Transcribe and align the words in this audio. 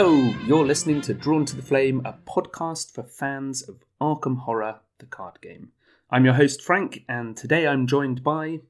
Hello, 0.00 0.32
you're 0.46 0.64
listening 0.64 1.00
to 1.00 1.12
Drawn 1.12 1.44
to 1.46 1.56
the 1.56 1.62
Flame, 1.62 2.02
a 2.04 2.12
podcast 2.24 2.94
for 2.94 3.02
fans 3.02 3.62
of 3.62 3.82
Arkham 4.00 4.42
Horror, 4.42 4.78
the 4.98 5.06
card 5.06 5.40
game. 5.40 5.72
I'm 6.08 6.24
your 6.24 6.34
host, 6.34 6.62
Frank, 6.62 7.04
and 7.08 7.36
today 7.36 7.66
I'm 7.66 7.88
joined 7.88 8.22
by. 8.22 8.60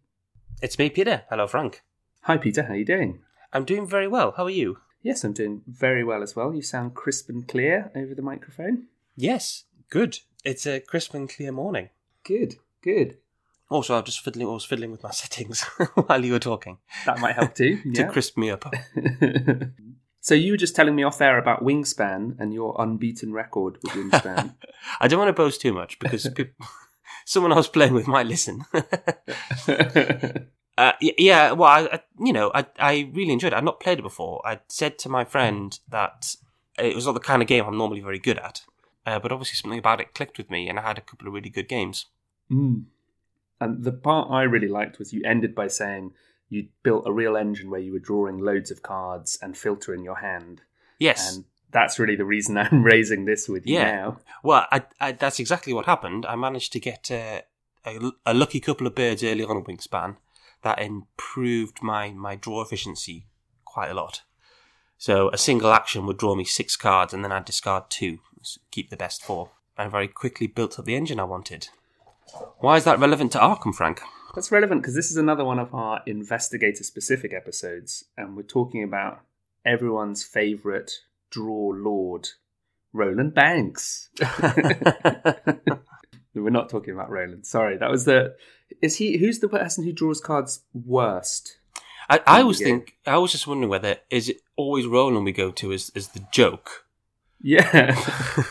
It's 0.62 0.78
me, 0.78 0.88
Peter. 0.88 1.24
Hello, 1.28 1.46
Frank. 1.46 1.82
Hi, 2.22 2.38
Peter, 2.38 2.62
how 2.62 2.72
are 2.72 2.76
you 2.76 2.86
doing? 2.86 3.20
I'm 3.52 3.66
doing 3.66 3.86
very 3.86 4.08
well. 4.08 4.32
How 4.38 4.44
are 4.44 4.50
you? 4.50 4.78
Yes, 5.02 5.22
I'm 5.22 5.34
doing 5.34 5.60
very 5.66 6.02
well 6.02 6.22
as 6.22 6.34
well. 6.34 6.54
You 6.54 6.62
sound 6.62 6.94
crisp 6.94 7.28
and 7.28 7.46
clear 7.46 7.92
over 7.94 8.14
the 8.14 8.22
microphone. 8.22 8.86
Yes, 9.14 9.64
good. 9.90 10.20
It's 10.46 10.66
a 10.66 10.80
crisp 10.80 11.12
and 11.12 11.28
clear 11.28 11.52
morning. 11.52 11.90
Good, 12.24 12.54
good. 12.80 13.18
Also, 13.68 13.92
I 13.92 13.98
was 13.98 14.06
just 14.06 14.20
fiddling. 14.20 14.48
I 14.48 14.52
was 14.52 14.64
fiddling 14.64 14.92
with 14.92 15.02
my 15.02 15.10
settings 15.12 15.62
while 15.94 16.24
you 16.24 16.32
were 16.32 16.38
talking 16.38 16.78
That 17.04 17.18
might 17.20 17.34
help 17.34 17.54
too. 17.54 17.82
to 17.94 18.00
yeah. 18.00 18.08
crisp 18.08 18.38
me 18.38 18.48
up. 18.48 18.64
So 20.28 20.34
you 20.34 20.52
were 20.52 20.58
just 20.58 20.76
telling 20.76 20.94
me 20.94 21.02
off 21.02 21.22
air 21.22 21.38
about 21.38 21.64
Wingspan 21.64 22.38
and 22.38 22.52
your 22.52 22.76
unbeaten 22.78 23.32
record 23.32 23.78
with 23.82 23.92
Wingspan. 23.94 24.56
I 25.00 25.08
don't 25.08 25.18
want 25.18 25.30
to 25.30 25.32
boast 25.32 25.62
too 25.62 25.72
much 25.72 25.98
because 25.98 26.28
peop 26.34 26.52
someone 27.24 27.50
I 27.50 27.56
was 27.56 27.68
playing 27.68 27.94
with 27.94 28.06
might 28.06 28.26
listen. 28.26 28.66
Uh, 30.76 30.92
yeah, 31.00 31.52
well, 31.52 31.68
I, 31.68 31.80
I, 31.94 32.00
you 32.20 32.32
know, 32.32 32.52
I, 32.54 32.66
I 32.78 33.10
really 33.12 33.32
enjoyed 33.32 33.52
it. 33.52 33.56
I'd 33.56 33.64
not 33.64 33.80
played 33.80 33.98
it 33.98 34.02
before. 34.02 34.40
I 34.46 34.60
said 34.68 34.98
to 34.98 35.08
my 35.08 35.24
friend 35.24 35.76
that 35.88 36.36
it 36.78 36.94
was 36.94 37.06
not 37.06 37.14
the 37.14 37.20
kind 37.20 37.40
of 37.40 37.48
game 37.48 37.64
I'm 37.64 37.78
normally 37.78 38.00
very 38.00 38.20
good 38.20 38.38
at, 38.38 38.62
uh, 39.06 39.18
but 39.18 39.32
obviously 39.32 39.56
something 39.56 39.78
about 39.78 40.00
it 40.00 40.14
clicked 40.14 40.36
with 40.36 40.50
me, 40.50 40.68
and 40.68 40.78
I 40.78 40.82
had 40.82 40.98
a 40.98 41.00
couple 41.00 41.26
of 41.26 41.32
really 41.32 41.50
good 41.50 41.68
games. 41.68 42.06
Mm. 42.48 42.84
And 43.60 43.82
the 43.82 43.90
part 43.90 44.30
I 44.30 44.42
really 44.42 44.68
liked 44.68 44.98
was 44.98 45.12
you 45.12 45.22
ended 45.24 45.54
by 45.54 45.66
saying 45.66 46.12
you 46.48 46.68
built 46.82 47.06
a 47.06 47.12
real 47.12 47.36
engine 47.36 47.70
where 47.70 47.80
you 47.80 47.92
were 47.92 47.98
drawing 47.98 48.38
loads 48.38 48.70
of 48.70 48.82
cards 48.82 49.38
and 49.42 49.56
filtering 49.56 50.02
your 50.02 50.16
hand. 50.16 50.62
Yes, 50.98 51.36
And 51.36 51.44
that's 51.70 51.98
really 51.98 52.16
the 52.16 52.24
reason 52.24 52.56
I'm 52.58 52.82
raising 52.82 53.24
this 53.24 53.48
with 53.48 53.66
you 53.66 53.76
Yeah. 53.76 53.90
now. 53.90 54.18
Well, 54.42 54.66
I, 54.72 54.82
I, 55.00 55.12
that's 55.12 55.38
exactly 55.38 55.72
what 55.72 55.86
happened. 55.86 56.24
I 56.26 56.36
managed 56.36 56.72
to 56.72 56.80
get 56.80 57.10
uh, 57.10 57.42
a, 57.86 58.10
a 58.26 58.34
lucky 58.34 58.60
couple 58.60 58.86
of 58.86 58.94
birds 58.94 59.22
early 59.22 59.44
on 59.44 59.56
in 59.56 59.64
Wingspan 59.64 60.16
that 60.62 60.80
improved 60.80 61.82
my, 61.82 62.10
my 62.10 62.34
draw 62.34 62.62
efficiency 62.62 63.26
quite 63.64 63.90
a 63.90 63.94
lot. 63.94 64.22
So 64.96 65.28
a 65.30 65.38
single 65.38 65.72
action 65.72 66.06
would 66.06 66.18
draw 66.18 66.34
me 66.34 66.44
six 66.44 66.74
cards, 66.76 67.14
and 67.14 67.22
then 67.22 67.30
I'd 67.30 67.44
discard 67.44 67.84
two, 67.88 68.18
keep 68.72 68.90
the 68.90 68.96
best 68.96 69.22
four, 69.22 69.50
and 69.76 69.92
very 69.92 70.08
quickly 70.08 70.48
built 70.48 70.76
up 70.78 70.86
the 70.86 70.96
engine 70.96 71.20
I 71.20 71.24
wanted. 71.24 71.68
Why 72.58 72.76
is 72.76 72.82
that 72.84 72.98
relevant 72.98 73.30
to 73.32 73.38
Arkham, 73.38 73.72
Frank? 73.74 74.02
That's 74.34 74.52
relevant 74.52 74.82
because 74.82 74.94
this 74.94 75.10
is 75.10 75.16
another 75.16 75.44
one 75.44 75.58
of 75.58 75.74
our 75.74 76.02
investigator 76.06 76.84
specific 76.84 77.32
episodes, 77.32 78.04
and 78.16 78.36
we're 78.36 78.42
talking 78.42 78.82
about 78.82 79.20
everyone's 79.64 80.22
favourite 80.22 80.92
draw 81.30 81.72
lord, 81.74 82.28
Roland 82.92 83.34
Banks. 83.34 84.10
we're 86.34 86.50
not 86.50 86.68
talking 86.68 86.94
about 86.94 87.10
Roland. 87.10 87.46
Sorry, 87.46 87.76
that 87.78 87.90
was 87.90 88.04
the. 88.04 88.34
Is 88.82 88.96
he? 88.96 89.18
Who's 89.18 89.38
the 89.38 89.48
person 89.48 89.84
who 89.84 89.92
draws 89.92 90.20
cards 90.20 90.62
worst? 90.72 91.58
I, 92.10 92.20
I 92.26 92.40
always 92.40 92.58
think 92.58 92.96
I 93.06 93.18
was 93.18 93.32
just 93.32 93.46
wondering 93.46 93.68
whether 93.68 93.96
is 94.08 94.28
it 94.30 94.40
always 94.56 94.86
Roland 94.86 95.24
we 95.24 95.32
go 95.32 95.50
to 95.50 95.72
as 95.72 95.90
as 95.94 96.08
the 96.08 96.24
joke. 96.32 96.86
Yeah, 97.40 97.94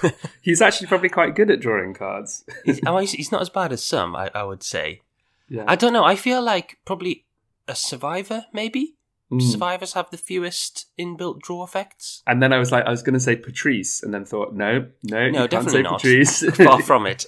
he's 0.41 0.61
actually 0.61 0.87
probably 0.87 1.09
quite 1.09 1.35
good 1.35 1.51
at 1.51 1.59
drawing 1.59 1.93
cards. 1.93 2.45
He's, 2.63 2.79
oh, 2.85 2.97
he's, 2.99 3.11
he's 3.11 3.33
not 3.33 3.41
as 3.41 3.49
bad 3.49 3.73
as 3.73 3.83
some, 3.83 4.15
I, 4.15 4.31
I 4.33 4.43
would 4.43 4.63
say. 4.63 5.01
Yeah, 5.49 5.63
I 5.67 5.75
don't 5.75 5.93
know. 5.93 6.03
I 6.03 6.15
feel 6.15 6.41
like 6.41 6.77
probably 6.85 7.25
a 7.67 7.75
survivor, 7.75 8.45
maybe. 8.53 8.95
Mm. 9.31 9.41
Survivors 9.41 9.93
have 9.93 10.09
the 10.09 10.17
fewest 10.17 10.85
inbuilt 10.97 11.41
draw 11.41 11.63
effects. 11.63 12.23
And 12.25 12.41
then 12.41 12.53
I 12.53 12.57
was 12.59 12.71
like, 12.71 12.85
I 12.85 12.89
was 12.89 13.03
going 13.03 13.13
to 13.13 13.19
say 13.19 13.35
Patrice, 13.35 14.01
and 14.01 14.13
then 14.13 14.23
thought, 14.23 14.53
no, 14.53 14.87
no, 15.03 15.29
No, 15.29 15.47
definitely 15.47 15.79
say 15.79 15.81
not. 15.83 16.01
Patrice. 16.01 16.43
Far 16.55 16.81
from 16.83 17.05
it. 17.05 17.25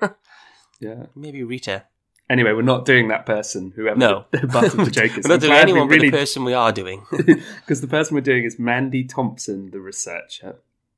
yeah. 0.80 1.06
maybe 1.14 1.42
Rita. 1.42 1.84
Anyway, 2.30 2.52
we're 2.52 2.62
not 2.62 2.84
doing 2.84 3.08
that 3.08 3.24
person, 3.26 3.72
whoever 3.74 3.98
No. 3.98 4.24
the 4.30 4.46
butt 4.46 4.74
of 4.74 4.84
the 4.84 4.90
joke 4.90 5.16
is. 5.16 5.24
We're 5.24 5.34
not 5.34 5.40
doing 5.40 5.52
anyone 5.54 5.88
but 5.88 5.94
really, 5.94 6.10
the 6.10 6.16
person 6.16 6.44
we 6.44 6.52
are 6.54 6.72
doing. 6.72 7.04
because 7.10 7.80
the 7.80 7.86
person 7.86 8.14
we're 8.14 8.20
doing 8.20 8.44
is 8.44 8.58
Mandy 8.58 9.04
Thompson, 9.04 9.70
the 9.70 9.80
researcher, 9.80 10.56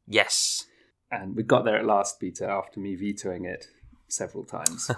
yes. 0.09 0.67
and 1.11 1.37
we 1.37 1.45
got 1.45 1.65
there 1.65 1.77
at 1.77 1.87
last, 1.87 2.19
Peter, 2.19 2.49
after 2.51 2.81
me 2.81 2.97
vetoing 2.97 3.45
it 3.45 3.67
several 4.09 4.43
times. 4.45 4.91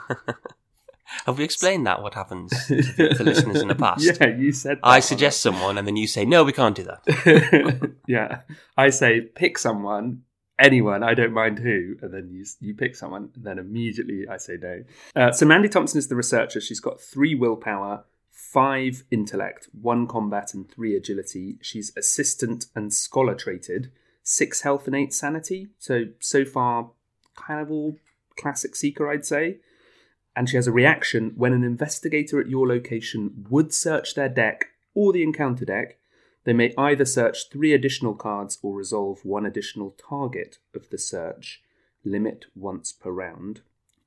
Have 1.27 1.39
we 1.39 1.45
explained 1.45 1.87
that? 1.87 2.03
What 2.03 2.15
happens 2.15 2.51
to, 2.67 2.83
to 2.83 3.23
listeners 3.25 3.61
in 3.61 3.69
the 3.69 3.75
past? 3.75 4.05
yeah, 4.05 4.29
you 4.29 4.53
said. 4.53 4.79
That 4.79 4.87
I 4.87 5.01
suggest 5.01 5.41
someone, 5.41 5.79
and 5.79 5.87
then 5.87 5.97
you 5.97 6.07
say, 6.07 6.25
"No, 6.25 6.45
we 6.45 6.53
can't 6.53 6.77
do 6.77 6.85
that." 6.85 7.93
yeah, 8.07 8.41
I 8.77 8.91
say 8.91 9.21
pick 9.21 9.59
someone, 9.59 10.23
anyone. 10.59 11.03
I 11.03 11.15
don't 11.15 11.33
mind 11.33 11.59
who, 11.59 11.97
and 12.03 12.13
then 12.13 12.29
you 12.31 12.45
you 12.61 12.75
pick 12.75 12.97
someone, 12.97 13.31
and 13.35 13.45
then 13.45 13.59
immediately 13.59 14.27
I 14.29 14.37
say 14.37 14.57
no. 14.61 14.85
Uh, 15.15 15.33
so 15.33 15.47
Mandy 15.47 15.69
Thompson 15.69 15.99
is 15.99 16.09
the 16.09 16.17
researcher. 16.17 16.61
She's 16.61 16.81
got 16.81 17.01
three 17.01 17.35
willpower, 17.35 18.05
five 18.31 19.05
intellect, 19.11 19.69
one 19.73 20.07
combat, 20.07 20.55
and 20.55 20.71
three 20.71 20.97
agility. 20.97 21.59
She's 21.61 21.95
assistant 21.97 22.67
and 22.75 22.93
scholar 22.93 23.35
traded, 23.35 23.93
six 24.23 24.63
health 24.63 24.87
and 24.87 24.97
eight 24.97 25.13
sanity. 25.13 25.69
So 25.79 26.07
so 26.21 26.45
far, 26.45 26.91
kind 27.35 27.61
of 27.61 27.71
all 27.71 27.97
classic 28.39 28.75
seeker, 28.77 29.11
I'd 29.11 29.27
say. 29.27 29.59
And 30.35 30.49
she 30.49 30.57
has 30.57 30.67
a 30.67 30.73
reaction 30.73 31.33
when 31.37 31.53
an 31.53 31.65
investigator 31.65 32.41
at 32.41 32.49
your 32.49 32.67
location 32.67 33.47
would 33.51 33.75
search 33.75 34.15
their 34.15 34.29
deck 34.29 34.67
or 34.95 35.13
the 35.13 35.23
encounter 35.23 35.65
deck. 35.65 35.99
They 36.45 36.53
may 36.53 36.73
either 36.77 37.05
search 37.05 37.51
three 37.51 37.73
additional 37.73 38.15
cards 38.15 38.59
or 38.63 38.75
resolve 38.75 39.25
one 39.25 39.47
additional 39.47 39.95
target 40.09 40.59
of 40.75 40.89
the 40.91 40.99
search. 40.99 41.63
Limit 42.05 42.47
once 42.55 42.93
per 42.93 43.11
round. 43.11 43.61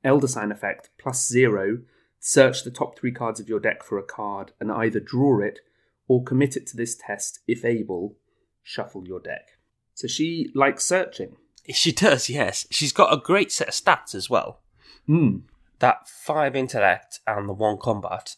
Elder 0.04 0.28
Sign 0.28 0.52
effect 0.52 0.90
plus 0.98 1.28
zero. 1.28 1.80
Search 2.20 2.64
the 2.64 2.72
top 2.72 2.98
three 2.98 3.12
cards 3.12 3.40
of 3.40 3.48
your 3.48 3.60
deck 3.60 3.84
for 3.84 3.98
a 3.98 4.04
card 4.04 4.52
and 4.60 4.72
either 4.72 5.00
draw 5.00 5.40
it 5.40 5.60
or 6.08 6.24
commit 6.24 6.58
it 6.58 6.68
to 6.68 6.78
this 6.78 6.96
test 6.96 7.40
if 7.48 7.64
able. 7.64 8.16
Shuffle 8.64 9.08
your 9.08 9.20
deck. 9.20 9.58
So 9.94 10.08
she 10.08 10.50
likes 10.54 10.86
searching. 10.86 11.38
She 11.70 11.92
does. 11.92 12.30
Yes, 12.30 12.68
she's 12.70 12.92
got 12.92 13.14
a 13.14 13.22
great 13.22 13.52
set 13.52 13.70
of 13.70 13.74
stats 13.74 14.14
as 14.14 14.30
well. 14.30 14.62
Hmm. 15.08 15.38
That 15.86 16.08
five 16.08 16.56
intellect 16.56 17.20
and 17.28 17.48
the 17.50 17.54
one 17.54 17.78
combat. 17.78 18.36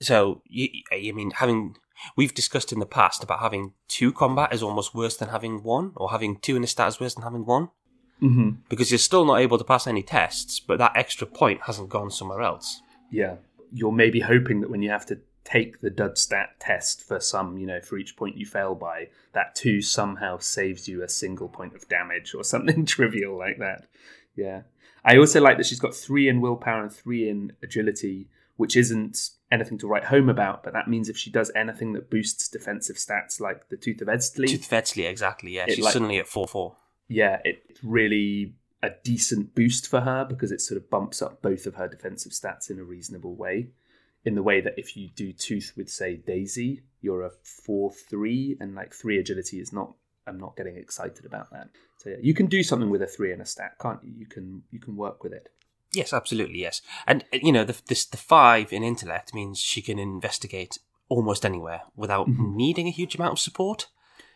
So, 0.00 0.42
you, 0.46 0.68
I 0.92 1.12
mean, 1.12 1.30
having 1.32 1.76
we've 2.16 2.34
discussed 2.34 2.72
in 2.72 2.80
the 2.80 2.86
past 2.86 3.22
about 3.22 3.40
having 3.40 3.72
two 3.88 4.12
combat 4.12 4.52
is 4.52 4.62
almost 4.62 4.94
worse 4.94 5.16
than 5.16 5.28
having 5.28 5.62
one, 5.62 5.92
or 5.96 6.10
having 6.10 6.36
two 6.38 6.56
in 6.56 6.64
a 6.64 6.66
stat 6.66 6.88
is 6.88 7.00
worse 7.00 7.14
than 7.14 7.24
having 7.24 7.44
one, 7.46 7.68
Mm-hmm. 8.22 8.50
because 8.68 8.90
you're 8.90 8.98
still 8.98 9.24
not 9.24 9.40
able 9.40 9.58
to 9.58 9.64
pass 9.64 9.86
any 9.86 10.02
tests, 10.02 10.60
but 10.60 10.78
that 10.78 10.96
extra 10.96 11.26
point 11.26 11.62
hasn't 11.66 11.88
gone 11.90 12.10
somewhere 12.10 12.42
else. 12.42 12.80
Yeah. 13.10 13.36
You're 13.72 13.92
maybe 13.92 14.20
hoping 14.20 14.60
that 14.60 14.70
when 14.70 14.82
you 14.82 14.90
have 14.90 15.04
to 15.06 15.18
take 15.44 15.80
the 15.80 15.90
dud 15.90 16.16
stat 16.16 16.50
test 16.60 17.02
for 17.02 17.18
some, 17.20 17.58
you 17.58 17.66
know, 17.66 17.80
for 17.80 17.98
each 17.98 18.16
point 18.16 18.36
you 18.36 18.46
fail 18.46 18.74
by, 18.76 19.08
that 19.32 19.54
two 19.54 19.82
somehow 19.82 20.38
saves 20.38 20.88
you 20.88 21.02
a 21.02 21.08
single 21.08 21.48
point 21.48 21.74
of 21.74 21.88
damage 21.88 22.34
or 22.34 22.44
something 22.44 22.86
trivial 22.96 23.36
like 23.36 23.58
that. 23.58 23.88
Yeah. 24.36 24.62
I 25.04 25.18
also 25.18 25.40
like 25.40 25.56
that 25.58 25.66
she's 25.66 25.80
got 25.80 25.94
three 25.94 26.28
in 26.28 26.40
willpower 26.40 26.82
and 26.82 26.92
three 26.92 27.28
in 27.28 27.52
agility, 27.62 28.28
which 28.56 28.76
isn't 28.76 29.30
anything 29.52 29.78
to 29.78 29.86
write 29.86 30.04
home 30.04 30.28
about, 30.28 30.62
but 30.64 30.72
that 30.72 30.88
means 30.88 31.08
if 31.08 31.16
she 31.16 31.30
does 31.30 31.50
anything 31.54 31.92
that 31.92 32.10
boosts 32.10 32.48
defensive 32.48 32.96
stats 32.96 33.40
like 33.40 33.68
the 33.68 33.76
Tooth 33.76 34.00
of 34.00 34.08
Eztli, 34.08 34.48
Tooth 34.48 34.64
of 34.64 34.70
Vetsley, 34.70 35.08
exactly. 35.08 35.52
Yeah, 35.52 35.66
she's 35.68 35.80
like- 35.84 35.92
suddenly 35.92 36.18
at 36.18 36.26
four 36.26 36.48
four. 36.48 36.76
yeah, 37.08 37.40
it's 37.44 37.82
really 37.84 38.54
a 38.82 38.90
decent 39.02 39.54
boost 39.54 39.86
for 39.88 40.00
her 40.00 40.24
because 40.24 40.52
it 40.52 40.60
sort 40.60 40.76
of 40.76 40.90
bumps 40.90 41.22
up 41.22 41.40
both 41.40 41.64
of 41.66 41.74
her 41.76 41.88
defensive 41.88 42.32
stats 42.32 42.70
in 42.70 42.78
a 42.78 42.84
reasonable 42.84 43.34
way. 43.34 43.68
In 44.26 44.34
the 44.34 44.42
way 44.42 44.60
that 44.62 44.78
if 44.78 44.96
you 44.96 45.08
do 45.08 45.32
tooth 45.32 45.72
with 45.76 45.88
say 45.90 46.16
Daisy, 46.16 46.82
you're 47.02 47.22
a 47.22 47.30
four 47.42 47.92
three 47.92 48.56
and 48.60 48.74
like 48.74 48.94
three 48.94 49.18
agility 49.18 49.58
is 49.60 49.72
not 49.72 49.94
I'm 50.26 50.38
not 50.38 50.56
getting 50.56 50.76
excited 50.76 51.24
about 51.26 51.50
that. 51.52 51.68
So 51.98 52.10
yeah, 52.10 52.16
you 52.22 52.34
can 52.34 52.46
do 52.46 52.62
something 52.62 52.90
with 52.90 53.02
a 53.02 53.06
three 53.06 53.32
in 53.32 53.40
a 53.40 53.46
stat, 53.46 53.76
can't 53.80 54.02
you? 54.02 54.12
You 54.16 54.26
can 54.26 54.62
you 54.70 54.78
can 54.80 54.96
work 54.96 55.22
with 55.22 55.32
it. 55.32 55.48
Yes, 55.92 56.12
absolutely. 56.12 56.60
Yes, 56.60 56.82
and 57.06 57.24
uh, 57.32 57.38
you 57.42 57.52
know 57.52 57.64
the 57.64 57.76
this, 57.86 58.04
the 58.04 58.16
five 58.16 58.72
in 58.72 58.82
intellect 58.82 59.34
means 59.34 59.58
she 59.60 59.82
can 59.82 59.98
investigate 59.98 60.78
almost 61.08 61.44
anywhere 61.44 61.82
without 61.94 62.26
Mhm. 62.26 62.54
needing 62.54 62.86
a 62.88 62.90
huge 62.90 63.14
amount 63.14 63.32
of 63.32 63.38
support. 63.38 63.88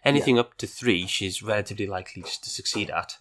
Anything 0.04 0.38
up 0.38 0.56
to 0.58 0.66
three, 0.66 1.06
she's 1.06 1.42
relatively 1.42 1.86
likely 1.86 2.22
just 2.22 2.44
to 2.44 2.50
succeed 2.50 2.88
at, 2.90 3.16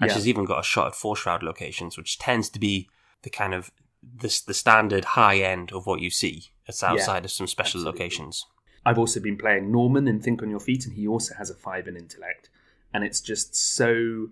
and 0.00 0.10
Yeah. 0.10 0.14
she's 0.16 0.26
even 0.28 0.44
got 0.44 0.58
a 0.58 0.62
shot 0.64 0.88
at 0.88 0.94
four 0.94 1.14
shroud 1.16 1.42
locations, 1.42 1.96
which 1.96 2.18
tends 2.18 2.48
to 2.50 2.58
be 2.58 2.88
the 3.22 3.30
kind 3.30 3.54
of 3.54 3.70
the, 4.02 4.42
the 4.46 4.54
standard 4.54 5.04
high 5.04 5.38
end 5.38 5.72
of 5.72 5.86
what 5.86 6.00
you 6.00 6.10
see. 6.10 6.50
It's 6.66 6.82
outside 6.82 7.24
of 7.24 7.30
some 7.30 7.46
special 7.46 7.80
absolutely. 7.80 8.00
locations. 8.00 8.46
I've 8.86 8.98
also 8.98 9.18
been 9.18 9.36
playing 9.36 9.72
Norman 9.72 10.06
in 10.06 10.20
Think 10.20 10.42
on 10.42 10.48
Your 10.48 10.60
Feet, 10.60 10.86
and 10.86 10.94
he 10.94 11.08
also 11.08 11.34
has 11.34 11.50
a 11.50 11.54
five 11.54 11.88
in 11.88 11.96
intellect. 11.96 12.48
And 12.94 13.02
it's 13.02 13.20
just 13.20 13.56
so 13.56 14.28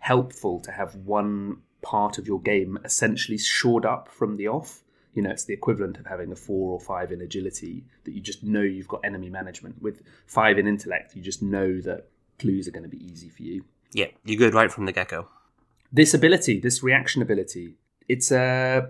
helpful 0.00 0.58
to 0.60 0.72
have 0.72 0.96
one 0.96 1.58
part 1.80 2.18
of 2.18 2.26
your 2.26 2.40
game 2.40 2.76
essentially 2.84 3.38
shored 3.38 3.86
up 3.86 4.08
from 4.08 4.34
the 4.34 4.48
off. 4.48 4.82
You 5.14 5.22
know, 5.22 5.30
it's 5.30 5.44
the 5.44 5.54
equivalent 5.54 5.96
of 5.98 6.06
having 6.06 6.32
a 6.32 6.36
four 6.36 6.72
or 6.72 6.80
five 6.80 7.12
in 7.12 7.20
agility 7.20 7.84
that 8.02 8.12
you 8.12 8.20
just 8.20 8.42
know 8.42 8.62
you've 8.62 8.88
got 8.88 9.00
enemy 9.04 9.30
management. 9.30 9.80
With 9.80 10.02
five 10.26 10.58
in 10.58 10.66
intellect, 10.66 11.14
you 11.14 11.22
just 11.22 11.40
know 11.40 11.80
that 11.82 12.08
clues 12.40 12.66
are 12.66 12.72
going 12.72 12.82
to 12.82 12.88
be 12.88 13.04
easy 13.04 13.28
for 13.28 13.44
you. 13.44 13.64
Yeah, 13.92 14.06
you're 14.24 14.38
good 14.38 14.54
right 14.54 14.72
from 14.72 14.86
the 14.86 14.92
get 14.92 15.08
go. 15.08 15.28
This 15.92 16.14
ability, 16.14 16.58
this 16.58 16.82
reaction 16.82 17.22
ability, 17.22 17.76
it's 18.08 18.32
uh, 18.32 18.88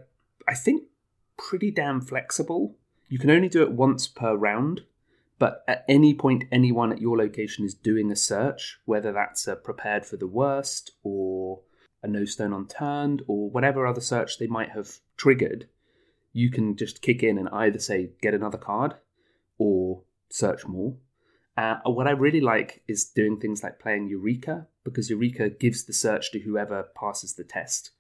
I 0.49 0.55
think 0.55 0.85
pretty 1.37 1.71
damn 1.71 2.01
flexible. 2.01 2.77
You 3.11 3.19
can 3.19 3.31
only 3.31 3.51
do 3.51 3.63
it 3.63 3.73
once 3.73 4.07
per 4.07 4.35
round, 4.35 4.85
but 5.45 5.63
at 5.69 5.85
any 5.91 6.15
point, 6.15 6.45
anyone 6.51 6.91
at 6.91 7.03
your 7.03 7.19
location 7.19 7.67
is 7.67 7.75
doing 7.75 8.11
a 8.11 8.17
search, 8.17 8.79
whether 8.87 9.13
that's 9.13 9.47
a 9.47 9.55
prepared 9.55 10.07
for 10.07 10.17
the 10.17 10.27
worst 10.27 10.93
or 11.03 11.61
a 12.03 12.09
no 12.09 12.25
stone 12.25 12.55
unturned 12.55 13.21
or 13.29 13.51
whatever 13.51 13.87
other 13.87 14.01
search 14.01 14.39
they 14.39 14.47
might 14.47 14.71
have 14.71 15.01
triggered. 15.19 15.69
You 16.33 16.51
can 16.51 16.77
just 16.77 17.03
kick 17.03 17.23
in 17.23 17.37
and 17.37 17.51
either 17.51 17.79
say 17.79 18.13
get 18.23 18.33
another 18.33 18.57
card 18.57 18.95
or 19.59 20.05
search 20.31 20.67
more. 20.67 20.97
Uh, 21.59 21.77
what 21.85 22.07
I 22.07 22.13
really 22.13 22.41
like 22.41 22.83
is 22.89 23.05
doing 23.05 23.39
things 23.39 23.63
like 23.63 23.79
playing 23.79 24.09
Eureka 24.09 24.67
because 24.83 25.11
Eureka 25.11 25.51
gives 25.51 25.85
the 25.85 25.93
search 25.93 26.33
to 26.33 26.39
whoever 26.41 26.85
passes 26.99 27.35
the 27.35 27.45
test. 27.45 27.91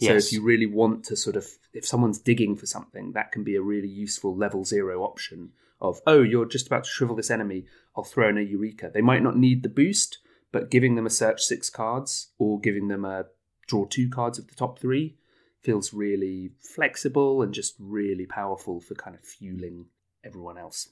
So 0.00 0.12
Yes. 0.12 0.26
if 0.26 0.34
you 0.34 0.44
really 0.44 0.66
want 0.66 1.02
to 1.06 1.16
sort 1.16 1.34
of, 1.34 1.48
if 1.74 1.84
someone's 1.84 2.20
digging 2.20 2.54
for 2.54 2.66
something, 2.66 3.10
that 3.14 3.32
can 3.32 3.42
be 3.42 3.56
a 3.56 3.60
really 3.60 3.88
useful 3.88 4.36
level 4.36 4.64
zero 4.64 5.02
option 5.02 5.50
of, 5.82 6.00
oh, 6.06 6.22
you're 6.22 6.46
just 6.46 6.66
about 6.68 6.84
to 6.84 6.90
shrivel 6.90 7.14
this 7.16 7.30
enemy, 7.30 7.66
I'll 7.94 8.04
throw 8.04 8.30
in 8.30 8.38
a 8.38 8.40
Eureka. 8.40 8.90
They 8.94 9.02
might 9.02 9.22
not 9.22 9.36
need 9.36 9.62
the 9.62 9.68
boost, 9.68 10.18
but 10.50 10.70
giving 10.70 10.94
them 10.94 11.04
a 11.04 11.10
search 11.10 11.42
six 11.42 11.68
cards 11.68 12.28
or 12.38 12.58
giving 12.58 12.88
them 12.88 13.04
a 13.04 13.26
draw 13.66 13.84
two 13.84 14.08
cards 14.08 14.38
of 14.38 14.48
the 14.48 14.54
top 14.54 14.78
three 14.78 15.16
feels 15.60 15.92
really 15.92 16.52
flexible 16.60 17.42
and 17.42 17.52
just 17.52 17.74
really 17.78 18.26
powerful 18.26 18.80
for 18.80 18.94
kind 18.94 19.14
of 19.14 19.22
fueling 19.24 19.86
everyone 20.24 20.56
else. 20.56 20.88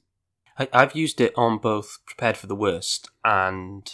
I, 0.58 0.69
I've 0.72 0.94
used 0.94 1.20
it 1.20 1.32
on 1.36 1.58
both 1.58 1.98
Prepared 2.06 2.36
for 2.36 2.46
the 2.46 2.54
Worst 2.54 3.08
and 3.25 3.90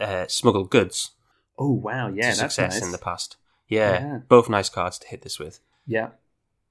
uh, 0.00 0.26
Smuggled 0.26 0.70
Goods 0.70 1.12
Oh 1.58 1.72
wow, 1.72 2.08
yeah, 2.08 2.26
that's 2.28 2.38
success 2.38 2.74
nice. 2.74 2.82
in 2.84 2.92
the 2.92 2.98
past. 2.98 3.36
Yeah, 3.68 3.92
Yeah. 4.00 4.18
both 4.28 4.48
nice 4.48 4.68
cards 4.68 4.98
to 5.00 5.08
hit 5.08 5.22
this 5.22 5.38
with. 5.38 5.60
Yeah. 5.86 6.10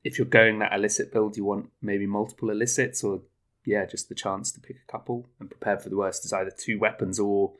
If 0.03 0.17
you're 0.17 0.25
going 0.27 0.59
that 0.59 0.73
illicit 0.73 1.11
build, 1.11 1.35
you 1.35 1.43
want 1.43 1.69
maybe 1.81 2.07
multiple 2.07 2.49
illicits 2.49 3.03
or, 3.03 3.21
yeah, 3.67 3.85
just 3.85 4.09
the 4.09 4.15
chance 4.15 4.51
to 4.53 4.59
pick 4.59 4.77
a 4.77 4.91
couple 4.91 5.27
and 5.39 5.49
prepare 5.49 5.77
for 5.77 5.89
the 5.89 5.97
worst 5.97 6.25
is 6.25 6.31
either 6.33 6.51
two 6.51 6.79
weapons 6.79 7.19
or 7.19 7.51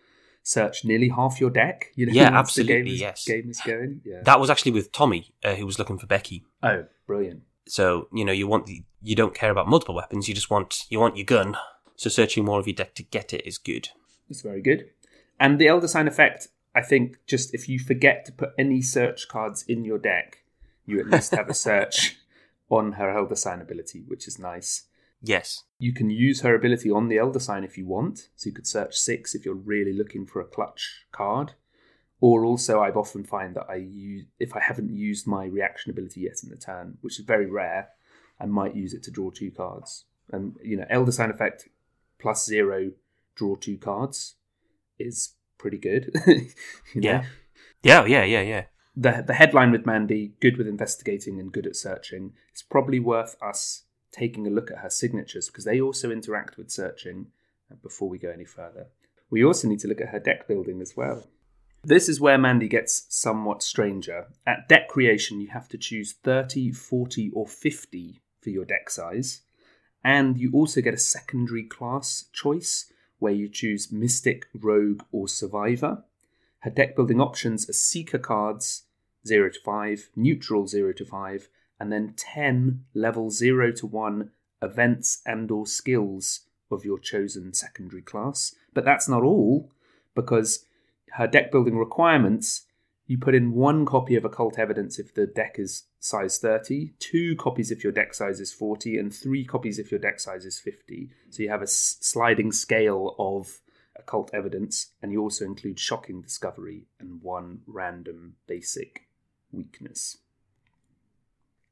search 0.41 0.85
nearly 0.85 1.09
half 1.09 1.39
your 1.41 1.49
deck. 1.49 1.91
You 1.95 2.05
know, 2.05 2.13
Yeah, 2.13 2.31
once 2.33 2.55
the 2.55 2.63
game 2.63 2.87
absolutely, 2.87 2.93
is, 2.93 3.01
yes. 3.01 3.25
Game 3.25 3.49
is 3.49 3.61
going. 3.61 4.01
Yeah. 4.05 4.21
That 4.23 4.39
was 4.39 4.49
actually 4.49 4.71
with 4.71 4.91
Tommy, 4.91 5.33
uh, 5.43 5.55
who 5.55 5.65
was 5.65 5.77
looking 5.77 5.99
for 5.99 6.07
Becky. 6.07 6.45
oh, 6.63 6.85
brilliant. 7.05 7.43
So 7.67 8.07
you 8.13 8.23
know, 8.23 8.31
you 8.31 8.47
want 8.47 8.65
the, 8.65 8.83
you 9.01 9.15
don't 9.15 9.35
care 9.35 9.51
about 9.51 9.67
multiple 9.67 9.93
weapons. 9.93 10.29
You 10.29 10.33
just 10.33 10.49
want 10.49 10.85
you 10.89 10.99
want 10.99 11.17
your 11.17 11.25
gun. 11.25 11.57
So 11.97 12.09
searching 12.09 12.45
more 12.45 12.59
of 12.59 12.67
your 12.67 12.75
deck 12.75 12.95
to 12.95 13.03
get 13.03 13.33
it 13.33 13.45
is 13.45 13.57
good. 13.57 13.89
It's 14.29 14.41
very 14.41 14.61
good. 14.61 14.89
And 15.39 15.59
the 15.59 15.67
Elder 15.67 15.87
Sign 15.87 16.07
effect, 16.07 16.47
I 16.73 16.81
think, 16.81 17.17
just 17.27 17.53
if 17.53 17.67
you 17.67 17.79
forget 17.79 18.23
to 18.25 18.31
put 18.31 18.51
any 18.57 18.81
search 18.81 19.27
cards 19.27 19.63
in 19.67 19.83
your 19.83 19.97
deck, 19.97 20.43
you 20.85 20.99
at 20.99 21.07
least 21.09 21.35
have 21.35 21.49
a 21.49 21.53
search 21.67 22.17
on 22.69 22.93
her 22.93 23.09
Elder 23.09 23.35
Sign 23.35 23.61
ability, 23.61 24.03
which 24.07 24.27
is 24.27 24.39
nice. 24.39 24.83
Yes. 25.21 25.63
You 25.79 25.93
can 25.93 26.09
use 26.09 26.41
her 26.41 26.55
ability 26.55 26.89
on 26.91 27.07
the 27.07 27.17
Elder 27.17 27.39
Sign 27.39 27.63
if 27.63 27.77
you 27.77 27.85
want. 27.85 28.29
So 28.35 28.47
you 28.47 28.53
could 28.53 28.67
search 28.67 28.95
six 28.97 29.33
if 29.35 29.45
you're 29.45 29.53
really 29.53 29.93
looking 29.93 30.25
for 30.25 30.39
a 30.39 30.45
clutch 30.45 31.05
card. 31.11 31.53
Or 32.19 32.45
also, 32.45 32.81
I've 32.81 32.97
often 32.97 33.23
find 33.23 33.55
that 33.55 33.67
I 33.69 33.75
use 33.75 34.25
if 34.39 34.55
I 34.55 34.59
haven't 34.59 34.95
used 34.95 35.27
my 35.27 35.45
reaction 35.45 35.91
ability 35.91 36.21
yet 36.21 36.43
in 36.43 36.49
the 36.49 36.55
turn, 36.55 36.97
which 37.01 37.19
is 37.19 37.25
very 37.25 37.45
rare, 37.45 37.89
I 38.39 38.45
might 38.47 38.75
use 38.75 38.93
it 38.93 39.03
to 39.03 39.11
draw 39.11 39.29
two 39.29 39.51
cards. 39.51 40.05
And 40.31 40.57
you 40.63 40.77
know, 40.77 40.85
Elder 40.89 41.11
Sign 41.11 41.29
effect 41.29 41.69
plus 42.19 42.43
zero, 42.45 42.91
draw 43.35 43.55
two 43.55 43.77
cards 43.77 44.35
is 44.97 45.35
pretty 45.57 45.77
good. 45.77 46.11
Know? 46.25 47.01
Yeah. 47.01 47.25
Yeah. 47.83 48.05
Yeah. 48.05 48.23
Yeah. 48.23 48.41
Yeah. 48.41 48.63
the 48.95 49.23
the 49.25 49.35
headline 49.35 49.71
with 49.71 49.85
Mandy, 49.85 50.33
good 50.41 50.57
with 50.57 50.67
investigating 50.67 51.39
and 51.39 51.51
good 51.51 51.67
at 51.67 51.75
searching, 51.75 52.33
it's 52.51 52.63
probably 52.63 52.99
worth 52.99 53.35
us 53.41 53.83
taking 54.17 54.47
a 54.47 54.51
look 54.51 54.71
at 54.71 54.79
her 54.79 54.89
signatures 54.89 55.47
because 55.47 55.65
they 55.65 55.79
also 55.79 56.11
interact 56.11 56.57
with 56.57 56.71
searching 56.71 57.27
uh, 57.71 57.75
before 57.81 58.09
we 58.09 58.17
go 58.17 58.31
any 58.31 58.45
further. 58.45 58.87
We 59.29 59.43
also 59.43 59.67
need 59.67 59.79
to 59.79 59.87
look 59.87 60.01
at 60.01 60.09
her 60.09 60.19
deck 60.19 60.47
building 60.47 60.81
as 60.81 60.95
well. 60.95 61.27
This 61.83 62.09
is 62.09 62.19
where 62.19 62.37
Mandy 62.37 62.67
gets 62.67 63.05
somewhat 63.09 63.63
stranger. 63.63 64.27
At 64.45 64.67
deck 64.67 64.87
creation, 64.87 65.39
you 65.39 65.49
have 65.49 65.69
to 65.69 65.77
choose 65.77 66.13
30, 66.23 66.71
40, 66.71 67.31
or 67.33 67.47
50 67.47 68.19
for 68.41 68.49
your 68.49 68.65
deck 68.65 68.89
size. 68.89 69.41
And 70.03 70.37
you 70.37 70.51
also 70.53 70.81
get 70.81 70.93
a 70.93 70.97
secondary 70.97 71.63
class 71.63 72.25
choice 72.33 72.91
where 73.19 73.33
you 73.33 73.49
choose 73.49 73.91
Mystic, 73.91 74.47
Rogue, 74.53 75.03
or 75.11 75.27
Survivor. 75.27 76.03
Her 76.59 76.69
deck 76.69 76.95
building 76.95 77.21
options 77.21 77.69
are 77.69 77.73
Seeker 77.73 78.19
cards 78.19 78.83
0 79.27 79.49
to 79.49 79.59
5, 79.59 80.09
Neutral 80.15 80.67
0 80.67 80.93
to 80.93 81.05
5, 81.05 81.49
and 81.79 81.91
then 81.91 82.13
10 82.17 82.85
level 82.93 83.29
0 83.29 83.71
to 83.73 83.87
1 83.87 84.31
events 84.61 85.21
and 85.25 85.51
or 85.51 85.65
skills 85.65 86.41
of 86.71 86.83
your 86.83 86.99
chosen 86.99 87.53
secondary 87.53 88.01
class. 88.01 88.55
But 88.73 88.85
that's 88.85 89.07
not 89.07 89.23
all, 89.23 89.71
because 90.15 90.65
her 91.13 91.27
deck 91.27 91.51
building 91.51 91.77
requirements 91.77 92.63
you 93.07 93.17
put 93.17 93.33
in 93.33 93.53
one 93.53 93.85
copy 93.85 94.15
of 94.15 94.25
occult 94.25 94.59
evidence 94.59 94.99
if 94.99 95.13
the 95.13 95.25
deck 95.25 95.55
is 95.57 95.83
size 95.99 96.37
30, 96.39 96.93
two 96.99 97.37
copies 97.37 97.71
if 97.71 97.81
your 97.81 97.93
deck 97.93 98.13
size 98.13 98.41
is 98.41 98.51
40, 98.51 98.97
and 98.97 99.15
three 99.15 99.45
copies 99.45 99.79
if 99.79 99.91
your 99.91 99.99
deck 99.99 100.19
size 100.19 100.45
is 100.45 100.59
50. 100.59 101.09
So 101.29 101.43
you 101.43 101.49
have 101.49 101.61
a 101.61 101.67
sliding 101.67 102.51
scale 102.51 103.15
of 103.17 103.61
occult 103.95 104.29
evidence, 104.33 104.87
and 105.01 105.13
you 105.13 105.21
also 105.21 105.45
include 105.45 105.79
shocking 105.79 106.21
discovery 106.21 106.87
and 106.99 107.21
one 107.23 107.61
random 107.65 108.35
basic 108.45 109.07
weakness. 109.51 110.17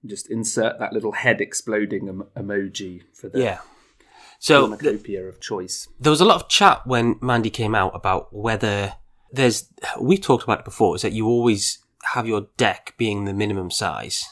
Just 0.06 0.30
insert 0.30 0.80
that 0.80 0.94
little 0.94 1.13
head 1.13 1.42
exploding 1.42 2.07
em- 2.10 2.28
emoji 2.38 3.04
for 3.13 3.30
the 3.30 3.40
Yeah. 3.40 3.60
So 4.40 4.75
th- 4.75 5.07
of 5.18 5.40
choice. 5.40 5.88
there 6.00 6.12
was 6.12 6.22
a 6.22 6.25
lot 6.25 6.42
of 6.42 6.50
chat 6.50 6.86
when 6.86 7.16
Mandy 7.22 7.50
came 7.50 7.74
out 7.74 7.96
about 7.96 8.34
whether 8.34 8.94
there's. 9.32 9.70
We 10.00 10.18
talked 10.18 10.44
about 10.44 10.60
it 10.60 10.65
before. 10.65 10.96
Is 10.96 11.01
that 11.01 11.13
you 11.13 11.25
always 11.27 11.79
have 12.13 12.27
your 12.27 12.48
deck 12.58 12.94
being 12.98 13.25
the 13.25 13.34
minimum 13.34 13.72
size. 13.72 14.24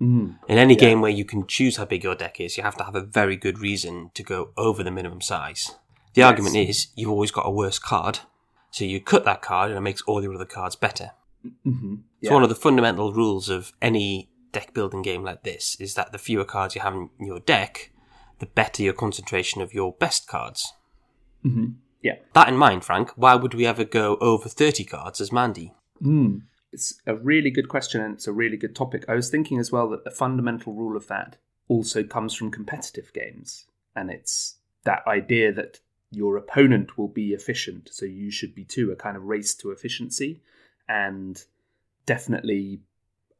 Mm. 0.00 0.38
In 0.48 0.58
any 0.58 0.74
Yeah. 0.74 0.80
game 0.80 1.00
where 1.00 1.10
you 1.10 1.24
can 1.24 1.46
choose 1.46 1.76
how 1.76 1.84
big 1.84 2.04
your 2.04 2.14
deck 2.14 2.40
is, 2.40 2.56
you 2.56 2.62
have 2.62 2.76
to 2.76 2.84
have 2.84 2.94
a 2.94 3.00
very 3.02 3.36
good 3.36 3.58
reason 3.58 4.10
to 4.14 4.22
go 4.22 4.50
over 4.56 4.82
the 4.84 4.92
minimum 4.92 5.20
size. 5.20 5.72
The 6.14 6.20
Yes. 6.20 6.26
argument 6.30 6.56
is 6.56 6.86
you've 6.94 7.10
always 7.10 7.32
got 7.32 7.46
a 7.46 7.50
worse 7.50 7.78
card, 7.80 8.20
so 8.70 8.84
you 8.84 9.00
cut 9.00 9.24
that 9.24 9.42
card 9.42 9.70
and 9.70 9.76
it 9.78 9.82
makes 9.82 10.00
all 10.02 10.20
the 10.20 10.32
other 10.32 10.44
cards 10.46 10.76
better. 10.76 11.10
hmm 11.64 11.96
It's 12.22 12.30
one 12.32 12.42
of 12.42 12.48
the 12.48 12.54
fundamental 12.54 13.12
rules 13.12 13.48
of 13.48 13.72
any 13.82 14.28
deck 14.52 14.74
building 14.74 15.02
game 15.02 15.22
like 15.22 15.42
this 15.42 15.76
is 15.80 15.94
that 15.94 16.12
the 16.12 16.18
fewer 16.18 16.44
cards 16.44 16.74
you 16.74 16.80
have 16.80 16.94
in 16.94 17.10
your 17.18 17.40
deck, 17.40 17.90
the 18.38 18.46
better 18.46 18.82
your 18.82 18.92
concentration 18.92 19.62
of 19.62 19.74
your 19.74 19.92
best 19.92 20.26
cards. 20.26 20.72
hmm 21.42 21.70
Yeah. 22.02 22.16
That 22.34 22.48
in 22.48 22.56
mind, 22.56 22.84
Frank, 22.84 23.10
why 23.16 23.34
would 23.34 23.54
we 23.54 23.66
ever 23.66 23.84
go 23.84 24.16
over 24.20 24.48
30 24.48 24.84
cards 24.84 25.20
as 25.20 25.32
Mandy? 25.32 25.74
Mm. 26.02 26.42
It's 26.72 27.00
a 27.06 27.14
really 27.14 27.50
good 27.50 27.68
question 27.68 28.02
and 28.02 28.14
it's 28.14 28.26
a 28.26 28.32
really 28.32 28.56
good 28.56 28.76
topic. 28.76 29.04
I 29.08 29.14
was 29.14 29.30
thinking 29.30 29.58
as 29.58 29.72
well 29.72 29.88
that 29.90 30.04
the 30.04 30.10
fundamental 30.10 30.74
rule 30.74 30.96
of 30.96 31.06
that 31.08 31.36
also 31.66 32.02
comes 32.02 32.34
from 32.34 32.50
competitive 32.50 33.12
games. 33.12 33.66
And 33.96 34.10
it's 34.10 34.56
that 34.84 35.02
idea 35.06 35.52
that 35.52 35.80
your 36.10 36.36
opponent 36.36 36.96
will 36.96 37.08
be 37.08 37.32
efficient, 37.32 37.90
so 37.92 38.06
you 38.06 38.30
should 38.30 38.54
be 38.54 38.64
too, 38.64 38.90
a 38.90 38.96
kind 38.96 39.16
of 39.16 39.24
race 39.24 39.54
to 39.56 39.70
efficiency. 39.70 40.40
And 40.88 41.42
definitely, 42.06 42.80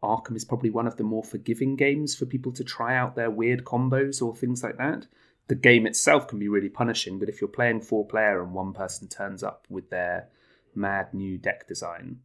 Arkham 0.02 0.36
is 0.36 0.44
probably 0.44 0.70
one 0.70 0.86
of 0.86 0.96
the 0.96 1.04
more 1.04 1.24
forgiving 1.24 1.74
games 1.74 2.14
for 2.14 2.26
people 2.26 2.52
to 2.52 2.64
try 2.64 2.96
out 2.96 3.16
their 3.16 3.30
weird 3.30 3.64
combos 3.64 4.22
or 4.22 4.34
things 4.34 4.62
like 4.62 4.78
that. 4.78 5.06
The 5.48 5.54
game 5.54 5.86
itself 5.86 6.28
can 6.28 6.38
be 6.38 6.48
really 6.48 6.68
punishing, 6.68 7.18
but 7.18 7.28
if 7.28 7.40
you're 7.40 7.48
playing 7.48 7.80
four 7.80 8.06
player 8.06 8.42
and 8.42 8.52
one 8.52 8.72
person 8.72 9.08
turns 9.08 9.42
up 9.42 9.66
with 9.68 9.90
their 9.90 10.28
mad 10.74 11.14
new 11.14 11.38
deck 11.38 11.66
design, 11.66 12.18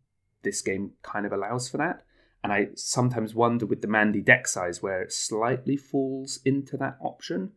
this 0.44 0.62
game 0.62 0.92
kind 1.02 1.26
of 1.26 1.32
allows 1.32 1.70
for 1.70 1.78
that. 1.78 2.04
And 2.44 2.52
I 2.52 2.68
sometimes 2.76 3.34
wonder 3.34 3.66
with 3.66 3.82
the 3.82 3.88
Mandy 3.88 4.22
deck 4.22 4.48
size 4.48 4.84
where 4.84 5.02
it 5.02 5.14
slightly 5.14 5.78
falls 5.78 6.40
into 6.44 6.76
that 6.78 6.98
option. 7.02 7.54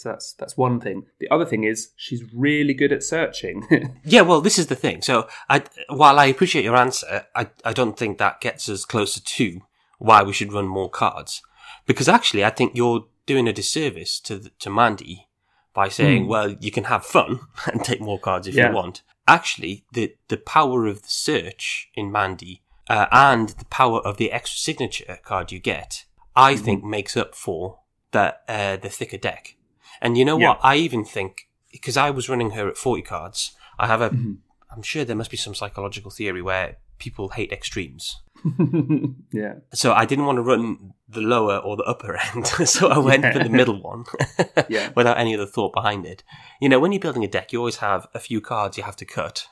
So 0.00 0.08
that's 0.08 0.32
that's 0.32 0.56
one 0.56 0.80
thing. 0.80 1.04
The 1.18 1.28
other 1.30 1.44
thing 1.44 1.64
is 1.64 1.90
she's 1.96 2.22
really 2.32 2.72
good 2.72 2.90
at 2.92 3.02
searching. 3.02 3.66
Yeah, 4.04 4.22
well, 4.22 4.40
this 4.40 4.58
is 4.58 4.68
the 4.68 4.74
thing. 4.84 5.02
So, 5.02 5.28
I, 5.50 5.62
while 5.90 6.18
I 6.18 6.24
appreciate 6.24 6.64
your 6.64 6.74
answer, 6.76 7.26
I, 7.36 7.50
I 7.66 7.74
don't 7.74 7.98
think 7.98 8.16
that 8.16 8.40
gets 8.40 8.66
us 8.68 8.86
closer 8.86 9.20
to 9.20 9.60
why 9.98 10.22
we 10.22 10.32
should 10.32 10.54
run 10.54 10.66
more 10.66 10.88
cards. 10.88 11.42
Because 11.86 12.08
actually, 12.08 12.42
I 12.42 12.50
think 12.50 12.72
you're 12.74 13.04
doing 13.26 13.46
a 13.46 13.52
disservice 13.52 14.18
to 14.20 14.38
the, 14.38 14.50
to 14.60 14.70
Mandy 14.70 15.28
by 15.74 15.88
saying, 15.90 16.22
Hmm. 16.24 16.28
well, 16.30 16.50
you 16.60 16.70
can 16.70 16.84
have 16.84 17.04
fun 17.04 17.40
and 17.70 17.84
take 17.84 18.00
more 18.00 18.18
cards 18.18 18.46
if 18.48 18.54
Yeah. 18.54 18.68
you 18.70 18.74
want. 18.74 19.02
Actually, 19.28 19.84
the 19.92 20.14
the 20.28 20.38
power 20.38 20.86
of 20.86 21.02
the 21.02 21.08
search 21.28 21.90
in 21.94 22.10
Mandy 22.10 22.62
uh, 22.88 23.06
and 23.12 23.50
the 23.50 23.66
power 23.66 24.00
of 24.00 24.16
the 24.16 24.32
extra 24.32 24.58
signature 24.58 25.18
card 25.24 25.52
you 25.52 25.60
get, 25.60 26.06
I 26.34 26.54
Mm-hmm. 26.54 26.64
think, 26.64 26.84
makes 26.84 27.16
up 27.18 27.34
for 27.34 27.80
that 28.12 28.42
uh, 28.48 28.76
the 28.78 28.88
thicker 28.88 29.18
deck. 29.18 29.56
And 30.00 30.16
you 30.18 30.24
know 30.24 30.38
Yeah. 30.38 30.48
what? 30.48 30.60
I 30.62 30.76
even 30.76 31.04
think 31.04 31.48
because 31.72 31.96
I 31.96 32.10
was 32.10 32.28
running 32.28 32.50
her 32.52 32.68
at 32.68 32.76
forty 32.76 33.02
cards, 33.02 33.52
I 33.78 33.86
have 33.86 34.00
a 34.00 34.10
Mm-hmm. 34.10 34.32
I'm 34.72 34.82
sure 34.82 35.04
there 35.04 35.16
must 35.16 35.32
be 35.32 35.36
some 35.36 35.54
psychological 35.54 36.12
theory 36.12 36.40
where 36.42 36.76
people 36.98 37.30
hate 37.30 37.50
extremes. 37.50 38.22
yeah. 39.32 39.54
So 39.74 39.92
I 39.92 40.04
didn't 40.04 40.26
want 40.26 40.36
to 40.36 40.42
run 40.42 40.94
the 41.08 41.20
lower 41.20 41.56
or 41.58 41.76
the 41.76 41.82
upper 41.82 42.16
end, 42.34 42.46
so 42.46 42.88
I 42.88 42.98
went 42.98 43.24
for 43.32 43.38
the 43.42 43.48
middle 43.50 43.82
one 43.82 44.04
Yeah. 44.68 44.90
without 44.94 45.18
any 45.18 45.34
other 45.34 45.46
thought 45.46 45.72
behind 45.72 46.06
it. 46.06 46.22
You 46.60 46.68
know, 46.68 46.78
when 46.78 46.92
you're 46.92 47.00
building 47.00 47.24
a 47.24 47.28
deck, 47.28 47.52
you 47.52 47.58
always 47.58 47.76
have 47.78 48.06
a 48.14 48.20
few 48.20 48.40
cards 48.40 48.76
you 48.76 48.84
have 48.84 48.96
to 48.96 49.04
cut. 49.04 49.46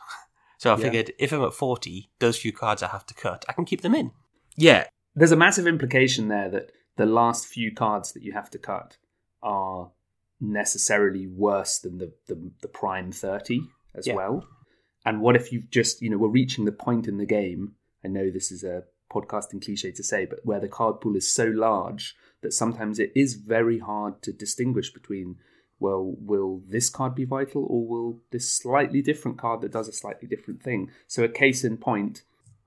So 0.59 0.71
I 0.73 0.77
Yeah. 0.77 0.85
figured 0.85 1.13
if 1.19 1.33
I'm 1.33 1.43
at 1.43 1.53
40, 1.55 2.11
those 2.21 2.39
few 2.39 2.53
cards 2.53 2.83
I 2.83 2.89
have 2.89 3.07
to 3.07 3.15
cut, 3.15 3.45
I 3.49 3.53
can 3.55 3.65
keep 3.65 3.81
them 3.81 3.95
in. 3.95 4.13
Yeah, 4.57 4.87
There's 5.17 5.33
a 5.33 5.37
massive 5.37 5.67
implication 5.67 6.29
there 6.29 6.49
that 6.51 6.71
the 6.97 7.07
last 7.07 7.47
few 7.49 7.73
cards 7.75 8.13
that 8.13 8.23
you 8.23 8.33
have 8.35 8.51
to 8.51 8.59
cut 8.59 8.99
are 9.43 9.91
necessarily 10.41 11.27
worse 11.27 11.79
than 11.79 11.99
the, 11.99 12.13
the, 12.27 12.51
the 12.63 12.69
prime 12.69 13.13
30 13.13 13.63
as 13.95 14.07
Yeah. 14.07 14.15
well. 14.15 14.47
And 15.05 15.21
what 15.21 15.37
if 15.37 15.53
you've 15.53 15.71
just, 15.71 16.03
you 16.03 16.11
know, 16.11 16.19
we're 16.19 16.29
reaching 16.29 16.65
the 16.65 16.73
point 16.73 17.09
in 17.09 17.19
the 17.19 17.27
game. 17.27 17.75
I 18.05 18.09
know 18.09 18.31
this 18.31 18.53
is 18.53 18.63
a 18.63 18.85
podcasting 19.13 19.65
cliche 19.65 19.91
to 19.93 20.03
say, 20.03 20.27
but 20.27 20.41
where 20.45 20.61
the 20.61 20.69
card 20.69 21.01
pool 21.01 21.17
is 21.17 21.33
so 21.33 21.47
large 21.47 22.15
that 22.43 22.53
sometimes 22.53 22.99
it 22.99 23.13
is 23.17 23.35
very 23.35 23.79
hard 23.79 24.23
to 24.23 24.33
distinguish 24.33 24.93
between, 24.93 25.37
well, 25.81 26.15
will 26.19 26.63
this 26.69 26.91
card 26.91 27.15
be 27.15 27.25
vital 27.25 27.65
or 27.69 27.87
will 27.87 28.21
this 28.31 28.51
slightly 28.51 29.01
different 29.03 29.39
card 29.39 29.61
that 29.63 29.73
does 29.73 29.89
a 29.89 29.93
slightly 29.93 30.29
different 30.29 30.63
thing? 30.63 30.91
So, 31.07 31.25
a 31.25 31.29
case 31.29 31.65
in 31.65 31.79
point, 31.79 32.23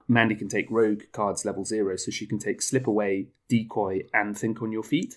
Mandy 0.07 0.35
can 0.35 0.49
take 0.49 0.69
rogue 0.71 1.03
cards 1.11 1.45
level 1.45 1.63
zero, 1.63 1.95
so 1.95 2.11
she 2.11 2.25
can 2.25 2.39
take 2.39 2.61
slip 2.61 2.87
away, 2.87 3.27
decoy, 3.47 4.01
and 4.13 4.37
think 4.37 4.61
on 4.61 4.71
your 4.71 4.83
feet. 4.83 5.15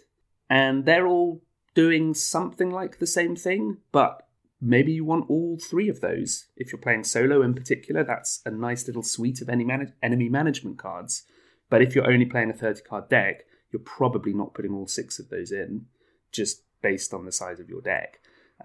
And 0.50 0.84
they're 0.84 1.06
all 1.06 1.42
doing 1.74 2.14
something 2.14 2.70
like 2.70 2.98
the 2.98 3.06
same 3.06 3.36
thing, 3.36 3.78
but 3.92 4.26
maybe 4.60 4.92
you 4.92 5.04
want 5.04 5.28
all 5.28 5.58
three 5.58 5.88
of 5.88 6.00
those. 6.00 6.46
If 6.56 6.72
you're 6.72 6.80
playing 6.80 7.04
solo 7.04 7.42
in 7.42 7.54
particular, 7.54 8.04
that's 8.04 8.40
a 8.46 8.50
nice 8.50 8.86
little 8.86 9.02
suite 9.02 9.40
of 9.40 9.48
enemy 9.48 10.28
management 10.28 10.78
cards. 10.78 11.24
But 11.68 11.82
if 11.82 11.94
you're 11.94 12.10
only 12.10 12.26
playing 12.26 12.50
a 12.50 12.54
30 12.54 12.82
card 12.82 13.08
deck, 13.08 13.44
you're 13.72 13.80
probably 13.80 14.32
not 14.32 14.54
putting 14.54 14.72
all 14.72 14.86
six 14.86 15.18
of 15.18 15.28
those 15.28 15.50
in, 15.50 15.86
just 16.30 16.62
based 16.80 17.12
on 17.12 17.24
the 17.24 17.32
size 17.32 17.60
of 17.60 17.68
your 17.68 17.80
deck. 17.80 18.20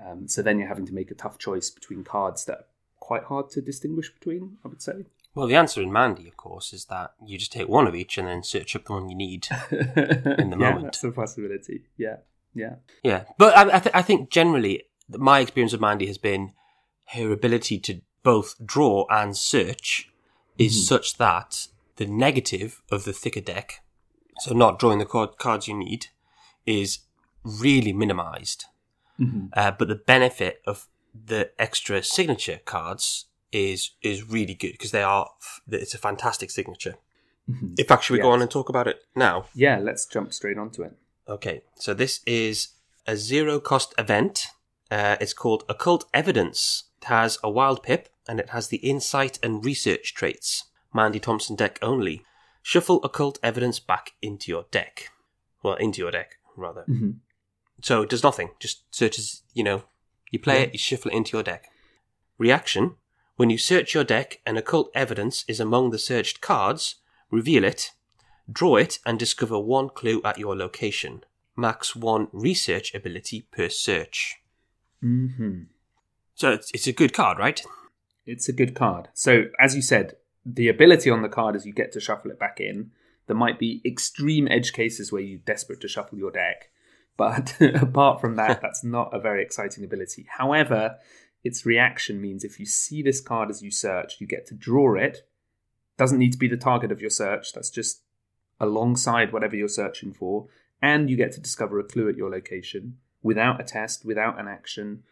Um, 0.06 0.28
so 0.28 0.42
then 0.42 0.60
you're 0.60 0.68
having 0.68 0.86
to 0.86 0.94
make 0.94 1.10
a 1.12 1.16
tough 1.16 1.38
choice 1.38 1.70
between 1.70 2.04
cards 2.04 2.46
that 2.46 2.58
are 2.60 2.66
quite 3.00 3.24
hard 3.24 3.50
to 3.52 3.62
distinguish 3.62 4.14
between, 4.14 4.58
I 4.64 4.68
would 4.68 4.82
say. 4.82 5.06
Well, 5.36 5.48
the 5.48 5.56
answer 5.56 5.82
in 5.82 5.92
Mandy, 5.92 6.28
of 6.28 6.38
course, 6.38 6.74
is 6.74 6.86
that 6.86 7.14
you 7.26 7.38
just 7.38 7.52
take 7.52 7.68
one 7.68 7.88
of 7.88 7.96
each 7.96 8.18
and 8.18 8.28
then 8.28 8.44
search 8.44 8.76
up 8.76 8.86
the 8.86 8.94
one 8.94 9.10
you 9.10 9.16
need. 9.16 9.48
in 9.72 9.80
the 10.50 10.58
yeah, 10.60 10.72
moment. 10.72 10.84
That's 10.84 11.04
a 11.04 11.12
possibility. 11.12 11.84
Yeah, 11.98 12.18
yeah, 12.54 12.76
Yeah, 13.04 13.24
but 13.38 13.56
I, 13.58 13.78
I, 13.78 13.80
th- 13.80 13.96
I 13.96 14.02
think 14.02 14.30
generally 14.30 14.84
my 15.10 15.40
experience 15.40 15.74
of 15.74 15.82
Mandy 15.82 16.08
has 16.08 16.18
been 16.18 16.54
her 17.10 17.32
ability 17.32 17.80
to 17.80 18.02
both 18.24 18.56
draw 18.64 19.06
and 19.10 19.36
search 19.36 20.12
is 20.58 20.74
mm-hmm. 20.74 20.96
such 20.96 21.18
that 21.18 21.68
the 21.96 22.06
negative 22.06 22.82
of 22.92 23.06
the 23.06 23.14
thicker 23.14 23.42
deck, 23.42 23.82
so 24.40 24.54
not 24.54 24.80
drawing 24.80 25.00
the 25.00 25.06
card- 25.06 25.38
cards 25.38 25.68
you 25.68 25.76
need, 25.76 26.08
is 26.66 27.00
really 27.44 27.94
minimized. 27.94 28.66
Mm-hmm. 29.20 29.48
Uh, 29.54 29.72
but 29.72 29.88
the 29.88 29.96
benefit 29.96 30.62
of 30.66 30.88
the 31.14 31.52
extra 31.60 32.04
signature 32.04 32.60
cards 32.66 33.26
is 33.52 33.92
is 34.02 34.30
really 34.30 34.54
good 34.54 34.74
because 34.74 34.92
they 34.92 35.02
are 35.02 35.30
it's 35.70 35.94
a 35.94 35.98
fantastic 35.98 36.52
signature. 36.52 36.96
Mm-hmm. 37.50 37.76
In 37.78 37.86
fact, 37.86 38.04
should 38.04 38.14
we 38.14 38.20
go 38.20 38.32
on 38.32 38.42
and 38.42 38.52
talk 38.52 38.70
about 38.70 38.88
it 38.88 39.02
now? 39.16 39.46
yeah. 39.56 39.80
Let's 39.80 40.06
jump 40.06 40.34
straight 40.34 40.58
onto 40.58 40.84
it. 40.84 40.94
Okay, 41.30 41.62
so 41.76 41.94
this 41.94 42.22
is 42.26 42.70
a 43.06 43.16
zero 43.16 43.60
cost 43.60 43.94
event. 44.00 44.48
Uh, 44.90 45.16
it's 45.22 45.34
called 45.34 45.64
Occult 45.70 46.06
Evidence. 46.12 46.86
It 47.02 47.06
has 47.06 47.38
a 47.44 47.50
wild 47.50 47.84
pip 47.84 48.10
and 48.28 48.40
it 48.40 48.50
has 48.50 48.70
the 48.70 48.78
insight 48.78 49.38
and 49.44 49.64
research 49.64 50.16
traits. 50.16 50.66
Mandy 50.92 51.20
Thompson 51.20 51.56
deck 51.56 51.78
only. 51.84 52.24
Shuffle 52.64 53.00
Occult 53.04 53.38
Evidence 53.44 53.80
back 53.80 54.14
into 54.24 54.52
your 54.52 54.66
deck. 54.72 55.12
Well, 55.62 55.76
into 55.76 56.00
your 56.00 56.12
deck, 56.12 56.38
rather. 56.58 56.84
Mhm. 56.90 57.18
So 57.82 58.02
it 58.02 58.10
does 58.10 58.24
nothing, 58.24 58.52
just 58.60 58.84
searches, 58.94 59.44
you 59.54 59.64
know, 59.64 59.84
you 60.32 60.40
play 60.40 60.64
it, 60.64 60.74
you 60.74 60.80
shuffle 60.80 61.12
it 61.12 61.16
into 61.16 61.38
your 61.38 61.44
deck. 61.44 61.72
Reaction 62.38 62.96
When 63.36 63.50
you 63.50 63.58
search 63.58 63.94
your 63.94 64.04
deck 64.04 64.42
and 64.46 64.58
occult 64.58 64.92
evidence 64.94 65.46
is 65.48 65.62
among 65.62 65.92
the 65.92 66.00
searched 66.00 66.42
cards, 66.42 66.96
reveal 67.32 67.64
it, 67.64 67.92
draw 68.52 68.76
it, 68.76 69.00
and 69.06 69.20
discover 69.20 69.60
one 69.60 69.90
clue 69.90 70.22
at 70.24 70.38
your 70.38 70.56
location. 70.56 71.24
Max 71.56 71.96
one 71.96 72.28
research 72.32 72.94
ability 72.94 73.48
per 73.52 73.70
search. 73.70 74.38
Mm-hmm. 75.04 75.64
So 76.36 76.52
it's, 76.52 76.72
it's 76.74 76.88
a 76.88 76.94
good 76.94 77.14
card, 77.14 77.38
right? 77.38 77.62
It's 78.26 78.48
a 78.48 78.54
good 78.54 78.76
card. 78.76 79.10
So, 79.14 79.46
as 79.60 79.76
you 79.76 79.82
said, 79.82 80.16
the 80.46 80.70
ability 80.70 81.10
on 81.10 81.22
the 81.22 81.30
card 81.30 81.56
is 81.56 81.66
you 81.66 81.74
get 81.74 81.92
to 81.94 82.00
shuffle 82.00 82.32
it 82.32 82.40
back 82.40 82.60
in. 82.60 82.92
There 83.28 83.36
might 83.36 83.60
be 83.60 83.82
extreme 83.86 84.48
edge 84.48 84.74
cases 84.74 85.12
where 85.12 85.22
you're 85.22 85.40
desperate 85.40 85.82
to 85.82 85.88
shuffle 85.88 86.18
your 86.18 86.32
deck, 86.32 86.70
but 87.18 87.56
apart 87.62 88.22
from 88.22 88.36
that, 88.36 88.62
that's 88.62 88.84
not 88.84 89.14
a 89.14 89.20
very 89.20 89.44
exciting 89.44 89.84
ability. 89.84 90.28
However, 90.38 90.98
its 91.44 91.66
reaction 91.66 92.22
means 92.22 92.44
if 92.44 92.60
you 92.60 92.66
see 92.66 93.02
this 93.02 93.22
card 93.22 93.50
as 93.50 93.62
you 93.62 93.72
search, 93.72 94.16
you 94.20 94.28
get 94.28 94.46
to 94.48 94.56
draw 94.56 94.96
it. 94.96 95.28
Doesn't 95.98 96.20
need 96.20 96.32
to 96.32 96.38
be 96.38 96.48
the 96.48 96.58
target 96.58 96.92
of 96.92 97.02
your 97.02 97.10
search, 97.10 97.54
that's 97.54 97.70
just 97.70 98.02
alongside 98.60 99.32
whatever 99.32 99.56
you're 99.56 99.68
searching 99.68 100.14
for, 100.14 100.48
and 100.82 101.10
you 101.10 101.16
get 101.16 101.32
to 101.34 101.42
discover 101.42 101.80
a 101.80 101.84
clue 101.84 102.10
at 102.10 102.16
your 102.16 102.30
location 102.30 102.98
without 103.22 103.60
a 103.60 103.64
test, 103.64 104.06
without 104.06 104.40
an 104.40 104.48
action, 104.48 105.04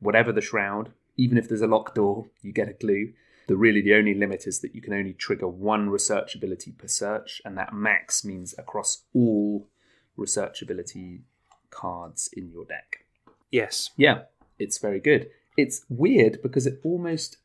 whatever 0.00 0.32
the 0.32 0.40
shroud. 0.40 0.92
Even 1.16 1.38
if 1.38 1.48
there's 1.48 1.62
a 1.62 1.66
locked 1.66 1.94
door, 1.94 2.26
you 2.42 2.52
get 2.52 2.68
a 2.68 2.74
clue. 2.74 3.12
The 3.48 3.56
really 3.56 3.80
the 3.80 3.94
only 3.94 4.14
limit 4.14 4.46
is 4.46 4.60
that 4.60 4.74
you 4.74 4.82
can 4.82 4.92
only 4.92 5.12
trigger 5.12 5.48
one 5.48 5.88
research 5.88 6.34
ability 6.34 6.72
per 6.72 6.88
search, 6.88 7.40
and 7.44 7.56
that 7.56 7.72
max 7.72 8.24
means 8.24 8.54
across 8.58 9.04
all 9.14 9.68
research 10.16 10.62
ability 10.62 11.22
cards 11.70 12.28
in 12.32 12.50
your 12.50 12.64
deck. 12.64 13.04
Yes. 13.50 13.90
Yeah, 13.96 14.22
it's 14.58 14.78
very 14.78 15.00
good. 15.00 15.30
It's 15.56 15.84
weird 15.88 16.42
because 16.42 16.66
it 16.66 16.80
almost 16.84 17.38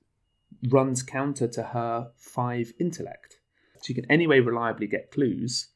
runs 0.67 1.03
counter 1.03 1.47
to 1.47 1.63
her 1.63 2.11
five 2.17 2.73
intellect. 2.79 3.37
She 3.81 3.93
can 3.93 4.09
anyway 4.09 4.39
reliably 4.39 4.87
get 4.87 5.11
clues, 5.11 5.69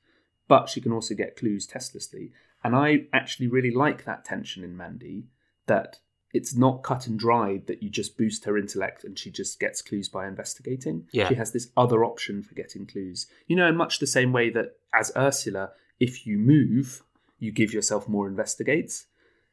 but 0.48 0.70
she 0.70 0.82
can 0.82 0.92
also 0.92 1.16
get 1.16 1.36
clues 1.36 1.66
testlessly. 1.66 2.32
And 2.64 2.76
I 2.76 3.06
actually 3.14 3.48
really 3.48 3.72
like 3.72 4.06
that 4.06 4.26
tension 4.26 4.64
in 4.64 4.76
Mandy 4.76 5.26
that 5.68 6.00
it's 6.34 6.56
not 6.56 6.84
cut 6.84 7.08
and 7.08 7.18
dried 7.18 7.68
that 7.68 7.82
you 7.82 7.90
just 7.90 8.18
boost 8.18 8.44
her 8.46 8.58
intellect 8.58 9.04
and 9.04 9.18
she 9.18 9.32
just 9.32 9.60
gets 9.60 9.82
clues 9.82 10.10
by 10.10 10.28
investigating. 10.28 11.08
Yeah. 11.12 11.30
She 11.30 11.36
has 11.36 11.52
this 11.52 11.70
other 11.78 12.04
option 12.04 12.44
for 12.44 12.56
getting 12.56 12.86
clues. 12.86 13.28
You 13.48 13.56
know, 13.56 13.70
in 13.70 13.78
much 13.78 14.00
the 14.00 14.08
same 14.08 14.34
way 14.34 14.50
that 14.50 14.78
as 14.94 15.12
Ursula, 15.16 15.72
if 16.00 16.28
you 16.28 16.38
move, 16.38 17.04
you 17.40 17.52
give 17.52 17.74
yourself 17.74 18.10
more 18.10 18.28
investigates. 18.28 19.06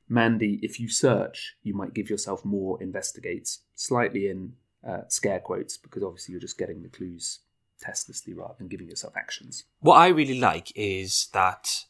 Mandy, 0.09 0.59
if 0.63 0.81
you 0.81 0.89
search, 0.89 1.57
you 1.63 1.73
might 1.73 1.95
give 1.95 2.11
yourself 2.11 2.45
more 2.45 2.83
investigates, 2.83 3.61
slightly 3.77 4.29
in 4.29 4.55
uh, 4.87 5.03
scare 5.09 5.39
quotes, 5.39 5.77
because 5.77 6.03
obviously 6.03 6.33
you're 6.33 6.41
just 6.41 6.59
getting 6.59 6.83
the 6.83 6.89
clues 6.89 7.41
testlessly 7.83 8.33
rather 8.33 8.55
than 8.59 8.69
giving 8.69 8.89
yourself 8.89 9.15
actions. 9.17 9.65
What 9.81 9.97
I 9.97 10.09
really 10.09 10.39
like 10.39 10.73
is 10.75 11.29
that 11.33 11.85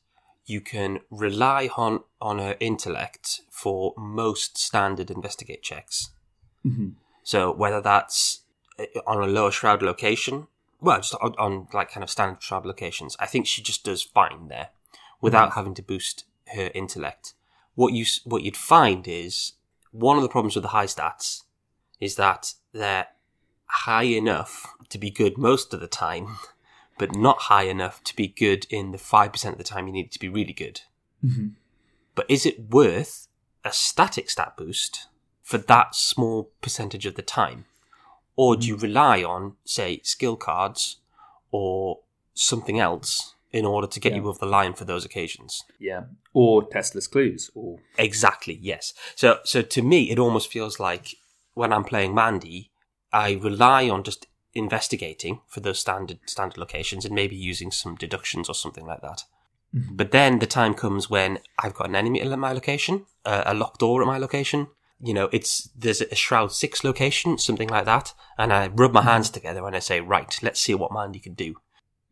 you 0.44 0.60
can 0.60 1.00
rely 1.10 1.70
on 1.76 2.00
on 2.20 2.38
her 2.38 2.56
intellect 2.58 3.42
for 3.50 3.94
most 3.96 4.58
standard 4.58 5.10
investigate 5.10 5.62
checks. 5.62 6.10
So 7.22 7.52
whether 7.52 7.80
that's 7.80 8.42
uh, 8.78 8.84
on 9.06 9.22
a 9.22 9.26
lower 9.26 9.50
shroud 9.50 9.82
location, 9.82 10.48
well, 10.80 10.98
just 10.98 11.14
on, 11.22 11.34
on 11.38 11.68
like 11.72 11.90
kind 11.90 12.02
of 12.02 12.10
standard 12.10 12.42
shroud 12.42 12.66
locations, 12.66 13.16
I 13.20 13.26
think 13.26 13.46
she 13.46 13.62
just 13.62 13.84
does 13.84 14.02
fine 14.02 14.48
there 14.48 14.70
without 15.20 15.52
having 15.52 15.74
to 15.74 15.82
boost 15.82 16.24
her 16.54 16.70
intellect. 16.74 17.34
What 17.74 17.92
you 17.92 18.04
what 18.24 18.42
you'd 18.42 18.56
find 18.56 19.06
is 19.06 19.52
one 19.92 20.16
of 20.16 20.22
the 20.22 20.28
problems 20.28 20.56
with 20.56 20.62
the 20.62 20.68
high 20.68 20.86
stats 20.86 21.42
is 22.00 22.16
that 22.16 22.54
they're 22.72 23.06
high 23.72 24.04
enough 24.04 24.66
to 24.90 24.98
be 24.98 25.10
good 25.10 25.38
most 25.38 25.72
of 25.72 25.80
the 25.80 25.86
time, 25.86 26.36
but 26.98 27.14
not 27.16 27.42
high 27.42 27.64
enough 27.64 28.02
to 28.04 28.14
be 28.14 28.28
good 28.28 28.66
in 28.70 28.92
the 28.92 28.98
5% 28.98 29.52
of 29.52 29.58
the 29.58 29.64
time 29.64 29.86
you 29.86 29.92
need 29.92 30.06
it 30.06 30.12
to 30.12 30.18
be 30.18 30.28
really 30.28 30.52
good. 30.52 30.82
Mm-hmm. 31.24 31.48
But 32.14 32.26
is 32.28 32.44
it 32.44 32.70
worth 32.70 33.28
a 33.64 33.72
static 33.72 34.28
stat 34.28 34.54
boost 34.56 35.06
for 35.42 35.58
that 35.58 35.94
small 35.94 36.50
percentage 36.60 37.06
of 37.06 37.14
the 37.14 37.22
time? 37.22 37.64
Or 38.36 38.56
do 38.56 38.66
you 38.66 38.76
mm-hmm. 38.76 38.84
rely 38.84 39.22
on, 39.22 39.54
say, 39.64 40.00
skill 40.02 40.36
cards 40.36 40.98
or 41.50 42.00
something 42.34 42.78
else 42.78 43.34
in 43.52 43.64
order 43.66 43.86
to 43.86 44.00
get 44.00 44.12
Yeah. 44.12 44.18
you 44.18 44.28
over 44.28 44.38
the 44.38 44.46
line 44.46 44.74
for 44.74 44.84
those 44.84 45.04
occasions? 45.04 45.62
Yeah. 45.78 46.04
Or 46.32 46.62
testless 46.64 47.06
clues, 47.06 47.50
or 47.54 47.78
Exactly, 47.98 48.58
yes. 48.60 48.94
So 49.14 49.40
so 49.44 49.62
to 49.62 49.82
me 49.82 50.10
it 50.10 50.18
almost 50.18 50.50
feels 50.50 50.80
like 50.80 51.16
when 51.54 51.72
I'm 51.72 51.84
playing 51.84 52.14
Mandy, 52.14 52.70
I 53.12 53.32
rely 53.32 53.88
on 53.88 54.02
just 54.02 54.26
investigating 54.54 55.40
for 55.46 55.60
those 55.60 55.78
standard 55.78 56.18
standard 56.26 56.58
locations 56.58 57.04
and 57.04 57.14
maybe 57.14 57.36
using 57.36 57.70
some 57.70 57.94
deductions 57.94 58.48
or 58.48 58.54
something 58.54 58.86
like 58.86 59.00
that. 59.02 59.24
But 59.74 60.10
then 60.10 60.38
the 60.38 60.46
time 60.46 60.74
comes 60.74 61.08
when 61.08 61.38
I've 61.58 61.72
got 61.74 61.88
an 61.88 61.96
enemy 61.96 62.20
at 62.20 62.38
my 62.38 62.52
location, 62.52 63.06
uh, 63.24 63.42
a 63.46 63.54
locked 63.54 63.80
door 63.80 64.02
at 64.02 64.06
my 64.06 64.18
location. 64.18 64.68
you 65.04 65.12
know, 65.14 65.28
it's 65.32 65.68
there's 65.76 66.00
a 66.00 66.14
shroud 66.14 66.52
six 66.52 66.84
location, 66.84 67.36
something 67.36 67.68
like 67.68 67.86
that, 67.86 68.14
and 68.38 68.52
I 68.52 68.68
rub 68.68 68.92
my 68.92 69.02
hands 69.02 69.30
together 69.30 69.66
and 69.66 69.74
I 69.74 69.80
say, 69.80 70.00
right, 70.00 70.38
let's 70.42 70.60
see 70.60 70.74
what 70.76 70.92
Mandy 70.92 71.18
can 71.18 71.34
do, 71.34 71.56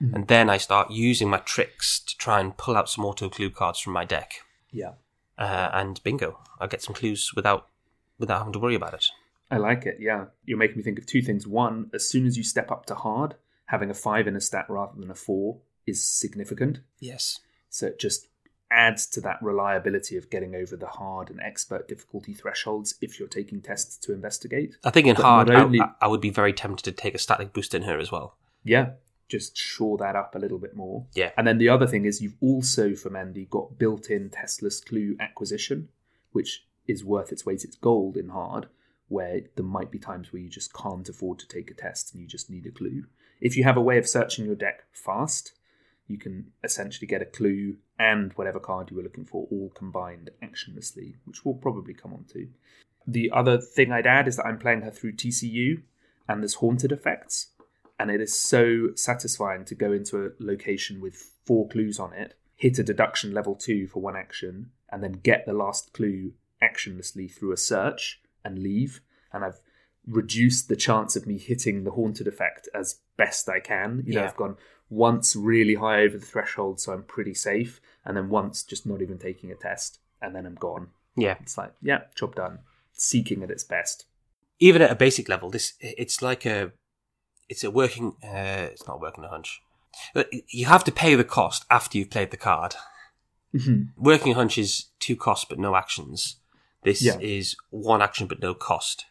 Mhm. 0.02 0.14
and 0.14 0.26
then 0.26 0.50
I 0.50 0.56
start 0.56 0.90
using 0.90 1.30
my 1.30 1.38
tricks 1.38 2.00
to 2.00 2.16
try 2.18 2.40
and 2.40 2.56
pull 2.56 2.76
out 2.76 2.90
some 2.90 3.04
auto 3.04 3.28
clue 3.28 3.50
cards 3.50 3.78
from 3.78 3.92
my 3.92 4.04
deck, 4.04 4.42
Yeah. 4.72 4.94
uh, 5.38 5.68
and 5.72 6.02
bingo, 6.02 6.40
I 6.58 6.66
get 6.66 6.82
some 6.82 6.96
clues 6.96 7.30
without 7.36 7.68
without 8.18 8.38
having 8.38 8.54
to 8.54 8.58
worry 8.58 8.74
about 8.74 8.94
it. 8.94 9.06
I 9.50 9.56
like 9.58 9.86
it, 9.86 9.96
yeah. 10.00 10.26
You're 10.44 10.58
making 10.58 10.76
me 10.76 10.82
think 10.82 10.98
of 10.98 11.06
two 11.06 11.22
things. 11.22 11.46
One, 11.46 11.90
as 11.92 12.08
soon 12.08 12.26
as 12.26 12.36
you 12.36 12.44
step 12.44 12.70
up 12.70 12.86
to 12.86 12.94
hard, 12.94 13.34
having 13.66 13.90
a 13.90 13.94
five 13.94 14.26
in 14.26 14.36
a 14.36 14.40
stat 14.40 14.66
rather 14.68 14.98
than 14.98 15.10
a 15.10 15.14
four 15.14 15.58
is 15.86 16.04
significant. 16.06 16.80
Yes. 17.00 17.40
So 17.68 17.86
it 17.88 17.98
just 17.98 18.28
adds 18.70 19.06
to 19.08 19.20
that 19.20 19.38
reliability 19.42 20.16
of 20.16 20.30
getting 20.30 20.54
over 20.54 20.76
the 20.76 20.86
hard 20.86 21.28
and 21.30 21.40
expert 21.40 21.88
difficulty 21.88 22.32
thresholds 22.32 22.94
if 23.00 23.18
you're 23.18 23.28
taking 23.28 23.60
tests 23.60 23.96
to 23.96 24.12
investigate. 24.12 24.76
I 24.84 24.90
think 24.90 25.08
in 25.08 25.16
But 25.16 25.22
hard, 25.24 25.50
I- 25.50 25.62
only- 25.64 25.80
I, 25.80 25.90
I 26.02 26.06
would 26.06 26.20
be 26.20 26.30
very 26.30 26.52
tempted 26.52 26.84
to 26.84 26.92
take 26.92 27.14
a 27.14 27.18
static 27.18 27.52
boost 27.52 27.74
in 27.74 27.82
her 27.82 27.98
as 27.98 28.12
well. 28.12 28.36
Yeah, 28.62 28.90
just 29.28 29.56
shore 29.56 29.96
that 29.98 30.14
up 30.14 30.34
a 30.34 30.38
little 30.38 30.58
bit 30.58 30.76
more. 30.76 31.06
Yeah. 31.14 31.30
And 31.36 31.46
then 31.46 31.58
the 31.58 31.68
other 31.68 31.86
thing 31.88 32.04
is 32.04 32.20
you've 32.20 32.36
also, 32.40 32.94
for 32.94 33.10
Mandy, 33.10 33.46
got 33.46 33.78
built 33.78 34.08
in 34.10 34.30
testless 34.30 34.80
clue 34.80 35.16
acquisition, 35.18 35.88
which 36.32 36.64
is 36.86 37.04
worth 37.04 37.32
its 37.32 37.44
weight 37.46 37.64
its 37.64 37.76
gold 37.76 38.16
in 38.16 38.28
hard, 38.28 38.66
where 39.10 39.40
there 39.56 39.64
might 39.64 39.90
be 39.90 39.98
times 39.98 40.32
where 40.32 40.40
you 40.40 40.48
just 40.48 40.72
can't 40.72 41.08
afford 41.08 41.38
to 41.40 41.48
take 41.48 41.70
a 41.70 41.74
test 41.74 42.14
and 42.14 42.22
you 42.22 42.28
just 42.28 42.48
need 42.48 42.64
a 42.64 42.70
clue. 42.70 43.04
If 43.40 43.56
you 43.56 43.64
have 43.64 43.76
a 43.76 43.82
way 43.82 43.98
of 43.98 44.08
searching 44.08 44.46
your 44.46 44.54
deck 44.54 44.84
fast, 44.92 45.52
you 46.06 46.16
can 46.16 46.52
essentially 46.62 47.08
get 47.08 47.20
a 47.20 47.26
clue 47.26 47.76
and 47.98 48.32
whatever 48.34 48.60
card 48.60 48.90
you 48.90 48.96
were 48.96 49.02
looking 49.02 49.24
for 49.24 49.48
all 49.50 49.70
combined 49.74 50.30
actionlessly, 50.42 51.16
which 51.24 51.44
we'll 51.44 51.54
probably 51.54 51.92
come 51.92 52.12
on 52.12 52.24
to. 52.32 52.48
The 53.04 53.32
other 53.32 53.58
thing 53.58 53.90
I'd 53.90 54.06
add 54.06 54.28
is 54.28 54.36
that 54.36 54.46
I'm 54.46 54.58
playing 54.58 54.82
her 54.82 54.92
through 54.92 55.14
TCU 55.14 55.82
and 56.28 56.40
there's 56.40 56.54
haunted 56.54 56.92
effects 56.92 57.48
and 57.98 58.12
it 58.12 58.20
is 58.20 58.38
so 58.38 58.90
satisfying 58.94 59.64
to 59.66 59.74
go 59.74 59.92
into 59.92 60.24
a 60.24 60.30
location 60.38 61.00
with 61.00 61.32
four 61.44 61.68
clues 61.68 61.98
on 61.98 62.12
it, 62.12 62.34
hit 62.54 62.78
a 62.78 62.84
deduction 62.84 63.34
level 63.34 63.56
two 63.56 63.88
for 63.88 64.00
one 64.00 64.16
action, 64.16 64.70
and 64.90 65.02
then 65.02 65.20
get 65.22 65.46
the 65.46 65.52
last 65.52 65.92
clue 65.92 66.32
actionlessly 66.62 67.30
through 67.30 67.52
a 67.52 67.56
search 67.56 68.19
and 68.44 68.58
leave. 68.58 69.00
And 69.32 69.44
I've 69.44 69.60
reduced 70.06 70.68
the 70.68 70.76
chance 70.76 71.14
of 71.16 71.26
me 71.26 71.38
hitting 71.38 71.84
the 71.84 71.90
haunted 71.92 72.26
effect 72.26 72.68
as 72.74 73.00
best 73.16 73.48
I 73.48 73.60
can. 73.60 74.02
You 74.06 74.14
know, 74.14 74.20
Yeah. 74.22 74.26
I've 74.28 74.36
gone 74.36 74.56
once 74.88 75.36
really 75.36 75.74
high 75.76 76.02
over 76.02 76.18
the 76.18 76.26
threshold, 76.26 76.80
so 76.80 76.92
I'm 76.92 77.04
pretty 77.04 77.34
safe, 77.34 77.80
and 78.04 78.16
then 78.16 78.28
once 78.28 78.64
just 78.64 78.86
not 78.86 79.00
even 79.02 79.18
taking 79.18 79.52
a 79.52 79.54
test, 79.54 80.00
and 80.20 80.34
then 80.34 80.46
I'm 80.46 80.56
gone. 80.56 80.88
Yeah. 81.16 81.36
It's 81.40 81.56
like, 81.56 81.72
yeah, 81.80 82.02
job 82.16 82.34
done. 82.34 82.60
Seeking 82.92 83.42
at 83.42 83.50
its 83.50 83.62
best. 83.62 84.06
Even 84.58 84.82
at 84.82 84.90
a 84.90 84.96
basic 84.96 85.28
level, 85.28 85.48
this 85.48 85.74
it's 85.80 86.20
like 86.22 86.44
a 86.44 86.72
it's 87.48 87.64
a 87.64 87.70
working. 87.70 88.16
Uh, 88.22 88.68
it's 88.72 88.86
not 88.86 89.00
working 89.00 89.24
a 89.24 89.28
hunch. 89.28 89.62
You 90.48 90.66
have 90.66 90.84
to 90.84 90.92
pay 90.92 91.14
the 91.14 91.24
cost 91.24 91.64
after 91.70 91.96
you've 91.98 92.10
played 92.10 92.30
the 92.30 92.36
card. 92.36 92.74
Working 93.96 94.34
hunch 94.34 94.58
is 94.58 94.86
two 95.00 95.16
costs 95.16 95.46
but 95.48 95.58
no 95.58 95.74
actions. 95.76 96.36
This 96.82 97.02
Yeah. 97.02 97.18
is 97.20 97.56
one 97.70 98.02
action 98.02 98.26
but 98.26 98.40
no 98.40 98.54
cost. 98.54 99.06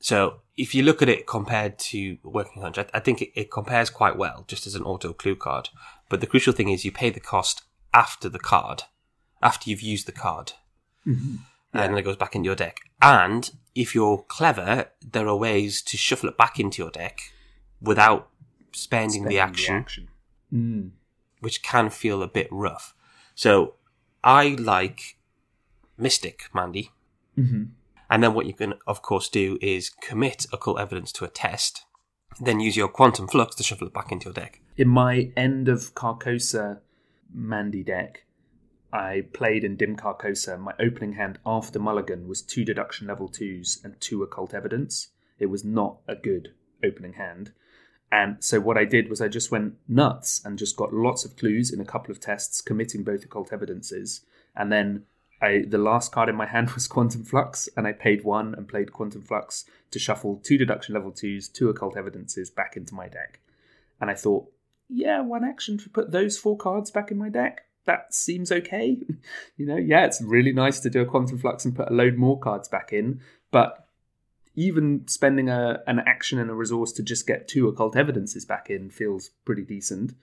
So 0.00 0.40
if 0.56 0.74
you 0.74 0.82
look 0.82 1.00
at 1.02 1.08
it 1.08 1.26
compared 1.26 1.78
to 1.78 2.18
working 2.24 2.62
hunch, 2.62 2.76
I, 2.78 2.86
I 2.92 2.98
think 3.00 3.22
it, 3.22 3.30
it 3.34 3.50
compares 3.50 3.88
quite 3.90 4.16
well, 4.16 4.44
just 4.48 4.66
as 4.66 4.74
an 4.74 4.82
auto 4.82 5.12
clue 5.12 5.36
card. 5.36 5.68
But 6.08 6.20
the 6.20 6.26
crucial 6.26 6.52
thing 6.52 6.68
is 6.68 6.84
you 6.84 6.90
pay 6.92 7.10
the 7.10 7.20
cost 7.20 7.62
after 7.94 8.28
the 8.28 8.40
card, 8.40 8.82
after 9.40 9.70
you've 9.70 9.80
used 9.82 10.06
the 10.06 10.12
card, 10.12 10.52
and 11.04 11.38
then 11.72 11.96
it 11.96 12.02
goes 12.02 12.16
back 12.16 12.34
into 12.34 12.46
your 12.46 12.56
deck. 12.56 12.80
And 13.00 13.50
if 13.74 13.94
you're 13.94 14.18
clever, 14.28 14.90
there 15.08 15.28
are 15.28 15.36
ways 15.36 15.80
to 15.82 15.96
shuffle 15.96 16.28
it 16.28 16.36
back 16.36 16.58
into 16.60 16.82
your 16.82 16.90
deck 16.90 17.20
without 17.80 18.28
spending, 18.72 19.22
the 19.24 19.36
Spending 19.36 19.38
action 19.38 19.74
action. 19.76 20.08
Mm. 20.52 20.90
which 21.40 21.62
can 21.62 21.90
feel 21.90 22.22
a 22.22 22.28
bit 22.28 22.48
rough. 22.50 22.94
So 23.34 23.74
I 24.24 24.56
like 24.58 25.16
Mystic, 25.96 26.44
Mandy. 26.52 26.90
Mhm. 27.36 27.70
And 28.10 28.22
then 28.22 28.34
what 28.34 28.46
you 28.46 28.54
can, 28.54 28.74
of 28.86 29.02
course, 29.02 29.28
do 29.28 29.58
is 29.60 29.88
commit 29.88 30.46
occult 30.52 30.78
evidence 30.78 31.12
to 31.12 31.24
a 31.24 31.28
test, 31.28 31.84
then 32.40 32.60
use 32.60 32.76
your 32.76 32.88
quantum 32.88 33.26
flux 33.26 33.54
to 33.56 33.62
shuffle 33.62 33.86
it 33.86 33.94
back 33.94 34.12
into 34.12 34.26
your 34.26 34.34
deck. 34.34 34.60
In 34.76 34.88
my 34.88 35.32
end 35.36 35.68
of 35.68 35.94
Carcosa 35.94 36.80
Mandy 37.32 37.82
deck, 37.82 38.24
I 38.92 39.24
played 39.32 39.64
in 39.64 39.76
Dim 39.76 39.96
Carcosa. 39.96 40.58
My 40.60 40.74
opening 40.78 41.14
hand 41.14 41.38
after 41.46 41.78
Mulligan 41.78 42.28
was 42.28 42.42
two 42.42 42.64
deduction 42.64 43.06
level 43.06 43.28
twos 43.28 43.80
and 43.82 43.98
two 44.00 44.22
occult 44.22 44.52
evidence. 44.52 45.08
It 45.38 45.46
was 45.46 45.64
not 45.64 46.00
a 46.06 46.14
good 46.14 46.54
opening 46.84 47.14
hand. 47.14 47.52
And 48.10 48.44
so 48.44 48.60
what 48.60 48.76
I 48.76 48.84
did 48.84 49.08
was 49.08 49.22
I 49.22 49.28
just 49.28 49.50
went 49.50 49.76
nuts 49.88 50.42
and 50.44 50.58
just 50.58 50.76
got 50.76 50.92
lots 50.92 51.24
of 51.24 51.36
clues 51.36 51.72
in 51.72 51.80
a 51.80 51.86
couple 51.86 52.10
of 52.10 52.20
tests, 52.20 52.60
committing 52.60 53.02
both 53.02 53.24
occult 53.24 53.50
evidences. 53.50 54.26
And 54.54 54.70
then 54.70 55.06
I 55.42 55.64
the 55.66 55.78
last 55.78 56.12
card 56.12 56.28
in 56.28 56.36
my 56.36 56.46
hand 56.46 56.70
was 56.74 56.86
Quantum 56.86 57.24
Flux, 57.24 57.68
and 57.76 57.86
I 57.86 57.92
paid 57.92 58.24
one 58.24 58.54
and 58.54 58.68
played 58.68 58.92
Quantum 58.92 59.22
Flux 59.22 59.64
to 59.90 59.98
shuffle 59.98 60.40
two 60.42 60.56
deduction 60.56 60.94
level 60.94 61.10
twos, 61.10 61.48
two 61.48 61.68
occult 61.68 61.96
evidences 61.96 62.50
back 62.50 62.76
into 62.76 62.94
my 62.94 63.08
deck. 63.08 63.40
And 64.00 64.10
I 64.10 64.14
thought, 64.14 64.50
yeah, 64.88 65.20
one 65.20 65.44
action 65.44 65.78
to 65.78 65.90
put 65.90 66.12
those 66.12 66.38
four 66.38 66.56
cards 66.56 66.90
back 66.90 67.10
in 67.10 67.18
my 67.18 67.28
deck. 67.28 67.62
That 67.84 68.14
seems 68.14 68.52
okay. 68.52 68.98
you 69.56 69.66
know, 69.66 69.76
yeah, 69.76 70.04
it's 70.04 70.22
really 70.22 70.52
nice 70.52 70.80
to 70.80 70.90
do 70.90 71.00
a 71.00 71.06
quantum 71.06 71.38
flux 71.38 71.64
and 71.64 71.74
put 71.74 71.90
a 71.90 71.94
load 71.94 72.16
more 72.16 72.38
cards 72.38 72.68
back 72.68 72.92
in, 72.92 73.20
but 73.50 73.86
even 74.54 75.08
spending 75.08 75.48
a 75.48 75.82
an 75.86 75.98
action 76.00 76.38
and 76.38 76.50
a 76.50 76.54
resource 76.54 76.92
to 76.92 77.02
just 77.02 77.26
get 77.26 77.48
two 77.48 77.68
occult 77.68 77.96
evidences 77.96 78.44
back 78.44 78.70
in 78.70 78.90
feels 78.90 79.30
pretty 79.44 79.62
decent. 79.62 80.14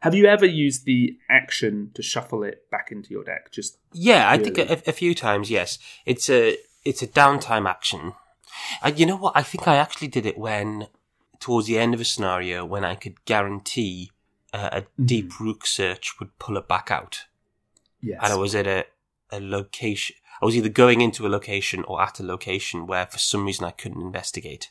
Have 0.00 0.14
you 0.14 0.26
ever 0.26 0.46
used 0.46 0.84
the 0.84 1.18
action 1.30 1.90
to 1.94 2.02
shuffle 2.02 2.42
it 2.42 2.70
back 2.70 2.92
into 2.92 3.10
your 3.10 3.24
deck? 3.24 3.50
Just 3.50 3.78
Yeah, 3.92 4.30
I 4.30 4.38
think 4.38 4.58
a, 4.58 4.82
a 4.86 4.92
few 4.92 5.14
times. 5.14 5.50
Yes, 5.50 5.78
it's 6.04 6.28
a 6.30 6.58
it's 6.84 7.02
a 7.02 7.06
downtime 7.06 7.68
action. 7.68 8.14
And 8.82 8.98
you 8.98 9.06
know 9.06 9.16
what? 9.16 9.36
I 9.36 9.42
think 9.42 9.66
I 9.66 9.76
actually 9.76 10.08
did 10.08 10.26
it 10.26 10.38
when 10.38 10.88
towards 11.40 11.66
the 11.66 11.78
end 11.78 11.94
of 11.94 12.00
a 12.00 12.04
scenario 12.04 12.64
when 12.64 12.84
I 12.84 12.94
could 12.94 13.24
guarantee 13.24 14.10
uh, 14.52 14.70
a 14.72 15.02
deep 15.02 15.38
rook 15.38 15.66
search 15.66 16.18
would 16.18 16.38
pull 16.38 16.56
it 16.56 16.68
back 16.68 16.90
out. 16.90 17.24
yes, 18.00 18.20
and 18.22 18.32
I 18.32 18.36
was 18.36 18.54
at 18.54 18.66
a, 18.66 18.86
a 19.30 19.40
location. 19.40 20.16
I 20.40 20.44
was 20.44 20.56
either 20.56 20.68
going 20.68 21.00
into 21.00 21.26
a 21.26 21.30
location 21.30 21.82
or 21.84 22.00
at 22.02 22.20
a 22.20 22.22
location 22.22 22.86
where 22.86 23.06
for 23.06 23.18
some 23.18 23.46
reason 23.46 23.64
I 23.64 23.70
couldn't 23.70 24.02
investigate. 24.02 24.70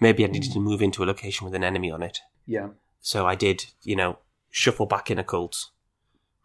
Maybe 0.00 0.24
I 0.24 0.28
needed 0.28 0.52
to 0.52 0.58
move 0.58 0.82
into 0.82 1.04
a 1.04 1.06
location 1.06 1.44
with 1.44 1.54
an 1.54 1.62
enemy 1.62 1.90
on 1.90 2.02
it. 2.02 2.20
yeah, 2.46 2.68
So 3.00 3.24
I 3.24 3.36
did, 3.36 3.66
you 3.84 3.94
know, 3.94 4.18
shuffle 4.52 4.86
back 4.86 5.10
in 5.10 5.18
occult, 5.18 5.70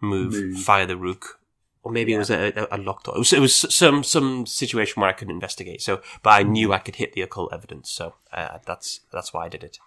move, 0.02 0.34
Move. 0.34 0.58
fire 0.64 0.88
the 0.88 0.98
rook. 0.98 1.40
Or 1.84 1.92
maybe 1.92 2.14
it 2.14 2.18
was 2.18 2.32
a, 2.32 2.52
a, 2.58 2.78
a 2.78 2.80
locked 2.80 3.06
door. 3.06 3.16
It 3.16 3.20
was, 3.20 3.34
it 3.34 3.40
was 3.40 3.56
some 3.56 4.04
some 4.04 4.46
situation 4.46 5.00
where 5.00 5.10
I 5.10 5.14
couldn't 5.14 5.36
investigate. 5.36 5.82
So, 5.82 6.02
but 6.24 6.32
I 6.32 6.44
knew 6.44 6.74
I 6.74 6.80
could 6.80 6.96
hit 6.96 7.14
the 7.14 7.22
occult 7.22 7.54
evidence. 7.54 7.90
So 7.92 8.16
uh, 8.34 8.58
that's 8.66 9.02
that's 9.14 9.32
why 9.32 9.46
I 9.46 9.50
did 9.50 9.64
it. 9.64 9.78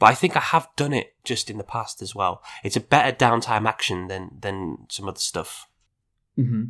But 0.00 0.06
I 0.06 0.14
think 0.14 0.36
I 0.36 0.40
have 0.40 0.68
done 0.74 0.92
it 0.92 1.14
just 1.22 1.50
in 1.50 1.58
the 1.58 1.64
past 1.64 2.02
as 2.02 2.14
well. 2.14 2.42
It's 2.64 2.76
a 2.76 2.80
better 2.80 3.14
downtime 3.14 3.68
action 3.68 4.08
than 4.08 4.30
than 4.40 4.86
some 4.88 5.06
other 5.08 5.20
stuff. 5.20 5.68
Mm-hmm. 6.38 6.64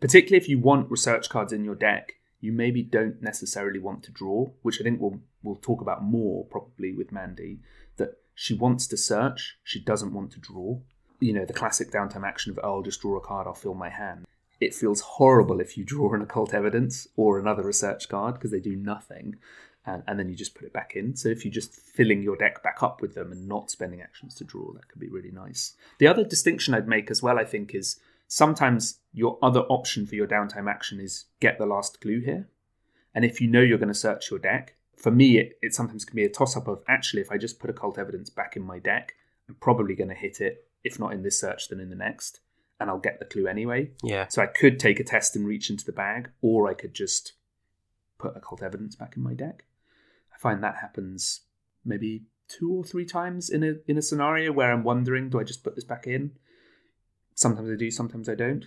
particularly 0.00 0.42
if 0.42 0.48
you 0.48 0.58
want 0.60 0.90
research 0.90 1.28
cards 1.28 1.52
in 1.52 1.64
your 1.64 1.74
deck, 1.74 2.14
you 2.40 2.52
maybe 2.52 2.82
don't 2.82 3.20
necessarily 3.20 3.80
want 3.80 4.04
to 4.04 4.12
draw, 4.12 4.50
which 4.62 4.80
I 4.80 4.84
think 4.84 5.00
we'll 5.00 5.20
we'll 5.42 5.56
talk 5.56 5.80
about 5.80 6.02
more 6.04 6.44
probably 6.46 6.92
with 6.92 7.12
Mandy. 7.12 7.58
She 8.40 8.54
wants 8.54 8.86
to 8.86 8.96
search, 8.96 9.58
she 9.64 9.80
doesn't 9.80 10.14
want 10.14 10.30
to 10.30 10.38
draw. 10.38 10.78
You 11.18 11.32
know, 11.32 11.44
the 11.44 11.52
classic 11.52 11.90
downtime 11.90 12.24
action 12.24 12.52
of 12.52 12.60
oh, 12.62 12.76
I'll 12.76 12.82
just 12.82 13.00
draw 13.00 13.16
a 13.16 13.20
card, 13.20 13.48
I'll 13.48 13.54
fill 13.54 13.74
my 13.74 13.88
hand. 13.88 14.26
It 14.60 14.76
feels 14.76 15.00
horrible 15.00 15.58
if 15.58 15.76
you 15.76 15.82
draw 15.82 16.14
an 16.14 16.22
occult 16.22 16.54
evidence 16.54 17.08
or 17.16 17.40
another 17.40 17.64
research 17.64 18.08
card 18.08 18.34
because 18.34 18.52
they 18.52 18.60
do 18.60 18.76
nothing. 18.76 19.38
And, 19.84 20.04
and 20.06 20.20
then 20.20 20.28
you 20.28 20.36
just 20.36 20.54
put 20.54 20.66
it 20.66 20.72
back 20.72 20.92
in. 20.94 21.16
So 21.16 21.28
if 21.28 21.44
you're 21.44 21.50
just 21.50 21.74
filling 21.74 22.22
your 22.22 22.36
deck 22.36 22.62
back 22.62 22.80
up 22.80 23.02
with 23.02 23.16
them 23.16 23.32
and 23.32 23.48
not 23.48 23.72
spending 23.72 24.02
actions 24.02 24.36
to 24.36 24.44
draw, 24.44 24.72
that 24.74 24.86
could 24.86 25.00
be 25.00 25.08
really 25.08 25.32
nice. 25.32 25.74
The 25.98 26.06
other 26.06 26.22
distinction 26.22 26.74
I'd 26.74 26.86
make 26.86 27.10
as 27.10 27.20
well, 27.20 27.40
I 27.40 27.44
think, 27.44 27.74
is 27.74 27.98
sometimes 28.28 29.00
your 29.12 29.36
other 29.42 29.62
option 29.62 30.06
for 30.06 30.14
your 30.14 30.28
downtime 30.28 30.70
action 30.70 31.00
is 31.00 31.24
get 31.40 31.58
the 31.58 31.66
last 31.66 32.00
clue 32.00 32.20
here. 32.20 32.46
And 33.16 33.24
if 33.24 33.40
you 33.40 33.48
know 33.48 33.62
you're 33.62 33.78
going 33.78 33.88
to 33.88 33.94
search 33.94 34.30
your 34.30 34.38
deck, 34.38 34.76
for 34.98 35.10
me, 35.10 35.38
it, 35.38 35.58
it 35.62 35.74
sometimes 35.74 36.04
can 36.04 36.16
be 36.16 36.24
a 36.24 36.28
toss 36.28 36.56
up 36.56 36.68
of 36.68 36.82
actually, 36.88 37.22
if 37.22 37.30
I 37.30 37.38
just 37.38 37.60
put 37.60 37.70
occult 37.70 37.98
evidence 37.98 38.30
back 38.30 38.56
in 38.56 38.62
my 38.62 38.78
deck, 38.78 39.14
I'm 39.48 39.54
probably 39.56 39.94
going 39.94 40.08
to 40.08 40.14
hit 40.14 40.40
it, 40.40 40.66
if 40.84 40.98
not 40.98 41.12
in 41.12 41.22
this 41.22 41.40
search, 41.40 41.68
then 41.68 41.80
in 41.80 41.90
the 41.90 41.96
next. 41.96 42.40
And 42.80 42.90
I'll 42.90 42.98
get 42.98 43.18
the 43.18 43.24
clue 43.24 43.46
anyway. 43.46 43.90
Yeah. 44.02 44.28
So 44.28 44.42
I 44.42 44.46
could 44.46 44.78
take 44.78 45.00
a 45.00 45.04
test 45.04 45.34
and 45.34 45.46
reach 45.46 45.70
into 45.70 45.84
the 45.84 45.92
bag, 45.92 46.30
or 46.42 46.68
I 46.68 46.74
could 46.74 46.94
just 46.94 47.32
put 48.18 48.36
occult 48.36 48.62
evidence 48.62 48.96
back 48.96 49.16
in 49.16 49.22
my 49.22 49.34
deck. 49.34 49.64
I 50.34 50.38
find 50.38 50.62
that 50.62 50.76
happens 50.76 51.42
maybe 51.84 52.24
two 52.48 52.72
or 52.72 52.84
three 52.84 53.04
times 53.04 53.50
in 53.50 53.62
a 53.62 53.74
in 53.86 53.98
a 53.98 54.02
scenario 54.02 54.52
where 54.52 54.72
I'm 54.72 54.84
wondering, 54.84 55.28
do 55.28 55.40
I 55.40 55.44
just 55.44 55.64
put 55.64 55.74
this 55.74 55.84
back 55.84 56.06
in? 56.06 56.32
Sometimes 57.34 57.70
I 57.70 57.76
do, 57.76 57.90
sometimes 57.90 58.28
I 58.28 58.34
don't. 58.34 58.66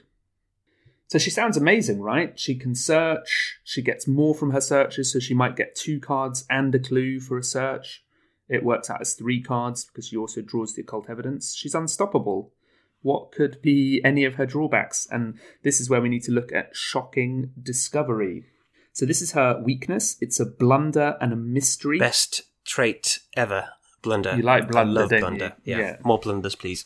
So 1.12 1.18
she 1.18 1.30
sounds 1.30 1.58
amazing, 1.58 2.00
right? 2.00 2.40
She 2.40 2.56
can 2.56 2.74
search. 2.74 3.60
She 3.66 3.82
gets 3.82 4.08
more 4.08 4.34
from 4.34 4.52
her 4.52 4.62
searches, 4.62 5.12
so 5.12 5.20
she 5.20 5.34
might 5.34 5.58
get 5.58 5.76
two 5.76 6.00
cards 6.00 6.46
and 6.50 6.74
a 6.74 6.80
clue 6.80 7.20
for 7.20 7.38
a 7.38 7.44
search. 7.44 8.02
It 8.48 8.64
works 8.64 8.90
out 8.90 9.02
as 9.02 9.14
three 9.14 9.42
cards 9.42 9.84
because 9.84 10.08
she 10.08 10.16
also 10.16 10.42
draws 10.42 10.74
the 10.74 10.84
occult 10.84 11.10
evidence. 11.10 11.54
She's 11.54 11.76
unstoppable. 11.76 12.54
What 13.02 13.34
could 13.34 13.62
be 13.62 14.00
any 14.06 14.24
of 14.24 14.36
her 14.36 14.46
drawbacks? 14.46 15.06
And 15.12 15.38
this 15.64 15.82
is 15.82 15.90
where 15.90 16.00
we 16.00 16.08
need 16.08 16.24
to 16.24 16.32
look 16.32 16.54
at 16.54 16.74
shocking 16.78 17.52
discovery. 17.62 18.46
So 18.94 19.06
this 19.06 19.22
is 19.22 19.34
her 19.34 19.62
weakness. 19.62 20.16
It's 20.22 20.40
a 20.40 20.46
blunder 20.46 21.18
and 21.20 21.34
a 21.34 21.36
mystery. 21.36 22.00
Best 22.00 22.44
trait 22.64 23.20
ever. 23.36 23.68
Blunder. 24.02 24.38
You 24.38 24.44
like 24.44 24.70
blunder, 24.72 25.02
I 25.02 25.02
love 25.02 25.10
blunder. 25.10 25.54
Yeah. 25.66 25.78
Yeah. 25.78 25.98
More 26.06 26.20
blunders, 26.20 26.56
please. 26.56 26.86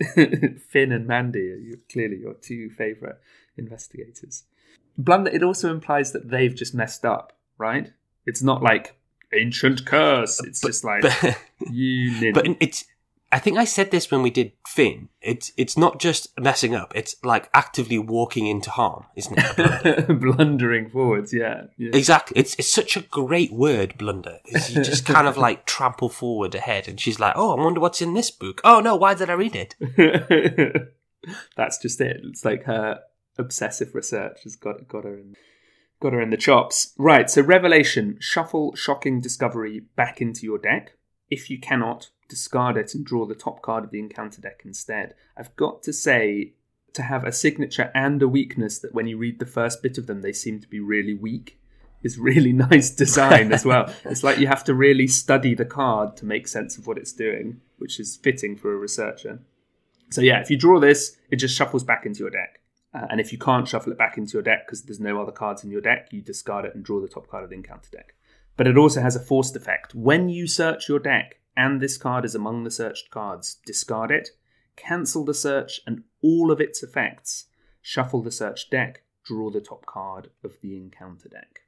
Finn 0.14 0.92
and 0.92 1.08
Mandy 1.08 1.74
clearly 1.90 2.18
your 2.18 2.34
two 2.34 2.70
favourite 2.70 3.16
investigators. 3.56 4.44
Blunder, 4.96 5.30
it 5.30 5.42
also 5.42 5.70
implies 5.70 6.12
that 6.12 6.30
they've 6.30 6.54
just 6.54 6.74
messed 6.74 7.04
up, 7.04 7.32
right? 7.58 7.92
It's 8.26 8.42
not 8.42 8.62
like 8.62 8.96
ancient 9.32 9.84
curse. 9.84 10.40
It's 10.44 10.60
just 10.60 10.84
like 10.84 11.02
But, 11.20 11.38
you 11.70 12.12
ninny. 12.12 12.32
but 12.32 12.46
it's. 12.60 12.84
I 13.32 13.40
think 13.40 13.58
I 13.58 13.64
said 13.64 13.90
this 13.90 14.12
when 14.12 14.22
we 14.22 14.30
did 14.30 14.52
Finn. 14.68 15.08
It's 15.20 15.50
it's 15.56 15.76
not 15.76 15.98
just 15.98 16.38
messing 16.38 16.76
up. 16.76 16.92
It's 16.94 17.16
like 17.24 17.50
actively 17.52 17.98
walking 17.98 18.46
into 18.46 18.70
harm, 18.70 19.06
isn't 19.16 19.36
it? 19.36 20.20
blundering 20.20 20.88
forwards. 20.88 21.34
Yeah, 21.34 21.64
yeah. 21.76 21.90
exactly. 21.92 22.38
It's 22.38 22.54
it's 22.54 22.70
such 22.70 22.96
a 22.96 23.00
great 23.00 23.52
word, 23.52 23.98
blunder. 23.98 24.38
You 24.46 24.84
just 24.84 25.04
kind 25.04 25.26
of 25.26 25.36
like 25.36 25.66
trample 25.66 26.10
forward 26.10 26.54
ahead, 26.54 26.86
and 26.86 27.00
she's 27.00 27.18
like, 27.18 27.32
"Oh, 27.34 27.56
I 27.58 27.60
wonder 27.64 27.80
what's 27.80 28.00
in 28.00 28.14
this 28.14 28.30
book. 28.30 28.60
Oh 28.62 28.78
no, 28.78 28.94
why 28.94 29.14
did 29.14 29.28
I 29.28 29.32
read 29.32 29.56
it?" 29.56 29.74
That's 31.56 31.78
just 31.78 32.00
it. 32.00 32.20
It's 32.22 32.44
like 32.44 32.62
her 32.64 33.00
obsessive 33.38 33.94
research 33.94 34.42
has 34.44 34.56
got 34.56 34.88
got 34.88 35.04
her 35.04 35.16
in 35.16 35.36
got 36.00 36.12
her 36.12 36.20
in 36.20 36.30
the 36.30 36.36
chops. 36.36 36.92
Right. 36.98 37.30
So 37.30 37.42
revelation: 37.42 38.18
shuffle 38.20 38.74
shocking 38.74 39.20
discovery 39.20 39.80
back 39.96 40.20
into 40.20 40.44
your 40.44 40.58
deck. 40.58 40.96
If 41.30 41.50
you 41.50 41.58
cannot, 41.58 42.10
discard 42.28 42.76
it 42.76 42.94
and 42.94 43.04
draw 43.04 43.26
the 43.26 43.34
top 43.34 43.62
card 43.62 43.84
of 43.84 43.90
the 43.90 43.98
encounter 43.98 44.40
deck 44.40 44.62
instead. 44.64 45.14
I've 45.36 45.54
got 45.56 45.82
to 45.84 45.92
say. 45.92 46.54
To 46.94 47.02
have 47.02 47.24
a 47.24 47.32
signature 47.32 47.90
and 47.92 48.22
a 48.22 48.28
weakness 48.28 48.78
that 48.78 48.94
when 48.94 49.08
you 49.08 49.18
read 49.18 49.40
the 49.40 49.46
first 49.46 49.82
bit 49.82 49.98
of 49.98 50.06
them, 50.06 50.22
they 50.22 50.32
seem 50.32 50.60
to 50.60 50.68
be 50.68 50.78
really 50.78 51.12
weak 51.12 51.58
is 52.04 52.18
really 52.18 52.52
nice 52.70 52.90
design 52.90 53.52
as 53.52 53.64
well. 53.64 53.92
It's 54.04 54.22
like 54.22 54.38
you 54.38 54.46
have 54.46 54.62
to 54.64 54.74
really 54.74 55.08
study 55.08 55.54
the 55.54 55.64
card 55.64 56.16
to 56.18 56.24
make 56.24 56.46
sense 56.46 56.78
of 56.78 56.86
what 56.86 56.98
it's 56.98 57.12
doing, 57.12 57.60
which 57.78 57.98
is 57.98 58.16
fitting 58.16 58.56
for 58.56 58.72
a 58.72 58.76
researcher. 58.76 59.40
So 60.10 60.20
yeah, 60.20 60.40
if 60.40 60.50
you 60.50 60.56
draw 60.56 60.78
this, 60.78 61.16
it 61.30 61.36
just 61.36 61.56
shuffles 61.56 61.82
back 61.82 62.06
into 62.06 62.20
your 62.20 62.30
deck. 62.30 62.60
Uh, 62.94 63.06
and 63.10 63.20
if 63.20 63.32
you 63.32 63.38
can't 63.38 63.66
shuffle 63.66 63.90
it 63.92 63.98
back 63.98 64.16
into 64.16 64.34
your 64.34 64.42
deck 64.42 64.66
because 64.66 64.84
there's 64.84 65.00
no 65.00 65.20
other 65.20 65.32
cards 65.32 65.64
in 65.64 65.70
your 65.70 65.80
deck, 65.80 66.08
you 66.12 66.22
discard 66.22 66.64
it 66.64 66.74
and 66.74 66.84
draw 66.84 67.00
the 67.00 67.08
top 67.08 67.26
card 67.26 67.42
of 67.42 67.50
the 67.50 67.56
encounter 67.56 67.90
deck. 67.90 68.14
But 68.56 68.68
it 68.68 68.78
also 68.78 69.00
has 69.00 69.16
a 69.16 69.20
forced 69.20 69.56
effect. 69.56 69.94
When 69.94 70.28
you 70.28 70.46
search 70.46 70.88
your 70.88 71.00
deck 71.00 71.40
and 71.56 71.80
this 71.80 71.96
card 71.96 72.24
is 72.24 72.36
among 72.36 72.62
the 72.62 72.70
searched 72.70 73.10
cards, 73.10 73.56
discard 73.66 74.12
it, 74.12 74.28
cancel 74.76 75.24
the 75.24 75.34
search 75.34 75.80
and 75.86 76.04
all 76.22 76.52
of 76.52 76.60
its 76.60 76.82
effects, 76.84 77.46
shuffle 77.82 78.22
the 78.22 78.30
searched 78.30 78.70
deck, 78.70 79.02
draw 79.24 79.50
the 79.50 79.60
top 79.60 79.84
card 79.86 80.30
of 80.44 80.60
the 80.62 80.76
encounter 80.76 81.28
deck. 81.28 81.62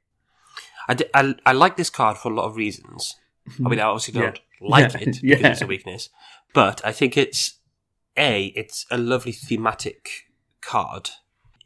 I, 0.87 0.93
d- 0.93 1.05
I, 1.13 1.35
I 1.45 1.51
like 1.51 1.75
this 1.75 1.89
card 1.89 2.17
for 2.17 2.31
a 2.31 2.35
lot 2.35 2.45
of 2.45 2.55
reasons. 2.55 3.15
I 3.63 3.67
mean, 3.67 3.79
I 3.79 3.83
obviously 3.87 4.13
don't 4.19 4.39
Yeah. 4.61 4.67
like 4.69 4.93
Yeah. 4.93 4.99
it 5.01 5.05
because 5.21 5.23
Yeah. 5.41 5.47
it's 5.51 5.61
a 5.61 5.67
weakness, 5.67 6.09
but 6.53 6.79
I 6.85 6.93
think 6.93 7.17
it's 7.17 7.59
a 8.17 8.45
it's 8.55 8.85
a 8.89 8.97
lovely 8.97 9.31
thematic 9.33 10.09
card. 10.67 11.09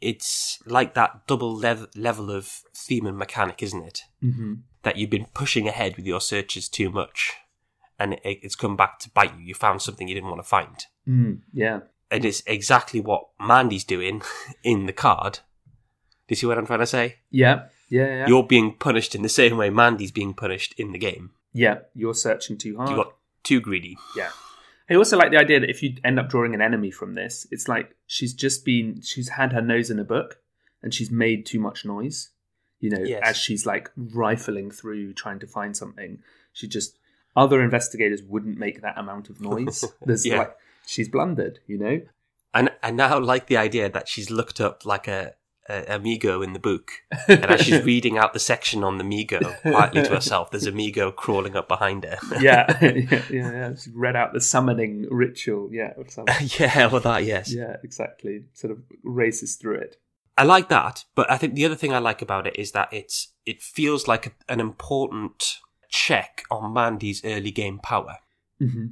It's 0.00 0.58
like 0.66 0.94
that 0.94 1.26
double 1.26 1.54
lev- 1.54 1.88
level 1.94 2.30
of 2.30 2.46
theme 2.74 3.06
and 3.06 3.16
mechanic, 3.16 3.62
isn't 3.62 3.82
it? 3.84 4.00
Mm-hmm. 4.22 4.54
That 4.82 4.96
you've 4.96 5.10
been 5.10 5.26
pushing 5.32 5.68
ahead 5.68 5.96
with 5.96 6.06
your 6.06 6.20
searches 6.20 6.68
too 6.68 6.90
much, 6.90 7.34
and 7.98 8.14
it, 8.14 8.20
it's 8.42 8.56
come 8.56 8.76
back 8.76 8.98
to 9.00 9.10
bite 9.10 9.32
you. 9.38 9.44
You 9.44 9.54
found 9.54 9.80
something 9.80 10.08
you 10.08 10.14
didn't 10.14 10.30
want 10.30 10.42
to 10.42 10.48
find, 10.48 10.84
Mm, 11.08 11.40
yeah. 11.52 11.80
and 12.10 12.24
it's 12.24 12.42
exactly 12.46 13.00
what 13.00 13.28
Mandy's 13.40 13.84
doing 13.84 14.22
in 14.64 14.86
the 14.86 14.92
card. 14.92 15.34
Do 16.26 16.32
you 16.32 16.36
see 16.36 16.46
what 16.46 16.58
I'm 16.58 16.66
trying 16.66 16.80
to 16.80 16.86
say? 16.86 17.16
Yeah. 17.30 17.66
Yeah. 17.88 18.06
Yeah. 18.06 18.26
You're 18.26 18.42
being 18.46 18.74
punished 18.74 19.14
in 19.14 19.22
the 19.22 19.28
same 19.28 19.56
way 19.56 19.70
Mandy's 19.70 20.12
being 20.12 20.34
punished 20.34 20.74
in 20.78 20.92
the 20.92 20.98
game. 20.98 21.30
yeah. 21.52 21.78
You're 21.94 22.14
searching 22.14 22.56
too 22.58 22.76
hard. 22.76 22.90
You 22.90 22.96
got 22.96 23.14
too 23.44 23.60
greedy. 23.60 23.96
Yeah. 24.16 24.30
I 24.90 24.94
also 24.94 25.16
like 25.16 25.30
the 25.30 25.38
idea 25.38 25.60
that 25.60 25.70
if 25.70 25.82
you 25.82 25.94
end 26.04 26.18
up 26.18 26.28
drawing 26.28 26.54
an 26.54 26.60
enemy 26.60 26.90
from 26.90 27.14
this, 27.14 27.46
it's 27.50 27.68
like 27.68 27.96
she's 28.06 28.34
just 28.34 28.64
been 28.64 29.00
she's 29.02 29.30
had 29.30 29.52
her 29.52 29.62
nose 29.62 29.90
in 29.90 29.98
a 29.98 30.04
book 30.04 30.38
and 30.82 30.92
she's 30.92 31.10
made 31.10 31.46
too 31.46 31.60
much 31.60 31.84
noise. 31.84 32.30
You 32.80 32.90
know, 32.90 33.02
Yes. 33.04 33.20
as 33.24 33.36
she's 33.36 33.64
like 33.64 33.90
rifling 33.96 34.70
through 34.70 35.12
trying 35.14 35.38
to 35.38 35.46
find 35.46 35.76
something. 35.76 36.18
She 36.52 36.66
just 36.66 36.98
other 37.36 37.62
investigators 37.62 38.22
wouldn't 38.22 38.58
make 38.58 38.82
that 38.82 38.98
amount 38.98 39.30
of 39.30 39.40
noise. 39.40 39.84
There's 40.04 40.26
Yeah. 40.26 40.38
like 40.38 40.56
she's 40.86 41.08
blundered, 41.08 41.60
you 41.66 41.78
know? 41.78 42.00
And 42.52 42.70
I 42.82 42.90
now 42.90 43.18
like 43.20 43.46
the 43.46 43.56
idea 43.56 43.88
that 43.88 44.08
she's 44.08 44.30
looked 44.30 44.60
up 44.60 44.84
like 44.84 45.06
a, 45.08 45.34
a 45.68 45.94
Amigo 45.94 46.42
in 46.42 46.52
the 46.52 46.58
book, 46.58 46.90
and 47.28 47.44
as 47.44 47.60
she's 47.60 47.82
reading 47.84 48.18
out 48.18 48.32
the 48.32 48.38
section 48.38 48.82
on 48.82 48.98
the 48.98 49.04
Mi-Go 49.04 49.40
quietly 49.62 50.02
to 50.02 50.10
herself, 50.10 50.50
there's 50.50 50.66
a 50.66 50.72
Mi-Go 50.72 51.12
crawling 51.12 51.56
up 51.56 51.68
behind 51.68 52.04
her. 52.04 52.18
yeah, 52.40 52.66
yeah, 52.80 53.22
yeah, 53.30 53.52
yeah. 53.52 53.74
She 53.74 53.90
read 53.94 54.16
out 54.16 54.32
the 54.32 54.40
summoning 54.40 55.06
ritual, 55.10 55.68
yeah, 55.72 55.92
or 55.96 56.08
something. 56.08 56.48
yeah, 56.58 56.86
well, 56.86 57.00
that 57.00 57.24
yes, 57.24 57.52
Yeah, 57.52 57.76
exactly. 57.84 58.44
Sort 58.52 58.72
of 58.72 58.78
races 59.04 59.56
through 59.56 59.76
it. 59.76 59.96
I 60.36 60.44
like 60.44 60.68
that. 60.68 61.04
But 61.14 61.30
I 61.30 61.36
think 61.36 61.54
the 61.54 61.64
other 61.64 61.74
thing 61.76 61.92
I 61.92 61.98
like 61.98 62.22
about 62.22 62.46
it 62.46 62.58
is 62.58 62.72
that 62.72 62.88
it's 62.92 63.28
it 63.46 63.62
feels 63.62 64.08
like 64.08 64.26
a, 64.26 64.32
an 64.48 64.60
important 64.60 65.58
check 65.88 66.42
on 66.50 66.72
Mandy's 66.72 67.24
early 67.24 67.50
game 67.50 67.78
power 67.78 68.18
hmm 68.58 68.86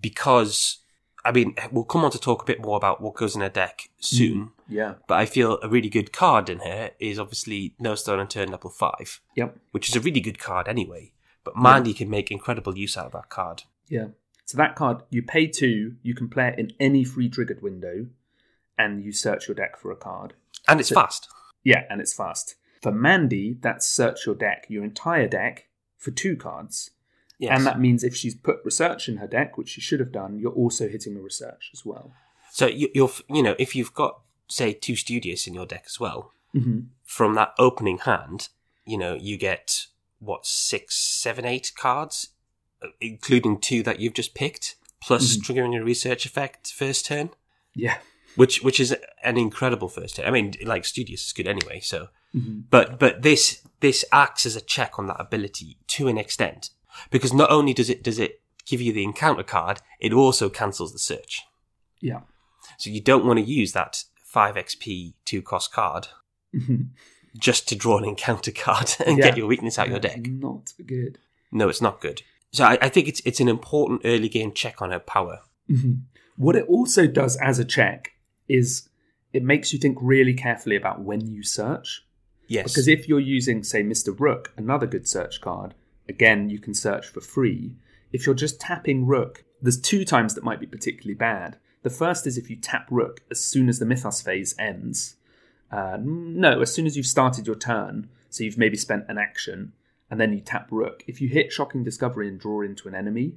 because. 0.00 0.78
I 1.24 1.30
mean, 1.32 1.54
we'll 1.70 1.84
come 1.84 2.04
on 2.04 2.10
to 2.10 2.18
talk 2.18 2.42
a 2.42 2.44
bit 2.44 2.60
more 2.60 2.76
about 2.76 3.00
what 3.00 3.14
goes 3.14 3.34
in 3.36 3.42
her 3.42 3.48
deck 3.48 3.88
soon, 4.00 4.38
mm. 4.46 4.50
Yeah. 4.68 4.94
but 5.06 5.18
I 5.18 5.26
feel 5.26 5.58
a 5.62 5.68
really 5.68 5.88
good 5.88 6.12
card 6.12 6.48
in 6.48 6.60
here 6.60 6.90
is 6.98 7.18
obviously 7.18 7.74
No 7.78 7.94
Stone 7.94 8.18
Unturned 8.20 8.50
Level 8.50 8.70
5. 8.70 9.20
Yep. 9.36 9.56
which 9.70 9.88
is 9.88 9.94
a 9.96 10.00
really 10.00 10.20
good 10.20 10.38
card 10.38 10.66
anyway. 10.66 11.12
But 11.44 11.56
Mandy 11.56 11.94
can 11.94 12.08
make 12.10 12.30
incredible 12.30 12.76
use 12.76 12.96
out 12.96 13.06
of 13.06 13.12
that 13.12 13.28
card. 13.28 13.64
Yeah. 13.88 14.08
So 14.46 14.56
that 14.58 14.74
card, 14.76 15.02
you 15.10 15.22
pay 15.22 15.46
two, 15.46 15.94
you 16.02 16.14
can 16.14 16.28
play 16.28 16.48
it 16.48 16.58
in 16.58 16.72
any 16.80 17.04
free 17.04 17.28
triggered 17.28 17.62
window, 17.62 18.06
and 18.76 19.04
you 19.04 19.12
search 19.12 19.48
your 19.48 19.54
deck 19.54 19.76
for 19.78 19.90
a 19.92 19.96
card. 19.96 20.34
And 20.68 20.80
it's 20.80 20.88
So- 20.88 20.96
fast. 20.96 21.28
Yeah, 21.64 21.84
and 21.88 22.00
it's 22.00 22.12
fast. 22.14 22.56
For 22.82 22.90
Mandy, 22.90 23.56
that's 23.60 23.86
search 23.86 24.26
your 24.26 24.34
deck, 24.34 24.66
your 24.68 24.82
entire 24.82 25.28
deck, 25.28 25.68
for 25.96 26.10
two 26.10 26.36
cards. 26.36 26.90
Yes. 27.42 27.56
And 27.58 27.66
that 27.66 27.80
means 27.80 28.04
if 28.04 28.14
she's 28.14 28.34
put 28.36 28.58
research 28.64 29.08
in 29.08 29.16
her 29.16 29.26
deck, 29.26 29.58
which 29.58 29.68
she 29.70 29.80
should 29.80 29.98
have 30.00 30.12
done, 30.12 30.38
you're 30.38 30.52
also 30.62 30.88
hitting 30.88 31.14
the 31.14 31.20
research 31.20 31.70
as 31.74 31.84
well. 31.84 32.12
so 32.52 32.66
you, 32.66 32.88
you're, 32.94 33.10
you 33.28 33.42
know, 33.42 33.56
if 33.58 33.74
you've 33.76 33.94
got, 33.94 34.20
say, 34.48 34.72
two 34.72 34.94
Studious 34.94 35.46
in 35.48 35.54
your 35.54 35.66
deck 35.66 35.84
as 35.86 35.98
well, 36.00 36.30
Mm-hmm. 36.54 36.80
from 37.04 37.34
that 37.34 37.52
opening 37.58 37.98
hand, 37.98 38.48
you 38.84 38.98
know, 38.98 39.14
you 39.14 39.36
get, 39.38 39.86
what, 40.20 40.44
six, 40.46 40.94
seven, 40.96 41.44
eight 41.46 41.72
cards, 41.76 42.28
uh, 42.82 42.88
including 43.00 43.58
two 43.58 43.82
that 43.82 43.98
you've 44.00 44.12
just 44.14 44.34
picked, 44.34 44.76
plus 45.00 45.36
Mhm. 45.36 45.42
triggering 45.44 45.80
a 45.80 45.82
research 45.82 46.26
effect 46.26 46.70
first 46.72 47.06
turn, 47.06 47.30
Yeah. 47.74 47.98
which 48.36 48.62
which 48.62 48.78
is 48.78 48.94
an 49.24 49.36
incredible 49.38 49.88
first 49.88 50.16
turn. 50.16 50.26
I 50.26 50.30
mean, 50.30 50.52
like 50.64 50.84
Studious 50.84 51.24
is 51.26 51.32
good 51.32 51.48
anyway, 51.48 51.80
so 51.80 52.08
Mm-hmm. 52.34 52.60
But 52.70 52.98
but 52.98 53.20
this 53.22 53.60
this 53.80 54.04
acts 54.12 54.46
as 54.46 54.56
a 54.56 54.60
check 54.62 54.98
on 54.98 55.06
that 55.08 55.20
ability 55.20 55.76
to 55.88 56.08
an 56.08 56.16
extent 56.18 56.70
because 57.10 57.32
not 57.32 57.50
only 57.50 57.72
does 57.74 57.90
it 57.90 58.02
does 58.02 58.18
it 58.18 58.40
give 58.66 58.80
you 58.80 58.92
the 58.92 59.04
encounter 59.04 59.42
card, 59.42 59.80
it 60.00 60.12
also 60.12 60.48
cancels 60.48 60.92
the 60.92 60.98
search. 60.98 61.42
Yeah. 62.00 62.20
So 62.78 62.90
you 62.90 63.00
don't 63.00 63.24
want 63.26 63.38
to 63.38 63.44
use 63.44 63.72
that 63.72 64.04
five 64.24 64.54
XP 64.56 65.14
two 65.24 65.42
cost 65.42 65.72
card 65.72 66.08
Mhm. 66.54 66.88
just 67.36 67.68
to 67.68 67.74
draw 67.76 67.98
an 67.98 68.04
encounter 68.04 68.50
card 68.64 68.90
and 69.06 69.18
Yeah. 69.18 69.24
get 69.26 69.36
your 69.36 69.46
weakness 69.46 69.78
out 69.78 69.86
of 69.86 69.90
your 69.92 70.00
deck. 70.00 70.26
Not 70.26 70.72
good. 70.86 71.18
No, 71.50 71.68
it's 71.68 71.82
not 71.82 72.00
good. 72.00 72.22
So 72.52 72.64
I, 72.64 72.78
I 72.82 72.88
think 72.88 73.08
it's 73.08 73.20
it's 73.24 73.40
an 73.40 73.48
important 73.48 74.02
early 74.04 74.28
game 74.28 74.52
check 74.52 74.80
on 74.82 74.90
her 74.90 74.98
power. 75.00 75.40
Mhm. 75.70 76.02
What 76.36 76.56
it 76.56 76.66
also 76.66 77.06
does 77.06 77.36
as 77.36 77.58
a 77.58 77.64
check 77.64 78.12
is 78.48 78.88
it 79.32 79.42
makes 79.42 79.72
you 79.72 79.78
think 79.78 79.96
really 80.00 80.34
carefully 80.34 80.76
about 80.76 81.00
when 81.02 81.26
you 81.26 81.42
search. 81.42 82.04
Yes. 82.48 82.64
Because 82.72 82.86
if 82.88 83.08
you're 83.08 83.20
using, 83.20 83.62
say, 83.64 83.82
Mr. 83.82 84.14
Rook, 84.18 84.52
another 84.58 84.86
good 84.86 85.08
search 85.08 85.40
card, 85.40 85.74
again, 86.08 86.50
you 86.50 86.58
can 86.58 86.74
search 86.74 87.06
for 87.06 87.20
free. 87.20 87.72
If 88.12 88.26
you're 88.26 88.34
just 88.34 88.60
tapping 88.60 89.06
Rook, 89.06 89.44
there's 89.60 89.80
two 89.80 90.04
times 90.04 90.34
that 90.34 90.44
might 90.44 90.60
be 90.60 90.66
particularly 90.66 91.14
bad. 91.14 91.58
The 91.82 91.90
first 91.90 92.26
is 92.26 92.36
if 92.36 92.50
you 92.50 92.56
tap 92.56 92.86
Rook 92.90 93.22
as 93.30 93.40
soon 93.40 93.68
as 93.68 93.78
the 93.78 93.86
Mythos 93.86 94.20
phase 94.20 94.54
ends. 94.58 95.16
Uh, 95.70 95.98
no, 96.00 96.60
as 96.60 96.72
soon 96.72 96.86
as 96.86 96.96
you've 96.96 97.06
started 97.06 97.46
your 97.46 97.56
turn, 97.56 98.08
so 98.28 98.44
you've 98.44 98.58
maybe 98.58 98.76
spent 98.76 99.06
an 99.08 99.18
action, 99.18 99.72
and 100.10 100.20
then 100.20 100.32
you 100.32 100.40
tap 100.40 100.68
Rook. 100.70 101.02
If 101.06 101.20
you 101.20 101.28
hit 101.28 101.52
Shocking 101.52 101.82
Discovery 101.82 102.28
and 102.28 102.38
draw 102.38 102.60
into 102.60 102.88
an 102.88 102.94
enemy, 102.94 103.36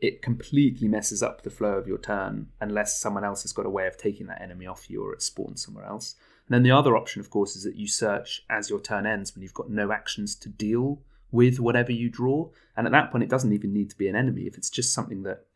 it 0.00 0.22
completely 0.22 0.88
messes 0.88 1.22
up 1.22 1.42
the 1.42 1.50
flow 1.50 1.74
of 1.74 1.86
your 1.86 1.98
turn 1.98 2.48
unless 2.60 2.98
someone 3.00 3.24
else 3.24 3.42
has 3.42 3.52
got 3.52 3.66
a 3.66 3.70
way 3.70 3.86
of 3.86 3.96
taking 3.96 4.26
that 4.26 4.42
enemy 4.42 4.66
off 4.66 4.90
you 4.90 5.04
or 5.04 5.12
it 5.12 5.22
spawns 5.22 5.64
somewhere 5.64 5.84
else. 5.84 6.14
And 6.46 6.54
then 6.54 6.62
the 6.62 6.70
other 6.70 6.96
option, 6.96 7.20
of 7.20 7.30
course, 7.30 7.56
is 7.56 7.64
that 7.64 7.76
you 7.76 7.86
search 7.86 8.44
as 8.50 8.68
your 8.68 8.80
turn 8.80 9.06
ends 9.06 9.34
when 9.34 9.42
you've 9.42 9.54
got 9.54 9.70
no 9.70 9.92
actions 9.92 10.34
to 10.36 10.48
deal 10.48 11.00
with 11.30 11.60
whatever 11.60 11.92
you 11.92 12.08
draw. 12.08 12.50
And 12.76 12.86
at 12.86 12.92
that 12.92 13.10
point, 13.10 13.24
it 13.24 13.30
doesn't 13.30 13.52
even 13.52 13.72
need 13.72 13.90
to 13.90 13.98
be 13.98 14.08
an 14.08 14.16
enemy. 14.16 14.42
If 14.42 14.56
it's 14.56 14.70
just 14.70 14.92
something 14.92 15.22
that 15.22 15.46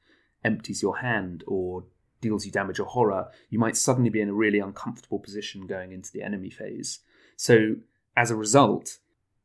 empties 0.44 0.82
your 0.82 0.98
hand 0.98 1.44
or 1.46 1.84
deals 2.20 2.44
you 2.44 2.52
damage 2.52 2.80
or 2.80 2.86
horror, 2.86 3.28
you 3.50 3.58
might 3.58 3.76
suddenly 3.76 4.10
be 4.10 4.20
in 4.20 4.28
a 4.28 4.34
really 4.34 4.58
uncomfortable 4.58 5.18
position 5.18 5.66
going 5.66 5.92
into 5.92 6.12
the 6.12 6.22
enemy 6.22 6.50
phase. 6.50 7.00
So, 7.36 7.76
as 8.16 8.30
a 8.30 8.36
result, 8.36 8.98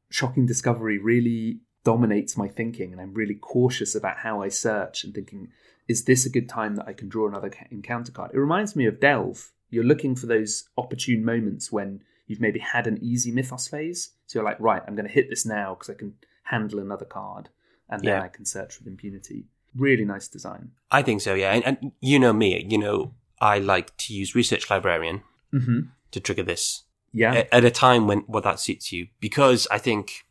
shocking 0.10 0.46
discovery 0.46 0.98
really 0.98 1.60
dominates 1.84 2.38
my 2.38 2.48
thinking, 2.48 2.92
and 2.92 3.02
I'm 3.02 3.14
really 3.14 3.36
cautious 3.36 3.94
about 3.94 4.18
how 4.18 4.42
I 4.42 4.50
search 4.50 5.04
and 5.04 5.14
thinking, 5.14 5.50
is 5.88 6.06
this 6.06 6.26
a 6.26 6.30
good 6.30 6.48
time 6.48 6.76
that 6.76 6.88
I 6.88 6.94
can 6.94 7.10
draw 7.10 7.28
another 7.28 7.52
encounter 7.70 8.12
card? 8.12 8.32
It 8.34 8.40
reminds 8.40 8.76
me 8.76 8.86
of 8.86 9.00
Delve. 9.00 9.52
You're 9.70 9.84
looking 9.84 10.16
for 10.16 10.28
those 10.28 10.70
opportune 10.78 11.26
moments 11.26 11.72
when 11.72 12.04
you've 12.28 12.42
maybe 12.42 12.60
had 12.60 12.88
an 12.88 12.98
easy 13.02 13.32
mythos 13.32 13.68
phase. 13.68 14.12
So 14.28 14.40
you're 14.40 14.46
like, 14.46 14.60
right, 14.60 14.82
I'm 14.88 14.96
going 14.96 15.08
to 15.08 15.14
hit 15.14 15.30
this 15.30 15.46
now 15.46 15.74
because 15.76 15.90
I 15.90 15.98
can 15.98 16.14
handle 16.44 16.80
another 16.80 17.06
card, 17.06 17.50
and 17.90 18.02
then 18.02 18.16
Yeah. 18.18 18.22
I 18.24 18.28
can 18.28 18.46
search 18.46 18.80
with 18.80 18.88
impunity. 18.88 19.46
Really 19.76 20.06
nice 20.06 20.28
design. 20.28 20.72
I 20.92 21.02
think 21.02 21.22
so, 21.22 21.34
yeah. 21.34 21.52
And, 21.54 21.66
and 21.66 21.92
you 22.00 22.20
know 22.20 22.34
me, 22.34 22.66
you 22.70 22.78
know, 22.78 23.14
I 23.42 23.60
like 23.60 23.96
to 23.98 24.14
use 24.14 24.36
Research 24.36 24.70
Librarian 24.70 25.22
Mm-hmm. 25.54 25.80
to 26.12 26.20
trigger 26.20 26.44
this 26.44 26.84
Yeah. 27.12 27.34
a- 27.34 27.56
at 27.56 27.64
a 27.66 27.70
time 27.72 28.08
when 28.08 28.24
well, 28.28 28.42
that 28.42 28.60
suits 28.60 28.92
you 28.92 29.08
because 29.20 29.68
I 29.70 29.78
think 29.78 30.26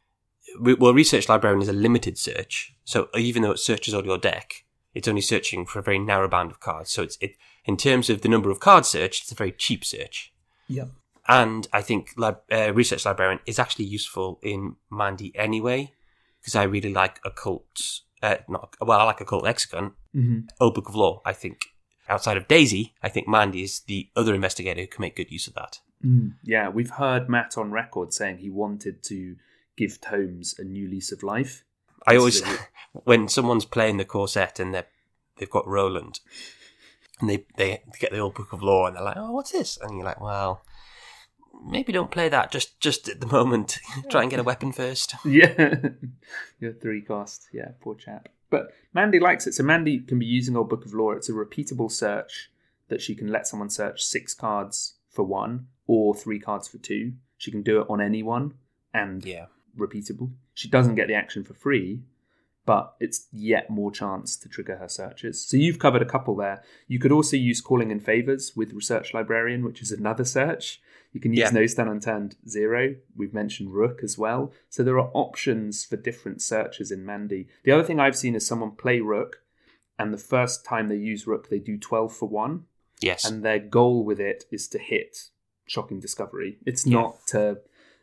well, 0.60 0.92
Research 0.92 1.28
Librarian 1.28 1.62
is 1.62 1.68
a 1.68 1.72
limited 1.72 2.18
search, 2.18 2.74
so 2.84 3.08
even 3.16 3.42
though 3.42 3.52
it 3.52 3.58
searches 3.58 3.94
all 3.94 4.04
your 4.04 4.18
deck, 4.18 4.64
it's 4.94 5.08
only 5.08 5.20
searching 5.22 5.64
for 5.64 5.78
a 5.78 5.82
very 5.82 5.98
narrow 5.98 6.28
band 6.28 6.50
of 6.50 6.60
cards. 6.60 6.90
So 6.90 7.02
it's 7.04 7.16
it 7.20 7.36
in 7.64 7.76
terms 7.76 8.10
of 8.10 8.20
the 8.22 8.28
number 8.28 8.50
of 8.50 8.60
cards 8.60 8.88
searched, 8.88 9.22
it's 9.22 9.32
a 9.32 9.36
very 9.36 9.52
cheap 9.52 9.84
search. 9.84 10.32
yeah. 10.68 10.86
And 11.28 11.68
I 11.72 11.82
think 11.82 12.14
lib- 12.16 12.40
uh, 12.50 12.72
Research 12.72 13.04
Librarian 13.04 13.40
is 13.46 13.58
actually 13.58 13.84
useful 13.84 14.40
in 14.42 14.76
Mandy 14.90 15.32
anyway 15.36 15.92
because 16.40 16.56
I 16.56 16.64
really 16.64 16.92
like 16.92 17.20
occult. 17.24 18.00
Uh, 18.22 18.36
not 18.48 18.74
well, 18.80 19.00
I 19.00 19.04
like 19.04 19.20
occult 19.20 19.44
lexicon. 19.44 19.92
Mm-hmm. 20.14 20.40
Old 20.60 20.74
Book 20.74 20.88
of 20.88 20.94
Lore. 20.94 21.22
I 21.24 21.32
think 21.32 21.66
outside 22.08 22.36
of 22.36 22.48
Daisy, 22.48 22.94
I 23.02 23.08
think 23.08 23.28
Mandy 23.28 23.62
is 23.62 23.80
the 23.80 24.08
other 24.16 24.34
investigator 24.34 24.80
who 24.80 24.86
can 24.86 25.02
make 25.02 25.16
good 25.16 25.30
use 25.30 25.46
of 25.46 25.54
that. 25.54 25.78
Mm. 26.04 26.34
Yeah, 26.42 26.68
we've 26.68 26.90
heard 26.90 27.28
Matt 27.28 27.56
on 27.56 27.70
record 27.70 28.12
saying 28.12 28.38
he 28.38 28.50
wanted 28.50 29.02
to 29.04 29.36
give 29.76 30.00
tomes 30.00 30.54
a 30.58 30.64
new 30.64 30.88
lease 30.88 31.12
of 31.12 31.22
life. 31.22 31.64
I 32.06 32.16
always, 32.16 32.42
when 32.92 33.28
someone's 33.28 33.64
playing 33.64 33.98
the 33.98 34.04
core 34.04 34.28
set 34.28 34.58
and 34.58 34.74
they 34.74 34.82
they've 35.36 35.50
got 35.50 35.66
Roland, 35.66 36.20
and 37.20 37.30
they 37.30 37.46
they 37.56 37.82
get 38.00 38.10
the 38.10 38.18
old 38.18 38.34
book 38.34 38.52
of 38.52 38.62
lore 38.62 38.88
and 38.88 38.96
they're 38.96 39.04
like, 39.04 39.16
oh, 39.16 39.32
what's 39.32 39.52
this? 39.52 39.78
And 39.80 39.96
you're 39.96 40.04
like, 40.04 40.20
well, 40.20 40.64
maybe 41.64 41.92
don't 41.92 42.10
play 42.10 42.28
that 42.28 42.50
just 42.50 42.78
just 42.80 43.08
at 43.08 43.20
the 43.20 43.26
moment. 43.26 43.78
Try 44.10 44.22
and 44.22 44.30
get 44.30 44.40
a 44.40 44.44
weapon 44.44 44.72
first. 44.72 45.14
Yeah, 45.24 45.78
your 46.60 46.72
three 46.72 47.02
cost. 47.02 47.48
Yeah, 47.52 47.72
poor 47.80 47.94
chap. 47.94 48.28
But 48.50 48.72
Mandy 48.92 49.18
likes 49.18 49.46
it. 49.46 49.54
So 49.54 49.62
Mandy 49.62 50.00
can 50.00 50.18
be 50.18 50.26
using 50.26 50.56
Old 50.56 50.68
Book 50.68 50.84
of 50.84 50.92
Lore. 50.92 51.16
It's 51.16 51.28
a 51.28 51.32
repeatable 51.32 51.90
search 51.90 52.50
that 52.88 53.00
she 53.00 53.14
can 53.14 53.28
let 53.28 53.46
someone 53.46 53.70
search 53.70 54.02
six 54.04 54.34
cards 54.34 54.94
for 55.08 55.24
one 55.24 55.68
or 55.86 56.14
three 56.14 56.38
cards 56.38 56.68
for 56.68 56.78
two. 56.78 57.14
She 57.38 57.50
can 57.50 57.62
do 57.62 57.80
it 57.80 57.86
on 57.88 58.00
anyone 58.00 58.54
and 58.92 59.24
Yeah, 59.24 59.46
repeatable. 59.76 60.32
She 60.54 60.68
doesn't 60.68 60.96
get 60.96 61.08
the 61.08 61.14
action 61.14 61.44
for 61.44 61.54
free, 61.54 62.02
but 62.66 62.94
it's 63.00 63.26
yet 63.32 63.70
more 63.70 63.90
chance 63.90 64.36
to 64.36 64.48
trigger 64.48 64.76
her 64.76 64.88
searches. 64.88 65.42
So 65.42 65.56
you've 65.56 65.78
covered 65.78 66.02
a 66.02 66.06
couple 66.06 66.36
there. 66.36 66.62
You 66.86 66.98
could 66.98 67.12
also 67.12 67.36
use 67.36 67.60
calling 67.60 67.90
in 67.90 68.00
favors 68.00 68.52
with 68.54 68.74
Research 68.74 69.14
Librarian, 69.14 69.64
which 69.64 69.80
is 69.80 69.90
another 69.90 70.24
search. 70.24 70.80
You 71.12 71.20
can 71.20 71.32
use 71.32 71.40
Yeah. 71.40 71.50
No 71.50 71.66
Stone 71.66 71.88
Unturned 71.88 72.36
Zero. 72.48 72.94
We've 73.14 73.34
mentioned 73.34 73.74
Rook 73.74 74.00
as 74.02 74.16
well. 74.16 74.52
So 74.70 74.82
there 74.82 74.98
are 74.98 75.10
options 75.12 75.84
for 75.84 75.96
different 75.96 76.40
searches 76.42 76.90
in 76.90 77.04
Mandy. 77.04 77.48
The 77.64 77.72
other 77.72 77.82
thing 77.84 78.00
I've 78.00 78.16
seen 78.16 78.34
is 78.34 78.46
someone 78.46 78.72
play 78.72 79.00
Rook, 79.00 79.42
and 79.98 80.12
the 80.12 80.18
first 80.18 80.64
time 80.64 80.88
they 80.88 80.96
use 80.96 81.26
Rook, 81.26 81.50
they 81.50 81.58
do 81.58 81.76
12 81.78 82.14
for 82.16 82.28
one 82.28 82.64
yes, 83.00 83.24
and 83.24 83.44
their 83.44 83.58
goal 83.58 84.04
with 84.04 84.18
it 84.20 84.44
is 84.50 84.66
to 84.68 84.78
hit 84.78 85.28
shocking 85.66 86.00
discovery 86.00 86.58
it's 86.66 86.86
Yeah. 86.86 86.94
not 87.00 87.26
to 87.28 87.60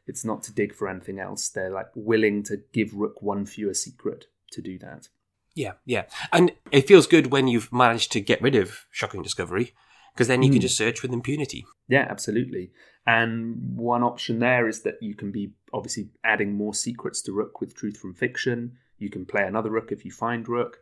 it's 0.07 0.23
not 0.25 0.43
to 0.43 0.53
dig 0.53 0.73
for 0.73 0.87
anything 0.87 1.19
else 1.19 1.49
they're 1.49 1.69
like 1.69 1.87
willing 1.93 2.41
to 2.43 2.57
give 2.73 2.93
rook 2.93 3.21
one 3.21 3.45
fewer 3.45 3.73
secret 3.73 4.25
to 4.51 4.61
do 4.61 4.77
that 4.79 5.07
yeah, 5.55 5.73
yeah. 5.85 6.05
And 6.31 6.51
it 6.71 6.87
feels 6.87 7.05
good 7.05 7.31
when 7.31 7.47
you've 7.47 7.73
managed 7.73 8.11
to 8.13 8.21
get 8.21 8.41
rid 8.41 8.55
of 8.55 8.85
shocking 8.91 9.21
discovery 9.21 9.73
because 10.19 10.27
then 10.27 10.43
you 10.43 10.49
can 10.49 10.59
Mm. 10.59 10.67
just 10.67 10.77
search 10.77 11.01
with 11.01 11.11
impunity. 11.13 11.65
yeah 11.87 12.05
absolutely 12.09 12.65
and 13.07 13.77
one 13.77 14.03
option 14.03 14.39
there 14.39 14.67
is 14.67 14.81
that 14.81 14.97
you 15.01 15.15
can 15.15 15.31
be 15.31 15.43
obviously 15.73 16.09
adding 16.23 16.51
more 16.53 16.73
secrets 16.73 17.21
to 17.23 17.31
rook 17.31 17.53
with 17.61 17.73
truth 17.73 17.97
from 17.97 18.13
fiction 18.13 18.77
you 19.03 19.09
can 19.09 19.25
play 19.25 19.43
another 19.47 19.71
rook 19.77 19.91
if 19.91 20.03
you 20.05 20.11
find 20.11 20.47
rook 20.49 20.73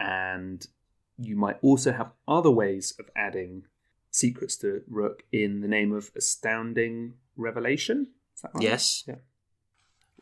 and 0.00 0.66
you 1.18 1.36
might 1.36 1.58
also 1.62 1.92
have 1.92 2.10
other 2.26 2.50
ways 2.50 2.94
of 3.00 3.06
adding 3.26 3.64
secrets 4.10 4.56
to 4.56 4.82
rook 4.88 5.22
in 5.32 5.60
the 5.60 5.68
name 5.68 5.92
of 5.92 6.10
astounding 6.16 7.14
revelation 7.36 7.98
is 8.34 8.40
that 8.42 8.50
right? 8.54 8.62
Yes. 8.64 9.04
yeah 9.06 9.16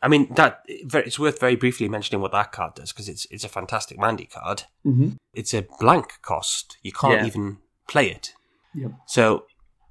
I 0.01 0.07
mean 0.07 0.27
that 0.35 0.51
it's 0.67 1.17
worth 1.17 1.39
very 1.39 1.55
briefly 1.55 1.87
mentioning 1.89 2.21
what 2.21 2.33
that 2.33 2.51
card 2.51 2.75
does 2.75 2.91
because 2.91 3.07
it's 3.13 3.25
it's 3.31 3.45
a 3.45 3.49
fantastic 3.49 3.97
Mandy 3.97 4.25
card. 4.37 4.63
mm-hmm. 4.85 5.09
It's 5.33 5.53
a 5.53 5.65
blank 5.79 6.07
cost. 6.21 6.77
You 6.83 6.91
can't 6.91 7.21
Yeah. 7.21 7.25
even 7.31 7.57
play 7.87 8.07
it. 8.11 8.33
Yep. 8.75 8.91
So 9.07 9.45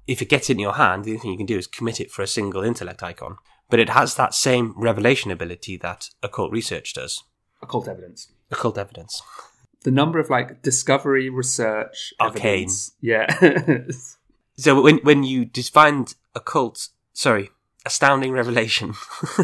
if 0.07 0.21
it 0.21 0.29
gets 0.29 0.49
in 0.49 0.59
your 0.59 0.73
hand, 0.73 1.03
the 1.05 1.11
only 1.11 1.19
thing 1.21 1.31
you 1.31 1.37
can 1.37 1.45
do 1.45 1.57
is 1.57 1.67
commit 1.67 1.99
it 1.99 2.11
for 2.11 2.21
a 2.21 2.27
single 2.27 2.63
intellect 2.63 3.01
icon. 3.03 3.37
But 3.69 3.79
it 3.79 3.89
has 3.89 4.15
that 4.15 4.33
same 4.35 4.73
revelation 4.77 5.31
ability 5.31 5.77
that 5.77 6.09
occult 6.21 6.51
research 6.51 6.93
does. 6.93 7.23
occult 7.63 7.87
evidence. 7.87 8.27
Occult 8.51 8.77
evidence. 8.77 9.21
The 9.83 9.91
number 9.91 10.19
of 10.19 10.29
like 10.29 10.61
discovery, 10.61 11.29
research, 11.29 12.13
Arcane. 12.19 12.67
evidence. 12.69 12.91
Yeah. 13.01 13.81
So 14.57 14.81
when 14.81 14.99
when 14.99 15.23
you 15.23 15.49
find 15.73 16.15
occult, 16.33 16.87
sorry, 17.11 17.49
astounding 17.85 18.31
revelation 18.31 18.93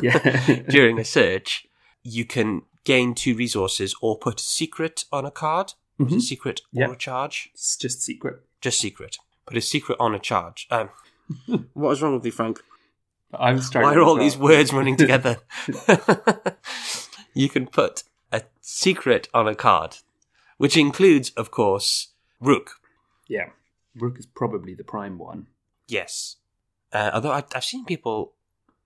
during 0.69 0.99
a 0.99 1.03
search, 1.03 1.67
you 2.03 2.23
can 2.25 2.61
gain 2.85 3.13
two 3.13 3.35
resources 3.35 3.93
or 4.01 4.17
put 4.17 4.39
secret 4.39 5.03
on 5.11 5.25
a 5.25 5.31
card. 5.31 5.73
Is 5.99 6.07
Mhm. 6.07 6.17
it 6.17 6.21
secret 6.21 6.61
or 6.75 6.93
a 6.93 6.95
charge? 6.95 7.49
It's 7.53 7.75
just 7.75 8.01
secret. 8.01 8.35
Just 8.61 8.79
secret. 8.79 9.17
Put 9.51 9.57
a 9.57 9.61
secret 9.61 9.97
on 9.99 10.15
a 10.15 10.19
charge. 10.19 10.65
Um, 10.71 10.91
what 11.73 11.91
is 11.91 12.01
wrong 12.01 12.13
with 12.13 12.25
you, 12.25 12.31
Frank? 12.31 12.61
I'm 13.33 13.59
Why 13.59 13.95
are 13.95 14.01
all 14.01 14.17
as 14.17 14.23
these 14.23 14.37
words 14.37 14.71
running 14.71 14.95
together? 14.97 15.39
you 17.33 17.49
can 17.49 17.67
put 17.67 18.03
a 18.31 18.43
secret 18.61 19.27
on 19.33 19.49
a 19.49 19.55
card, 19.55 19.97
which 20.57 20.77
includes, 20.77 21.31
of 21.31 21.51
course, 21.51 22.13
Rook. 22.39 22.75
yeah. 23.27 23.49
Rook 23.93 24.17
is 24.17 24.25
probably 24.25 24.73
the 24.73 24.85
prime 24.85 25.17
one. 25.17 25.47
Yes. 25.85 26.37
Uh, 26.93 27.11
although 27.13 27.33
I, 27.33 27.43
I've 27.53 27.65
seen 27.65 27.83
people 27.83 28.31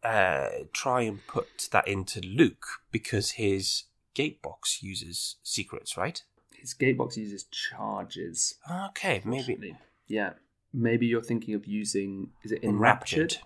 uh, 0.03 0.47
try 0.73 1.01
and 1.01 1.19
put 1.27 1.69
that 1.71 1.87
into 1.87 2.21
Luke 2.21 2.65
because 2.91 3.31
his 3.33 3.83
gatebox 4.15 4.81
uses 4.81 5.35
secrets, 5.43 5.95
right? 5.95 6.23
His 6.55 6.73
gatebox 6.73 7.17
uses 7.17 7.43
charges. 7.51 8.55
Okay, 8.67 9.21
maybe. 9.23 9.75
Yeah. 10.07 10.31
Maybe 10.75 11.05
you're 11.07 11.23
thinking 11.23 11.53
of 11.55 11.65
using 11.65 12.29
is 12.43 12.51
it 12.51 12.63
Enraptured. 12.63 13.19
enraptured? 13.33 13.37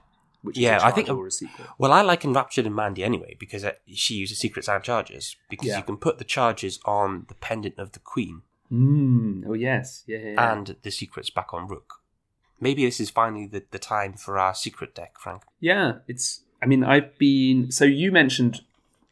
Which 0.41 0.57
Yeah, 0.57 0.77
is 0.77 0.83
a 0.83 0.85
I 0.85 0.91
think- 0.91 1.07
secret. 1.33 1.67
Well, 1.77 1.91
I 1.91 2.01
like 2.01 2.23
Enraptured 2.23 2.65
and 2.65 2.73
Mandy 2.75 3.03
anyway 3.03 3.35
because 3.39 3.63
uh, 3.65 3.73
she 3.93 4.13
uses 4.15 4.39
secrets 4.39 4.69
and 4.69 4.81
charges 4.83 5.35
because 5.49 5.67
Yeah. 5.67 5.77
you 5.77 5.83
can 5.83 5.97
put 5.97 6.17
the 6.17 6.23
charges 6.23 6.79
on 6.85 7.25
the 7.27 7.35
pendant 7.35 7.77
of 7.77 7.91
the 7.91 7.99
queen 7.99 8.41
Mm. 8.71 9.45
Oh 9.47 9.53
yes. 9.53 10.03
Yeah. 10.07 10.19
yeah, 10.19 10.31
yeah. 10.33 10.53
and 10.53 10.75
the 10.83 10.91
secrets 10.91 11.29
back 11.31 11.53
on 11.53 11.67
Rook. 11.67 11.95
Maybe 12.61 12.85
this 12.85 12.99
is 12.99 13.09
finally 13.09 13.47
the, 13.47 13.63
the 13.71 13.79
time 13.79 14.13
for 14.13 14.37
our 14.37 14.53
secret 14.53 14.93
deck, 14.93 15.17
Frank. 15.19 15.41
Yeah, 15.59 15.99
it's. 16.07 16.43
I 16.61 16.65
mean, 16.67 16.83
I've 16.83 17.17
been. 17.17 17.71
So 17.71 17.85
you 17.85 18.11
mentioned 18.11 18.61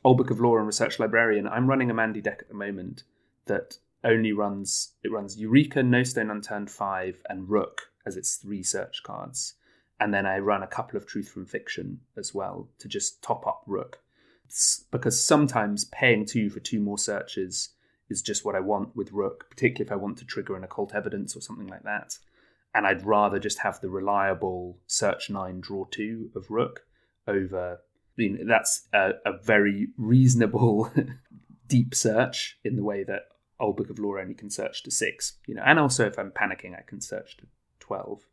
Old 0.04 0.18
Book 0.18 0.30
of 0.30 0.40
Lore 0.40 0.60
and 0.60 0.68
Research 0.68 1.00
Librarian. 1.00 1.48
I'm 1.48 1.68
running 1.68 1.90
a 1.90 1.94
Mandy 1.94 2.22
deck 2.22 2.40
at 2.42 2.50
the 2.50 2.54
moment 2.54 3.04
that 3.46 3.80
only 4.04 4.32
runs. 4.32 4.92
It 5.04 5.12
runs 5.12 5.38
Eureka, 5.40 5.82
No 5.82 6.04
Stone 6.04 6.30
Unturned 6.30 6.70
five, 6.70 7.22
and 7.28 7.50
Rook 7.50 7.90
as 8.08 8.18
its 8.18 8.36
three 8.36 8.64
search 8.64 9.04
cards, 9.04 9.54
and 10.00 10.14
then 10.14 10.26
I 10.26 10.40
run 10.40 10.64
a 10.64 10.68
couple 10.68 10.98
of 10.98 11.06
Truth 11.06 11.30
from 11.30 11.46
Fiction 11.46 12.00
as 12.16 12.34
well 12.34 12.70
to 12.80 12.88
just 12.88 13.22
top 13.22 13.46
up 13.46 13.64
Rook. 13.68 14.00
It's 14.46 14.86
because 14.92 15.24
sometimes 15.24 15.86
paying 15.86 16.26
two 16.26 16.50
for 16.50 16.60
two 16.60 16.80
more 16.80 16.98
searches 16.98 17.70
is 18.10 18.22
just 18.22 18.46
what 18.46 18.56
I 18.56 18.62
want 18.62 18.96
with 18.96 19.12
Rook, 19.12 19.50
particularly 19.50 19.88
if 19.88 19.92
I 19.92 20.02
want 20.02 20.18
to 20.20 20.26
trigger 20.26 20.56
an 20.56 20.64
occult 20.64 20.96
evidence 20.96 21.36
or 21.36 21.42
something 21.42 21.68
like 21.68 21.84
that 21.84 22.18
and 22.78 22.86
I'd 22.86 23.06
rather 23.06 23.40
just 23.40 23.60
have 23.60 23.82
the 23.82 23.90
reliable 23.90 24.78
search 24.86 25.32
nine 25.32 25.62
draw 25.62 25.86
two 25.86 26.30
of 26.36 26.52
rook 26.52 26.82
over. 27.28 27.80
That's 28.18 28.88
a, 28.94 29.14
a 29.26 29.34
very 29.44 29.88
reasonable 29.98 30.92
deep 31.68 31.96
search 31.96 32.60
in 32.64 32.76
the 32.76 32.84
way 32.84 33.04
that 33.04 33.30
Old 33.60 33.78
Book 33.78 33.90
of 33.90 33.98
Lore 33.98 34.20
only 34.20 34.36
can 34.36 34.52
search 34.52 34.84
to 34.84 34.92
six, 34.92 35.40
you 35.48 35.56
know, 35.56 35.64
and 35.66 35.80
also 35.80 36.06
if 36.06 36.20
I'm 36.20 36.30
panicking, 36.30 36.78
I 36.78 36.84
can 36.86 37.02
search 37.02 37.38
to 37.38 37.48
twelve. 37.88 38.28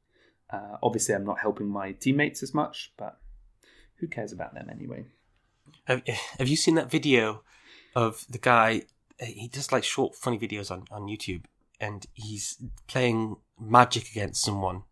Uh, 0.50 0.76
obviously, 0.82 1.14
I'm 1.14 1.24
not 1.24 1.40
helping 1.40 1.68
my 1.68 1.92
teammates 1.92 2.42
as 2.42 2.52
much, 2.52 2.92
but 2.96 3.18
who 3.96 4.06
cares 4.06 4.32
about 4.32 4.54
them 4.54 4.68
anyway? 4.70 5.06
Have, 5.84 6.02
have 6.38 6.48
you 6.48 6.56
seen 6.56 6.74
that 6.74 6.90
video 6.90 7.42
of 7.96 8.24
the 8.28 8.38
guy? 8.38 8.82
He 9.20 9.48
does 9.48 9.72
like 9.72 9.84
short, 9.84 10.14
funny 10.14 10.38
videos 10.38 10.70
on, 10.70 10.84
on 10.90 11.02
YouTube, 11.02 11.44
and 11.80 12.04
he's 12.12 12.62
playing 12.86 13.36
magic 13.58 14.10
against 14.10 14.42
someone, 14.42 14.82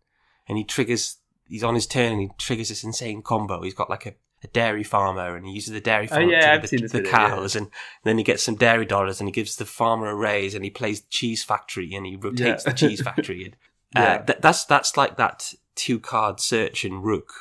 and 0.47 0.57
he 0.57 0.63
triggers. 0.63 1.17
He's 1.47 1.63
on 1.63 1.75
his 1.75 1.87
turn, 1.87 2.13
and 2.13 2.21
he 2.21 2.29
triggers 2.37 2.69
this 2.69 2.83
insane 2.83 3.21
combo. 3.21 3.61
He's 3.61 3.73
got 3.73 3.89
like 3.89 4.05
a, 4.05 4.13
a 4.43 4.47
dairy 4.47 4.83
farmer, 4.83 5.35
and 5.35 5.45
he 5.45 5.53
uses 5.53 5.73
the 5.73 5.81
dairy 5.81 6.07
farmer 6.07 6.25
Oh, 6.25 6.29
yeah, 6.29 6.57
to 6.57 6.67
the, 6.67 6.77
the 6.77 6.87
video, 6.87 7.11
cows, 7.11 7.55
and 7.55 7.69
then 8.03 8.17
he 8.17 8.23
gets 8.23 8.43
some 8.43 8.55
dairy 8.55 8.85
dollars, 8.85 9.19
and 9.19 9.27
he 9.27 9.31
gives 9.31 9.57
the 9.57 9.65
farmer 9.65 10.07
a 10.07 10.15
raise, 10.15 10.55
and 10.55 10.63
he 10.63 10.71
plays 10.71 11.01
cheese 11.09 11.43
factory, 11.43 11.93
and 11.93 12.05
he 12.05 12.15
rotates 12.15 12.65
Yeah. 12.65 12.71
the 12.71 12.77
cheese 12.77 13.01
factory. 13.01 13.45
And, 13.45 13.55
uh, 13.95 14.19
th- 14.19 14.39
that's 14.41 14.65
that's 14.65 14.97
like 14.97 15.17
that 15.17 15.53
two 15.75 15.99
card 15.99 16.39
search 16.39 16.85
in 16.85 17.01
Rook 17.01 17.33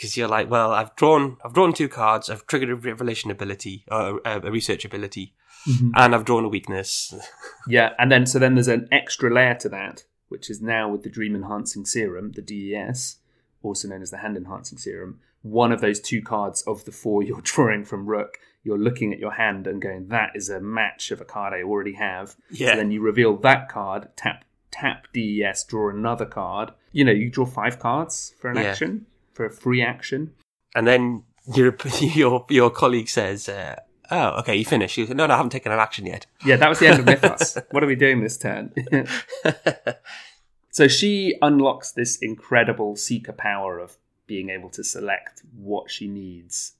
because 0.00 0.16
you're 0.16 0.28
like, 0.28 0.48
well, 0.48 0.72
I've 0.72 0.96
drawn, 0.96 1.36
I've 1.44 1.52
drawn 1.52 1.74
two 1.74 1.88
cards, 1.88 2.30
I've 2.30 2.46
triggered 2.46 2.70
a 2.70 2.76
revelation 2.76 3.30
ability, 3.30 3.84
or 3.90 4.20
a, 4.24 4.40
a 4.40 4.50
research 4.50 4.84
ability, 4.84 5.34
mm-hmm. 5.68 5.90
and 5.94 6.14
I've 6.14 6.24
drawn 6.24 6.44
a 6.44 6.48
weakness. 6.48 7.14
Yeah, 7.68 7.90
and 7.98 8.10
then 8.10 8.24
so 8.26 8.38
then 8.38 8.54
there's 8.54 8.68
an 8.68 8.88
extra 8.90 9.32
layer 9.32 9.54
to 9.56 9.68
that, 9.68 10.04
which 10.28 10.48
is 10.48 10.62
now 10.62 10.90
with 10.90 11.02
the 11.02 11.10
Dream 11.10 11.36
Enhancing 11.36 11.84
Serum, 11.84 12.32
the 12.32 12.40
DES, 12.40 13.18
also 13.62 13.86
known 13.86 14.00
as 14.00 14.10
the 14.10 14.16
Hand 14.16 14.38
Enhancing 14.38 14.78
Serum. 14.78 15.20
One 15.42 15.70
of 15.70 15.82
those 15.82 16.00
two 16.00 16.22
cards 16.22 16.62
of 16.62 16.86
the 16.86 16.90
four 16.90 17.22
you're 17.26 17.42
drawing 17.42 17.84
from 17.84 18.06
Rook, 18.06 18.38
you're 18.64 18.78
looking 18.78 19.12
at 19.12 19.18
your 19.18 19.32
hand 19.32 19.66
and 19.66 19.80
going, 19.80 20.08
"That 20.08 20.30
is 20.34 20.48
a 20.48 20.58
match 20.58 21.10
of 21.10 21.20
a 21.20 21.24
card 21.24 21.52
I 21.52 21.62
already 21.62 21.92
have." 21.92 22.34
Yeah. 22.50 22.70
So 22.70 22.76
then 22.76 22.90
you 22.90 23.02
reveal 23.02 23.36
that 23.36 23.68
card, 23.68 24.08
tap 24.16 24.44
tap 24.70 25.06
DES, 25.12 25.64
draw 25.64 25.90
another 25.90 26.26
card. 26.26 26.72
You 26.92 27.04
know, 27.04 27.12
you 27.12 27.30
draw 27.30 27.46
five 27.46 27.78
cards 27.78 28.34
for 28.40 28.50
an 28.50 28.56
Yeah. 28.56 28.62
action, 28.64 29.06
for 29.34 29.44
a 29.46 29.50
free 29.50 29.82
action. 29.82 30.32
and 30.74 30.86
then 30.86 31.24
your 31.54 31.76
your 32.00 32.46
your 32.48 32.70
colleague 32.70 33.08
says, 33.08 33.48
uh, 33.48 33.76
"Oh, 34.10 34.38
okay, 34.40 34.54
you 34.56 34.64
finished." 34.64 34.96
You 34.96 35.06
say, 35.06 35.14
"No, 35.14 35.26
no, 35.26 35.34
I 35.34 35.36
haven't 35.36 35.50
taken 35.50 35.72
an 35.72 35.78
action 35.80 36.06
yet." 36.06 36.26
Yeah, 36.44 36.56
that 36.56 36.68
was 36.68 36.78
the 36.78 36.86
end 36.88 37.00
of 37.00 37.06
Mythos. 37.12 37.56
what 37.70 37.82
are 37.82 37.86
we 37.86 37.96
doing 37.96 38.20
this 38.22 38.36
turn? 38.38 38.72
so 40.70 40.86
she 40.88 41.34
unlocks 41.42 41.90
this 41.92 42.16
incredible 42.16 42.96
seeker 42.96 43.32
power 43.32 43.78
of 43.78 43.96
being 44.26 44.50
able 44.50 44.70
to 44.70 44.84
select 44.84 45.42
what 45.56 45.90
she 45.90 46.06
needs 46.06 46.74